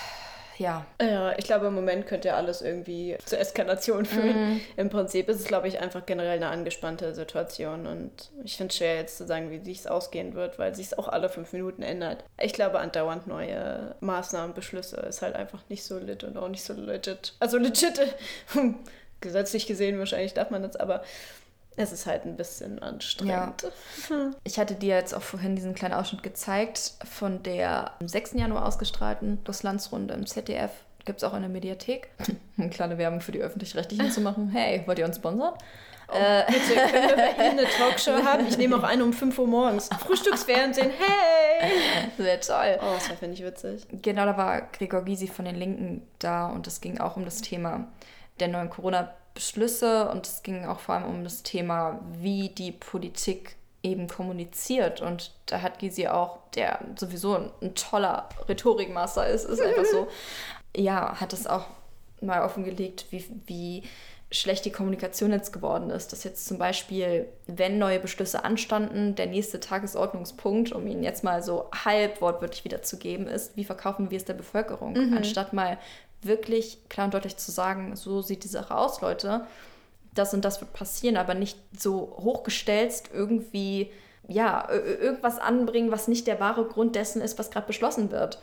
ja, 0.58 0.86
Ja, 1.02 1.38
ich 1.38 1.46
glaube, 1.46 1.68
im 1.68 1.76
Moment 1.76 2.08
könnte 2.08 2.30
ja 2.30 2.36
alles 2.36 2.62
irgendwie 2.62 3.18
zur 3.26 3.40
Eskalation 3.40 4.06
führen. 4.06 4.62
Im 4.78 4.90
Prinzip 4.90 5.28
ist 5.30 5.40
es, 5.40 5.46
glaube 5.46 5.68
ich, 5.68 5.80
einfach 5.80 6.06
generell 6.06 6.38
eine 6.38 6.48
angespannte 6.48 7.14
Situation 7.14 7.88
und 7.88 8.32
ich 8.44 8.58
finde 8.58 8.72
es 8.72 8.78
schwer 8.78 8.96
jetzt 8.96 9.18
zu 9.18 9.26
sagen, 9.26 9.52
wie 9.52 9.72
es 9.72 9.88
ausgehen 9.88 10.34
wird, 10.34 10.58
weil 10.58 10.74
sich 10.76 10.88
es 10.88 10.98
auch 10.98 11.08
alle 11.08 11.30
fünf 11.30 11.52
Minuten 11.54 11.82
ändert. 11.82 12.24
Ich 12.40 12.54
glaube, 12.54 12.80
andauernd 12.80 13.28
neue 13.28 13.96
Maßnahmen, 14.00 14.54
Beschlüsse 14.54 14.98
ist 14.98 15.22
halt 15.22 15.36
einfach 15.36 15.60
nicht 15.70 15.84
so 15.84 15.98
lit 15.98 16.24
und 16.24 16.38
auch 16.38 16.50
nicht 16.50 16.64
so 16.64 16.74
legit. 16.74 17.34
Also 17.40 17.58
legit, 17.58 18.00
hm, 18.54 18.76
gesetzlich 19.22 19.68
gesehen 19.68 20.00
wahrscheinlich 20.00 20.34
darf 20.34 20.52
man 20.52 20.64
das, 20.64 20.76
aber 20.76 21.04
es 21.78 21.92
ist 21.92 22.06
halt 22.06 22.26
ein 22.26 22.38
bisschen 22.38 22.80
anstrengend. 22.80 23.68
Ich 24.44 24.60
hatte 24.60 24.76
dir 24.76 24.96
jetzt 24.96 25.14
auch 25.14 25.22
vorhin 25.22 25.56
diesen 25.56 25.76
kleinen 25.76 25.94
Ausschnitt 25.94 26.24
gezeigt 26.24 26.94
von 27.04 27.44
der 27.44 27.92
am 28.00 28.08
6. 28.08 28.34
Januar 28.34 28.66
ausgestrahlten 28.66 29.40
Russlandsrunde 29.48 30.14
im 30.14 30.26
ZDF. 30.26 30.72
Gibt 31.06 31.22
es 31.22 31.24
auch 31.24 31.34
in 31.34 31.42
der 31.42 31.50
Mediathek. 31.50 32.10
Eine 32.58 32.70
kleine 32.70 32.98
Werbung 32.98 33.22
für 33.22 33.32
die 33.32 33.40
Öffentlich-Rechtlichen 33.40 34.12
zu 34.12 34.22
machen. 34.22 34.50
Hey, 34.50 34.84
wollt 34.86 35.00
ihr 35.00 35.06
uns 35.06 35.18
sponsern? 35.18 35.54
Äh, 36.14 36.44
Bitte, 36.46 36.76
können 36.76 37.18
wir 37.18 37.46
Ihnen 37.46 37.60
eine 37.60 37.68
Talkshow 37.68 38.24
haben? 38.24 38.48
Ich 38.48 38.58
nehme 38.58 38.78
auch 38.78 38.84
eine 38.84 39.04
um 39.04 39.12
5 39.12 39.38
Uhr 39.40 39.48
morgens. 39.48 39.90
Frühstücksfernsehen, 40.00 40.92
hey! 40.92 42.10
Sehr 42.18 42.40
toll. 42.42 42.80
Oh, 42.80 42.94
das 42.96 43.08
finde 43.18 43.34
ich 43.34 43.44
witzig. 43.44 43.88
Genau, 44.04 44.26
da 44.26 44.38
war 44.38 44.62
Gregor 44.72 45.04
Gysi 45.04 45.28
von 45.28 45.46
den 45.46 45.56
Linken 45.56 46.08
da 46.20 46.48
und 46.48 46.68
es 46.68 46.80
ging 46.80 47.00
auch 47.00 47.18
um 47.18 47.26
das 47.26 47.42
Thema 47.42 47.88
der 48.40 48.50
neuen 48.50 48.70
Corona-Beschlüsse 49.36 50.10
und 50.10 50.26
es 50.26 50.44
ging 50.44 50.66
auch 50.66 50.80
vor 50.80 50.96
allem 50.96 51.06
um 51.06 51.24
das 51.24 51.44
Thema, 51.44 52.00
wie 52.20 52.50
die 52.50 52.72
Politik 52.72 53.56
eben 53.84 54.08
kommuniziert. 54.08 55.02
Und 55.02 55.32
da 55.46 55.62
hat 55.62 55.80
Gysi 55.80 56.08
auch, 56.08 56.40
der 56.56 56.80
sowieso 56.96 57.36
ein, 57.36 57.52
ein 57.62 57.76
toller 57.76 58.30
Rhetorikmaster 58.50 59.28
ist, 59.28 59.46
ist 59.46 59.62
einfach 59.62 59.86
so, 59.86 60.08
ja, 60.76 61.20
hat 61.20 61.34
es 61.34 61.46
auch 61.46 61.68
mal 62.22 62.42
offengelegt, 62.42 63.08
wie, 63.12 63.26
wie 63.46 63.84
schlecht 64.32 64.66
die 64.66 64.72
Kommunikation 64.72 65.32
jetzt 65.32 65.54
geworden 65.54 65.92
ist. 65.92 66.12
Dass 66.12 66.24
jetzt 66.24 66.48
zum 66.48 66.58
Beispiel, 66.58 67.28
wenn 67.46 67.78
neue 67.78 68.00
Beschlüsse 68.00 68.44
anstanden, 68.44 69.14
der 69.16 69.28
nächste 69.28 69.60
Tagesordnungspunkt, 69.60 70.72
um 70.72 70.88
ihn 70.88 71.04
jetzt 71.04 71.24
mal 71.24 71.44
so 71.44 71.70
halb 71.86 72.22
wortwörtlich 72.22 72.66
wiederzugeben, 72.66 73.28
ist, 73.28 73.56
wie 73.56 73.66
verkaufen 73.66 74.10
wir 74.10 74.18
es 74.18 74.26
der 74.26 74.34
Bevölkerung? 74.34 74.96
Anstatt 75.16 75.54
mal 75.54 75.78
wirklich 76.26 76.88
klar 76.90 77.06
und 77.06 77.14
deutlich 77.14 77.38
zu 77.38 77.52
sagen, 77.52 77.96
so 77.96 78.22
sieht 78.22 78.44
die 78.44 78.50
Sache 78.50 78.76
aus, 78.76 79.02
Leute, 79.02 79.46
das 80.14 80.34
und 80.34 80.46
das 80.46 80.62
wird 80.62 80.74
passieren, 80.74 81.18
aber 81.18 81.34
nicht 81.34 81.58
so 81.78 82.16
hochgestelzt 82.20 83.10
irgendwie, 83.14 83.92
ja, 84.28 84.70
irgendwas 84.72 85.40
anbringen, 85.40 85.92
was 85.92 86.08
nicht 86.08 86.28
der 86.28 86.40
wahre 86.40 86.66
Grund 86.66 86.96
dessen 86.96 87.22
ist, 87.22 87.38
was 87.38 87.52
gerade 87.52 87.68
beschlossen 87.68 88.12
wird. 88.12 88.40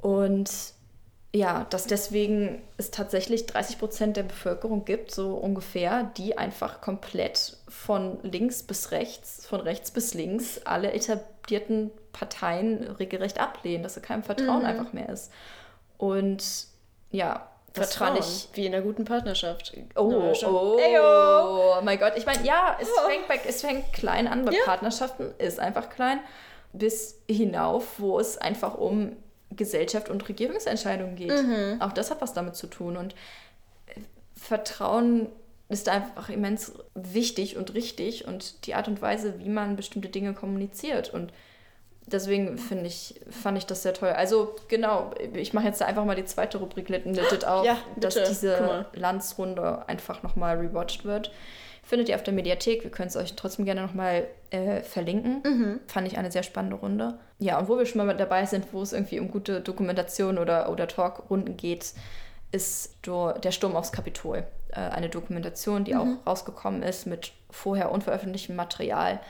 Und 0.00 0.50
ja, 1.34 1.66
dass 1.70 1.86
deswegen 1.86 2.62
es 2.78 2.90
tatsächlich 2.90 3.46
30 3.46 3.78
Prozent 3.78 4.16
der 4.16 4.22
Bevölkerung 4.22 4.84
gibt, 4.84 5.10
so 5.10 5.34
ungefähr, 5.34 6.10
die 6.16 6.38
einfach 6.38 6.80
komplett 6.80 7.58
von 7.68 8.18
links 8.22 8.62
bis 8.62 8.92
rechts, 8.92 9.46
von 9.46 9.60
rechts 9.60 9.90
bis 9.90 10.14
links 10.14 10.60
alle 10.64 10.92
etablierten 10.92 11.90
Parteien 12.12 12.82
regelrecht 12.82 13.38
ablehnen, 13.40 13.82
dass 13.82 13.94
da 13.94 14.00
kein 14.00 14.22
Vertrauen 14.22 14.64
einfach 14.64 14.92
mehr 14.94 15.10
ist. 15.10 15.30
Und 15.98 16.42
ja, 17.10 17.48
das 17.74 17.94
Vertrauen, 17.94 18.22
fand 18.22 18.26
ich. 18.26 18.48
wie 18.54 18.66
in 18.66 18.74
einer 18.74 18.82
guten 18.82 19.04
Partnerschaft. 19.04 19.76
Oh, 19.94 20.34
schon. 20.34 20.54
oh, 20.54 20.78
Eyo. 20.78 21.82
mein 21.82 21.98
Gott. 21.98 22.14
Ich 22.16 22.26
meine, 22.26 22.44
ja, 22.44 22.76
es, 22.80 22.88
fängt 22.88 23.28
bei, 23.28 23.40
es 23.46 23.60
fängt 23.60 23.92
klein 23.92 24.26
an 24.26 24.44
bei 24.44 24.52
Partnerschaften, 24.64 25.32
ist 25.38 25.60
einfach 25.60 25.90
klein, 25.90 26.20
bis 26.72 27.20
hinauf, 27.28 27.98
wo 27.98 28.18
es 28.18 28.38
einfach 28.38 28.76
um 28.76 29.16
Gesellschaft 29.50 30.08
und 30.08 30.28
Regierungsentscheidungen 30.28 31.16
geht. 31.16 31.32
Auch 31.80 31.92
das 31.92 32.10
hat 32.10 32.20
was 32.20 32.32
damit 32.32 32.56
zu 32.56 32.66
tun. 32.68 32.96
Und 32.96 33.14
äh, 33.86 34.00
Vertrauen 34.34 35.28
ist 35.68 35.88
einfach 35.88 36.30
immens 36.30 36.72
wichtig 36.94 37.56
und 37.56 37.74
richtig 37.74 38.26
und 38.26 38.66
die 38.66 38.74
Art 38.74 38.88
und 38.88 39.02
Weise, 39.02 39.38
wie 39.38 39.48
man 39.48 39.76
bestimmte 39.76 40.08
Dinge 40.08 40.32
kommuniziert. 40.32 41.12
Und 41.12 41.32
Deswegen 42.10 42.56
finde 42.58 42.86
ich, 42.86 43.20
fand 43.30 43.58
ich 43.58 43.66
das 43.66 43.82
sehr 43.82 43.92
toll. 43.94 44.08
Also 44.10 44.54
genau, 44.68 45.10
ich 45.34 45.52
mache 45.52 45.66
jetzt 45.66 45.82
einfach 45.82 46.04
mal 46.04 46.16
die 46.16 46.24
zweite 46.24 46.58
Rubrik 46.58 46.88
Lit 46.88 47.04
Legit 47.04 47.44
auf, 47.44 47.64
Ja, 47.66 47.76
dass 47.96 48.14
diese. 48.14 48.86
Landsrunde 48.94 49.86
einfach 49.88 50.22
nochmal 50.22 50.56
rewatcht 50.58 51.04
wird. 51.04 51.30
Findet 51.82 52.08
ihr 52.08 52.16
auf 52.16 52.22
der 52.22 52.34
Mediathek. 52.34 52.82
Wir 52.84 52.90
können 52.90 53.08
es 53.08 53.16
euch 53.16 53.34
trotzdem 53.34 53.64
gerne 53.64 53.80
nochmal 53.82 54.26
äh, 54.50 54.80
verlinken. 54.82 55.42
Mhm. 55.44 55.80
Fand 55.86 56.06
ich 56.06 56.18
eine 56.18 56.30
sehr 56.30 56.42
spannende 56.42 56.76
Runde. 56.76 57.18
Ja, 57.38 57.58
und 57.58 57.68
wo 57.68 57.78
wir 57.78 57.86
schon 57.86 58.04
mal 58.06 58.14
dabei 58.16 58.44
sind, 58.46 58.66
wo 58.72 58.82
es 58.82 58.92
irgendwie 58.92 59.20
um 59.20 59.30
gute 59.30 59.60
Dokumentation 59.60 60.36
oder, 60.38 60.70
oder 60.70 60.86
Talkrunden 60.88 61.56
geht, 61.56 61.92
ist 62.52 62.96
der 63.06 63.52
Sturm 63.52 63.76
aufs 63.76 63.92
Kapitol. 63.92 64.44
Äh, 64.70 64.80
eine 64.80 65.08
Dokumentation, 65.08 65.84
die 65.84 65.94
Mhm. 65.94 66.18
auch 66.24 66.26
rausgekommen 66.30 66.82
ist 66.82 67.06
mit 67.06 67.32
vorher 67.50 67.90
unveröffentlichtem 67.92 68.56
Material 68.56 69.20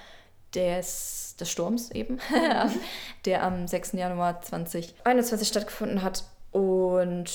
des, 0.55 1.28
des 1.41 1.51
Sturms 1.51 1.91
eben, 1.93 2.19
der 3.25 3.43
am 3.45 3.67
6. 3.67 3.93
Januar 3.93 4.41
2021 4.43 5.49
stattgefunden 5.49 6.03
hat. 6.03 6.25
Und 6.53 7.31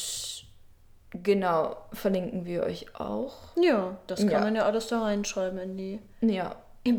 genau, 1.11 1.75
verlinken 1.93 2.45
wir 2.45 2.63
euch 2.63 2.95
auch. 2.95 3.33
Ja, 3.55 3.97
das 4.07 4.19
kann 4.21 4.29
Ja. 4.29 4.39
man 4.41 4.55
ja 4.55 4.63
alles 4.65 4.87
da 4.87 5.01
reinschreiben 5.01 5.59
in 5.59 5.77
die 5.77 5.99
Ja. 6.21 6.55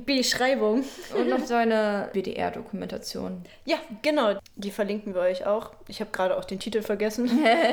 Beschreibung. 0.07 0.82
Und 1.18 1.28
noch 1.28 1.40
so 1.44 1.52
eine 1.55 2.09
WDR-Dokumentation. 2.14 3.42
Ja, 3.66 3.76
genau. 4.00 4.38
Die 4.57 4.70
verlinken 4.70 5.14
wir 5.14 5.20
euch 5.20 5.44
auch. 5.44 5.72
Ich 5.88 6.00
habe 6.00 6.11
gerade 6.11 6.38
auch 6.38 6.46
den 6.46 6.59
Titel 6.59 6.80
vergessen. 6.80 7.28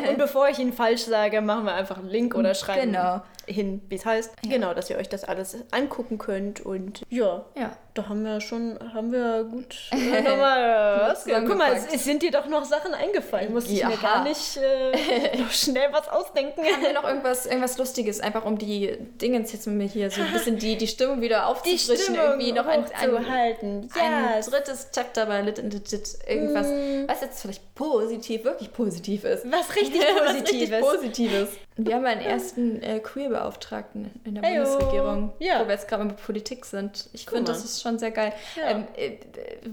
Und 0.10 0.18
bevor 0.18 0.50
ich 0.50 0.60
ihn 0.60 0.74
falsch 0.74 1.04
sage, 1.06 1.40
machen 1.40 1.64
wir 1.66 1.74
einfach 1.74 1.98
einen 2.00 2.10
Link 2.10 2.36
oder 2.36 2.54
schreiben 2.54 2.92
Genau. 2.92 3.22
hin, 3.48 3.82
wie 3.88 3.96
es 3.96 4.06
heißt. 4.06 4.34
Genau, 4.42 4.74
dass 4.74 4.90
ihr 4.90 4.98
euch 4.98 5.08
das 5.08 5.24
alles 5.24 5.56
angucken 5.72 6.18
könnt. 6.18 6.60
Und 6.60 7.02
ja, 7.10 7.46
Ja. 7.56 7.78
Da 7.94 8.08
haben 8.08 8.24
wir 8.24 8.40
schon, 8.42 8.78
haben 8.94 9.12
wir 9.12 9.44
gut 9.44 9.76
äh, 9.92 10.22
nochmal 10.22 11.08
was. 11.10 11.26
Guck 11.26 11.34
mal, 11.58 11.72
zusammengepackt. 11.76 11.94
es 11.94 12.04
sind 12.06 12.22
dir 12.24 12.32
doch 12.32 12.46
noch 12.48 12.64
Sachen 12.64 12.94
eingefallen. 12.94 13.52
Musste 13.54 13.74
ich 13.74 13.86
mir 13.86 13.98
gar 13.98 14.24
nicht 14.24 14.58
äh, 14.58 15.38
noch 15.42 15.52
schnell 15.52 15.90
was 15.92 16.08
ausdenken. 16.10 16.62
Haben 16.62 16.82
wir 16.84 16.94
noch 16.94 17.04
irgendwas, 17.04 17.46
irgendwas 17.46 17.78
Lustiges, 17.78 18.20
einfach 18.22 18.46
um 18.46 18.58
die 18.58 18.98
Dingens 19.22 19.52
jetzt 19.52 19.68
mit 19.68 19.76
mir 19.78 19.88
hier 19.88 20.10
so 20.10 20.22
ein 20.22 20.32
bisschen 20.34 20.58
die, 20.58 20.78
die 20.78 20.88
Stimmung 20.88 21.22
wieder 21.22 21.40
Die 21.40 21.44
aufzufrischen. 21.44 21.98
Stimmung 22.16 22.22
irgendwie 22.22 22.52
noch 22.54 22.66
ein, 22.66 22.86
ein, 23.00 23.12
hochzuhalten. 23.12 23.90
ein 24.00 24.36
Yes. 24.38 24.46
drittes 24.50 24.88
Chapter 24.94 25.26
bei 25.26 25.42
Lit 25.42 25.60
and 25.60 25.74
Legit. 25.74 26.18
Irgendwas, 26.28 26.68
Mm. 26.68 27.08
was 27.08 27.22
jetzt 27.22 27.42
vielleicht 27.42 27.76
positiv, 27.76 28.44
wirklich 28.46 28.72
positiv 28.72 29.24
ist. 29.24 29.46
Was 29.52 29.76
richtig 29.76 30.02
Was 30.02 30.36
richtig 30.36 30.72
Positives. 30.80 31.50
Wir 31.86 31.96
haben 31.96 32.06
einen 32.06 32.22
ersten 32.22 32.82
äh, 32.82 33.00
Queer-Beauftragten 33.00 34.12
in 34.24 34.36
der 34.36 34.44
Heyo. 34.44 34.64
Bundesregierung, 34.64 35.34
Ja. 35.40 35.60
wo 35.62 35.66
wir 35.68 35.74
jetzt 35.74 35.88
gerade 35.88 36.04
mit 36.04 36.18
Politik 36.18 36.66
sind. 36.66 37.10
Ich 37.14 37.26
finde, 37.26 37.52
das 37.52 37.64
ist 37.64 37.82
schon 37.82 38.00
sehr 38.00 38.12
geil. 38.12 38.34
Ja. 38.56 38.70
Ähm, 38.72 38.88
äh, 38.96 39.18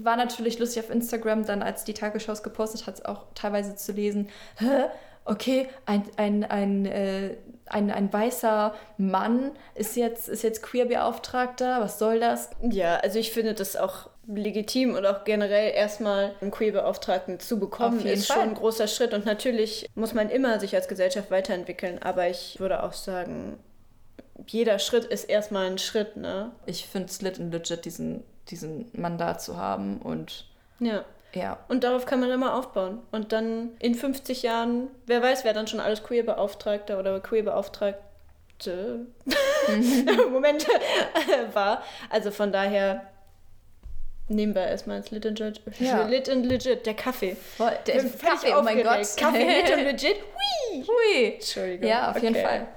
war 0.03 0.15
natürlich 0.15 0.59
lustig 0.59 0.83
auf 0.83 0.89
Instagram, 0.89 1.45
dann 1.45 1.61
als 1.61 1.83
die 1.83 1.93
Tagesschau 1.93 2.31
es 2.31 2.43
gepostet 2.43 2.87
hat, 2.87 3.05
auch 3.05 3.25
teilweise 3.35 3.75
zu 3.75 3.91
lesen, 3.91 4.29
Hä? 4.57 4.85
okay, 5.25 5.67
ein, 5.85 6.03
ein, 6.17 6.43
ein, 6.43 6.85
äh, 6.85 7.35
ein, 7.65 7.91
ein 7.91 8.11
weißer 8.11 8.73
Mann 8.97 9.51
ist 9.75 9.95
jetzt, 9.95 10.27
ist 10.29 10.41
jetzt 10.43 10.63
Queer-Beauftragter, 10.63 11.81
was 11.81 11.99
soll 11.99 12.19
das? 12.19 12.49
Ja, 12.61 12.95
also 12.97 13.19
ich 13.19 13.31
finde 13.31 13.53
das 13.53 13.75
auch 13.75 14.09
legitim 14.37 14.95
und 14.95 15.05
auch 15.05 15.23
generell 15.23 15.73
erstmal 15.73 16.33
einen 16.41 16.51
Queer-Beauftragten 16.51 17.39
zu 17.39 17.59
bekommen, 17.59 18.05
ist 18.05 18.27
Fall. 18.27 18.37
schon 18.41 18.49
ein 18.49 18.55
großer 18.55 18.87
Schritt. 18.87 19.13
Und 19.13 19.25
natürlich 19.25 19.89
muss 19.95 20.13
man 20.13 20.29
immer 20.29 20.59
sich 20.59 20.75
als 20.75 20.87
Gesellschaft 20.87 21.31
weiterentwickeln, 21.31 21.99
aber 22.01 22.27
ich 22.29 22.59
würde 22.59 22.83
auch 22.83 22.93
sagen, 22.93 23.57
jeder 24.47 24.79
Schritt 24.79 25.05
ist 25.05 25.25
erstmal 25.25 25.67
ein 25.67 25.77
Schritt, 25.77 26.15
ne? 26.15 26.51
Ich 26.65 26.85
finde 26.85 27.09
es 27.09 27.21
lit 27.21 27.39
und 27.39 27.51
legit, 27.51 27.85
diesen, 27.85 28.23
diesen 28.49 28.89
Mandat 28.93 29.41
zu 29.41 29.57
haben 29.57 29.97
und 30.01 30.45
Ja. 30.79 31.03
ja, 31.33 31.57
Und 31.67 31.83
darauf 31.83 32.05
kann 32.05 32.19
man 32.19 32.29
immer 32.31 32.55
aufbauen. 32.55 32.99
Und 33.11 33.31
dann 33.31 33.71
in 33.79 33.95
50 33.95 34.43
Jahren, 34.43 34.87
wer 35.07 35.21
weiß, 35.21 35.43
wer 35.43 35.53
dann 35.53 35.67
schon 35.67 35.79
alles 35.79 36.03
Queer-Beauftragter 36.03 36.99
oder 36.99 37.19
Queer-Beauftragte 37.19 39.07
Moment 40.31 40.67
war. 41.53 41.83
Also 42.09 42.31
von 42.31 42.51
daher 42.51 43.07
nehmen 44.29 44.55
wir 44.55 44.65
erstmal 44.67 44.97
ins 44.97 45.11
Lit 45.11 45.25
and 45.25 45.37
Legit. 45.39 45.61
Ja. 45.79 46.05
Lit 46.07 46.29
and 46.29 46.45
Legit, 46.45 46.85
der 46.85 46.93
Kaffee. 46.93 47.35
voll, 47.35 47.71
der 47.87 47.93
Bin 47.93 48.09
völlig 48.09 48.21
Kaffee, 48.21 48.53
oh 48.57 48.61
mein 48.61 48.81
Gott. 48.81 49.17
Kaffee 49.17 49.43
lit 49.61 49.71
and 49.71 49.83
legit. 49.83 50.15
Hui! 50.15 50.83
Hui. 50.83 51.33
Entschuldigung. 51.35 51.89
Ja, 51.89 52.11
auf 52.11 52.21
jeden 52.21 52.35
Okay. 52.35 52.45
Fall. 52.45 52.67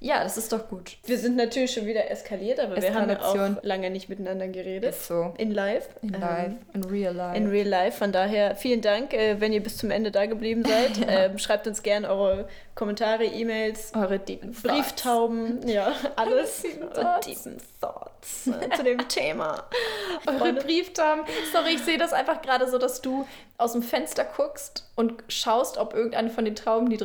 Ja, 0.00 0.22
das 0.22 0.38
ist 0.38 0.52
doch 0.52 0.68
gut. 0.68 0.96
Wir 1.06 1.18
sind 1.18 1.34
natürlich 1.34 1.72
schon 1.72 1.84
wieder 1.84 2.08
eskaliert, 2.08 2.60
aber 2.60 2.80
wir 2.80 2.94
haben 2.94 3.10
ja 3.10 3.20
auch 3.20 3.62
lange 3.64 3.90
nicht 3.90 4.08
miteinander 4.08 4.46
geredet. 4.46 4.90
Ist 4.90 5.08
so. 5.08 5.34
In 5.38 5.50
live. 5.50 5.88
In 6.02 6.14
Ähm, 6.14 6.20
live, 6.20 6.52
in 6.72 6.84
real 6.84 7.12
life. 7.12 7.36
In 7.36 7.48
real 7.48 7.66
life. 7.66 7.98
Von 7.98 8.12
daher 8.12 8.54
vielen 8.54 8.80
Dank, 8.80 9.12
äh, 9.12 9.40
wenn 9.40 9.52
ihr 9.52 9.60
bis 9.60 9.76
zum 9.76 9.90
Ende 9.90 10.12
da 10.12 10.26
geblieben 10.26 10.62
seid. 10.64 11.04
ähm, 11.08 11.38
schreibt 11.38 11.66
uns 11.66 11.82
gerne 11.82 12.08
eure 12.10 12.46
Kommentare, 12.78 13.24
E-Mails, 13.24 13.90
Eure 13.92 14.20
Deepen 14.20 14.52
Brieftauben, 14.52 15.66
ja, 15.66 15.92
alles. 16.16 16.62
Thoughts. 16.94 17.26
Deepen 17.26 17.60
Thoughts 17.80 18.46
äh, 18.46 18.70
zu 18.76 18.84
dem 18.84 19.08
Thema. 19.08 19.64
Eure 20.28 20.52
Brieftauben. 20.52 21.24
Sorry, 21.52 21.74
ich 21.74 21.82
sehe 21.82 21.98
das 21.98 22.12
einfach 22.12 22.40
gerade 22.40 22.70
so, 22.70 22.78
dass 22.78 23.02
du 23.02 23.26
aus 23.56 23.72
dem 23.72 23.82
Fenster 23.82 24.24
guckst 24.24 24.88
und 24.94 25.24
schaust, 25.26 25.76
ob 25.76 25.92
irgendeine 25.92 26.30
von 26.30 26.44
den 26.44 26.54
Tauben, 26.54 26.88
die, 26.88 26.98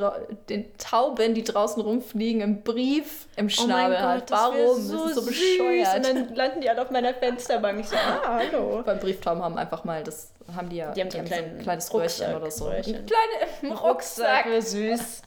den 0.47 0.78
Tauben, 0.78 1.34
die 1.34 1.43
draußen 1.43 1.82
rumfliegen, 1.82 2.41
im 2.43 2.61
Brief 2.61 3.26
im 3.36 3.49
Schnabel 3.49 3.99
hat. 3.99 4.21
Oh 4.21 4.26
das 4.30 4.53
wär 4.53 4.65
Warum? 4.65 4.67
das 4.67 4.78
ist 4.78 4.89
so 4.89 5.21
süß. 5.21 5.26
bescheuert. 5.26 5.95
Und 5.95 6.05
dann 6.05 6.36
landen 6.36 6.61
die 6.61 6.69
alle 6.69 6.84
auf 6.84 6.91
meiner 6.91 7.15
Fensterbank. 7.15 7.80
Ich 7.80 7.88
so, 7.88 7.95
ah, 7.95 8.21
hallo. 8.43 8.84
Beim 8.86 8.99
Brieftauben 8.99 9.41
haben 9.41 9.57
einfach 9.57 9.84
mal 9.86 10.03
das, 10.03 10.32
haben 10.55 10.69
die 10.69 10.76
ja, 10.76 10.91
Die 10.91 11.01
haben 11.01 11.09
so 11.09 11.17
einen 11.17 11.28
so 11.28 11.34
ein 11.34 11.59
kleines 11.63 11.91
Rucksack, 11.91 12.28
Röhrchen 12.28 12.41
oder 12.43 12.51
so. 12.51 12.65
Röhrchen. 12.65 12.95
Ein 12.95 13.05
kleiner 13.07 13.82
Rucksack. 13.82 14.45
wie 14.51 14.61
süß. 14.61 15.24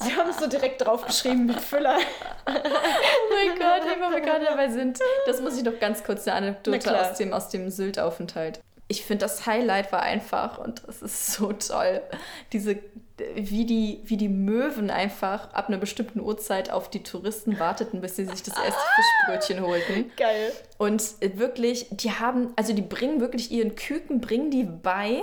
Sie 0.00 0.14
haben 0.14 0.30
es 0.30 0.38
so 0.38 0.46
direkt 0.46 0.84
draufgeschrieben 0.84 1.46
mit 1.46 1.60
Füller. 1.60 1.98
Oh 2.46 2.50
mein 2.50 3.58
Gott, 3.58 3.82
wo 4.00 4.12
wir 4.12 4.20
gerade 4.20 4.44
dabei 4.44 4.68
sind. 4.68 4.98
Das 5.26 5.40
muss 5.40 5.56
ich 5.56 5.64
noch 5.64 5.78
ganz 5.78 6.04
kurz 6.04 6.26
eine 6.28 6.48
Anekdote 6.48 7.00
aus 7.00 7.16
dem, 7.16 7.32
aus 7.32 7.48
dem 7.48 7.70
Sylt-Aufenthalt. 7.70 8.60
Ich 8.86 9.04
finde, 9.04 9.24
das 9.24 9.46
Highlight 9.46 9.92
war 9.92 10.02
einfach, 10.02 10.58
und 10.58 10.82
das 10.86 11.00
ist 11.00 11.32
so 11.32 11.52
toll, 11.54 12.02
diese, 12.52 12.76
wie 13.34 13.64
die, 13.64 14.02
wie 14.04 14.18
die 14.18 14.28
Möwen 14.28 14.90
einfach 14.90 15.54
ab 15.54 15.68
einer 15.68 15.78
bestimmten 15.78 16.20
Uhrzeit 16.20 16.70
auf 16.70 16.90
die 16.90 17.02
Touristen 17.02 17.58
warteten, 17.58 18.02
bis 18.02 18.16
sie 18.16 18.26
sich 18.26 18.42
das 18.42 18.54
erste 18.56 18.82
Fischbrötchen 18.94 19.66
holten. 19.66 20.12
Geil. 20.16 20.52
Und 20.76 21.02
wirklich, 21.20 21.86
die 21.92 22.10
haben, 22.12 22.52
also 22.56 22.74
die 22.74 22.82
bringen 22.82 23.20
wirklich 23.20 23.50
ihren 23.50 23.74
Küken, 23.74 24.20
bringen 24.20 24.50
die 24.50 24.64
bei. 24.64 25.22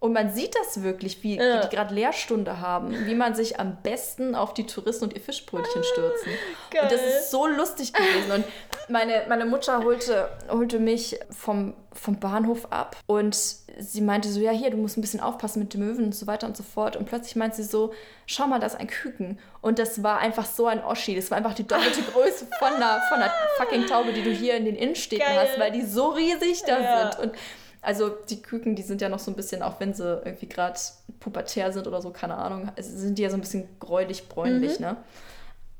Und 0.00 0.14
man 0.14 0.32
sieht 0.32 0.54
das 0.56 0.82
wirklich, 0.82 1.22
wie, 1.22 1.36
Ja. 1.36 1.58
wie 1.58 1.68
die 1.68 1.76
gerade 1.76 1.94
Lehrstunde 1.94 2.58
haben, 2.60 3.06
wie 3.06 3.14
man 3.14 3.34
sich 3.34 3.60
am 3.60 3.76
besten 3.82 4.34
auf 4.34 4.54
die 4.54 4.64
Touristen 4.64 5.04
und 5.04 5.14
ihr 5.14 5.20
Fischbrötchen 5.20 5.84
stürzen. 5.84 6.32
Geil. 6.70 6.84
Und 6.84 6.92
das 6.92 7.02
ist 7.02 7.30
so 7.30 7.46
lustig 7.46 7.92
gewesen. 7.92 8.32
Und 8.32 8.44
meine, 8.88 9.24
meine 9.28 9.44
Mutter 9.44 9.84
holte, 9.84 10.30
holte 10.48 10.78
mich 10.78 11.20
vom, 11.30 11.74
vom 11.92 12.18
Bahnhof 12.18 12.66
ab 12.72 12.96
und 13.06 13.34
sie 13.78 14.00
meinte 14.00 14.28
so, 14.30 14.40
ja 14.40 14.50
hier, 14.52 14.70
du 14.70 14.78
musst 14.78 14.96
ein 14.96 15.02
bisschen 15.02 15.20
aufpassen 15.20 15.58
mit 15.60 15.74
den 15.74 15.80
Möwen 15.86 16.06
und 16.06 16.14
so 16.14 16.26
weiter 16.26 16.46
und 16.46 16.56
so 16.56 16.62
fort. 16.62 16.96
Und 16.96 17.04
plötzlich 17.04 17.36
meint 17.36 17.54
sie 17.54 17.62
so, 17.62 17.92
schau 18.24 18.46
mal, 18.46 18.58
da 18.58 18.66
ist 18.66 18.80
ein 18.80 18.86
Küken. 18.86 19.38
Und 19.60 19.78
das 19.78 20.02
war 20.02 20.18
einfach 20.18 20.46
so 20.46 20.66
ein 20.66 20.82
Oschi. 20.82 21.14
Das 21.14 21.30
war 21.30 21.36
einfach 21.36 21.54
die 21.54 21.66
doppelte 21.66 22.00
Größe 22.02 22.46
von 22.58 22.72
einer, 22.72 23.02
von 23.10 23.18
einer 23.20 23.30
fucking 23.58 23.86
Taube, 23.86 24.14
die 24.14 24.22
du 24.22 24.30
hier 24.30 24.54
in 24.56 24.64
den 24.64 24.76
Innenstädten 24.76 25.26
Geil. 25.26 25.46
hast, 25.46 25.60
weil 25.60 25.72
die 25.72 25.82
so 25.82 26.08
riesig 26.08 26.62
da 26.66 26.80
Ja. 26.80 27.12
sind. 27.12 27.22
Und 27.22 27.38
also 27.82 28.10
die 28.28 28.42
Küken, 28.42 28.74
die 28.76 28.82
sind 28.82 29.00
ja 29.00 29.08
noch 29.08 29.18
so 29.18 29.30
ein 29.30 29.34
bisschen, 29.36 29.62
auch 29.62 29.80
wenn 29.80 29.94
sie 29.94 30.20
irgendwie 30.24 30.48
gerade 30.48 30.78
pubertär 31.18 31.72
sind 31.72 31.86
oder 31.86 32.00
so, 32.02 32.10
keine 32.10 32.36
Ahnung, 32.36 32.70
sind 32.78 33.16
die 33.18 33.22
ja 33.22 33.30
so 33.30 33.36
ein 33.36 33.40
bisschen 33.40 33.68
gräulich, 33.78 34.28
bräunlich, 34.28 34.80
ne? 34.80 34.96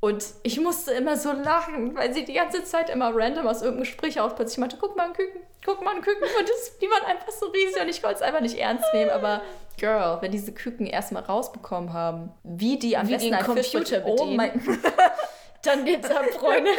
Und 0.03 0.25
ich 0.41 0.59
musste 0.59 0.93
immer 0.93 1.15
so 1.15 1.31
lachen, 1.31 1.95
weil 1.95 2.11
sie 2.11 2.25
die 2.25 2.33
ganze 2.33 2.63
Zeit 2.63 2.89
immer 2.89 3.11
random 3.15 3.45
aus 3.45 3.61
irgendeinem 3.61 3.81
Gespräch 3.83 4.19
auf 4.19 4.35
plötzlich 4.35 4.57
meinte, 4.57 4.77
guck 4.81 4.97
mal 4.97 5.05
ein 5.05 5.13
Küken, 5.13 5.41
guck 5.63 5.83
mal 5.83 5.95
ein 5.95 6.01
Küken. 6.01 6.23
Und 6.23 6.49
das, 6.49 6.79
die 6.79 6.87
waren 6.87 7.05
einfach 7.05 7.31
so 7.31 7.45
riesig 7.47 7.79
und 7.79 7.87
ich 7.87 8.01
wollte 8.01 8.15
es 8.15 8.21
einfach 8.23 8.41
nicht 8.41 8.57
ernst 8.57 8.85
nehmen. 8.95 9.11
Aber 9.11 9.41
Girl, 9.77 10.17
wenn 10.21 10.31
diese 10.31 10.53
Küken 10.53 10.87
erstmal 10.87 11.21
rausbekommen 11.21 11.93
haben, 11.93 12.31
wie 12.43 12.79
die 12.79 12.97
am 12.97 13.07
Wie 13.07 13.11
besten 13.13 13.27
einen 13.27 13.35
ein 13.41 13.45
Computer 13.45 13.77
Fischbrötchen- 13.79 14.01
Oh 14.05 14.15
bedienen. 14.15 14.37
mein 14.37 14.51
Dann 15.63 15.85
geht's 15.85 16.09
ab, 16.09 16.25
Freunde. 16.39 16.71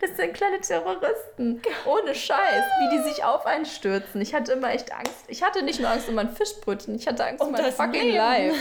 Das 0.00 0.16
sind 0.16 0.34
kleine 0.34 0.60
Terroristen. 0.60 1.62
Ohne 1.86 2.14
Scheiß, 2.14 2.64
wie 2.80 2.96
die 2.96 3.02
sich 3.02 3.24
auf 3.24 3.46
einen 3.46 3.64
stürzen. 3.64 4.20
Ich 4.20 4.34
hatte 4.34 4.52
immer 4.52 4.72
echt 4.72 4.92
Angst. 4.92 5.24
Ich 5.28 5.42
hatte 5.42 5.62
nicht 5.62 5.80
nur 5.80 5.88
Angst 5.90 6.08
um 6.08 6.14
mein 6.16 6.30
Fischbrötchen, 6.30 6.94
ich 6.96 7.06
hatte 7.06 7.24
Angst 7.24 7.40
um, 7.40 7.48
Um 7.48 7.52
mein 7.54 7.72
fucking 7.72 8.02
Leben. 8.02 8.16
Life. 8.16 8.54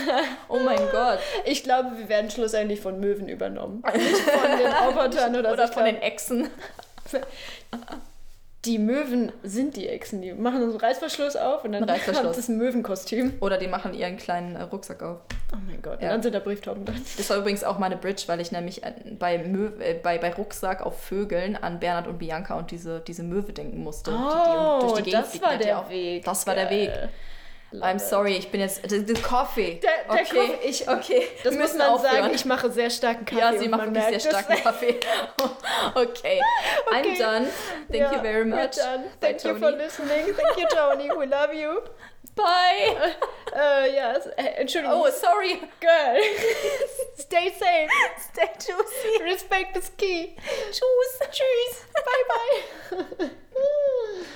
Oh 0.47 0.59
mein 0.59 0.79
Gott. 0.91 1.19
Ich 1.43 1.63
glaube, 1.63 1.97
wir 1.97 2.07
werden 2.07 2.31
schlussendlich 2.31 2.79
von 2.79 2.99
Möwen 2.99 3.27
übernommen. 3.27 3.83
Nicht 3.95 4.21
von 4.21 4.57
den 4.57 4.67
Robotern 4.87 5.35
oder, 5.35 5.51
Oder 5.51 5.67
so. 5.67 5.73
von 5.73 5.85
den 5.85 6.01
Echsen. 6.01 6.49
Die 8.65 8.79
Möwen 8.79 9.31
sind 9.43 9.75
die 9.75 9.87
Echsen. 9.87 10.21
Die 10.21 10.33
machen 10.33 10.59
so 10.59 10.65
einen 10.69 10.75
Reißverschluss 10.77 11.35
auf 11.35 11.63
und 11.63 11.71
dann 11.73 11.85
kommt 11.85 12.07
das 12.37 12.47
ein 12.49 12.57
Möwenkostüm. 12.57 13.33
Oder 13.39 13.57
die 13.57 13.67
machen 13.67 13.93
ihren 13.93 14.17
kleinen 14.17 14.55
äh, 14.55 14.63
Rucksack 14.63 15.03
auf. 15.03 15.19
Oh 15.53 15.57
mein 15.67 15.81
Gott. 15.81 16.01
Ja. 16.01 16.07
Und 16.09 16.13
dann 16.15 16.23
sind 16.23 16.33
da 16.35 16.39
Brieftauben 16.39 16.83
drin. 16.85 17.01
Das 17.17 17.29
war 17.29 17.37
übrigens 17.37 17.63
auch 17.63 17.77
meine 17.77 17.95
Bridge, 17.95 18.23
weil 18.27 18.41
ich 18.41 18.51
nämlich 18.51 18.83
äh, 18.83 18.93
bei, 19.19 19.37
Mö 19.37 19.69
äh, 19.79 19.93
bei, 19.93 20.17
bei 20.17 20.33
Rucksack 20.33 20.81
auf 20.85 20.99
Vögeln 20.99 21.55
an 21.55 21.79
Bernhard 21.79 22.07
und 22.07 22.17
Bianca 22.17 22.57
und 22.57 22.71
diese, 22.71 22.99
diese 23.01 23.23
Möwe 23.23 23.53
denken 23.53 23.83
musste. 23.83 24.11
die, 24.11 24.17
die 24.17 24.87
durch 24.87 25.01
die 25.03 25.09
Oh, 25.15 25.19
das 25.21 25.41
war 25.41 25.57
der 25.57 25.79
auch- 25.79 25.89
Weg. 25.89 26.23
Das 26.25 26.47
war 26.47 26.55
der. 26.55 26.69
Weg. 26.69 26.91
I'm 27.81 27.99
sorry, 27.99 28.35
ich 28.35 28.51
bin 28.51 28.61
jetzt. 28.61 28.81
The, 28.89 29.13
Coffee. 29.15 29.79
Der, 29.81 29.89
der 30.03 30.21
okay. 30.21 30.23
Coffee. 30.25 30.67
Ich, 30.67 30.87
okay. 30.87 31.27
Das 31.43 31.53
Müssen 31.55 31.77
muss 31.77 31.77
man 31.77 31.89
aufhören. 31.89 32.15
sagen, 32.23 32.33
ich 32.33 32.45
mache 32.45 32.71
sehr 32.71 32.89
starken 32.89 33.25
Kaffee. 33.25 33.39
Ja, 33.39 33.57
sie 33.57 33.67
machen 33.67 33.93
wirklich 33.93 34.23
sehr 34.23 34.31
starken 34.31 34.63
Kaffee. 34.63 34.99
okay. 35.95 35.95
okay. 35.95 36.41
I'm 36.91 37.17
done. 37.17 37.47
Thank 37.89 38.01
yeah, 38.01 38.15
you 38.15 38.21
very 38.21 38.45
much. 38.45 38.77
We're 38.77 38.83
done. 38.83 39.03
Thank 39.19 39.43
Bye, 39.43 39.49
you 39.49 39.55
for 39.57 39.71
listening. 39.71 40.33
Thank 40.33 40.57
you, 40.57 40.67
Tony. 40.69 41.09
We 41.17 41.25
love 41.25 41.53
you. 41.53 41.81
Bye. 42.35 43.13
Uh, 43.53 43.85
yes. 43.85 44.27
Äh, 44.37 44.59
Entschuldigung. 44.59 45.01
Oh, 45.01 45.09
sorry. 45.09 45.61
Girl. 45.79 46.21
Stay 47.17 47.49
safe. 47.57 47.89
Stay 48.19 48.49
juicy. 48.59 49.23
Respect 49.23 49.77
is 49.77 49.91
key. 49.97 50.35
Tschüss. 50.71 51.19
Tschüss. 51.31 51.85
Bye 51.93 53.29
bye. 53.29 54.35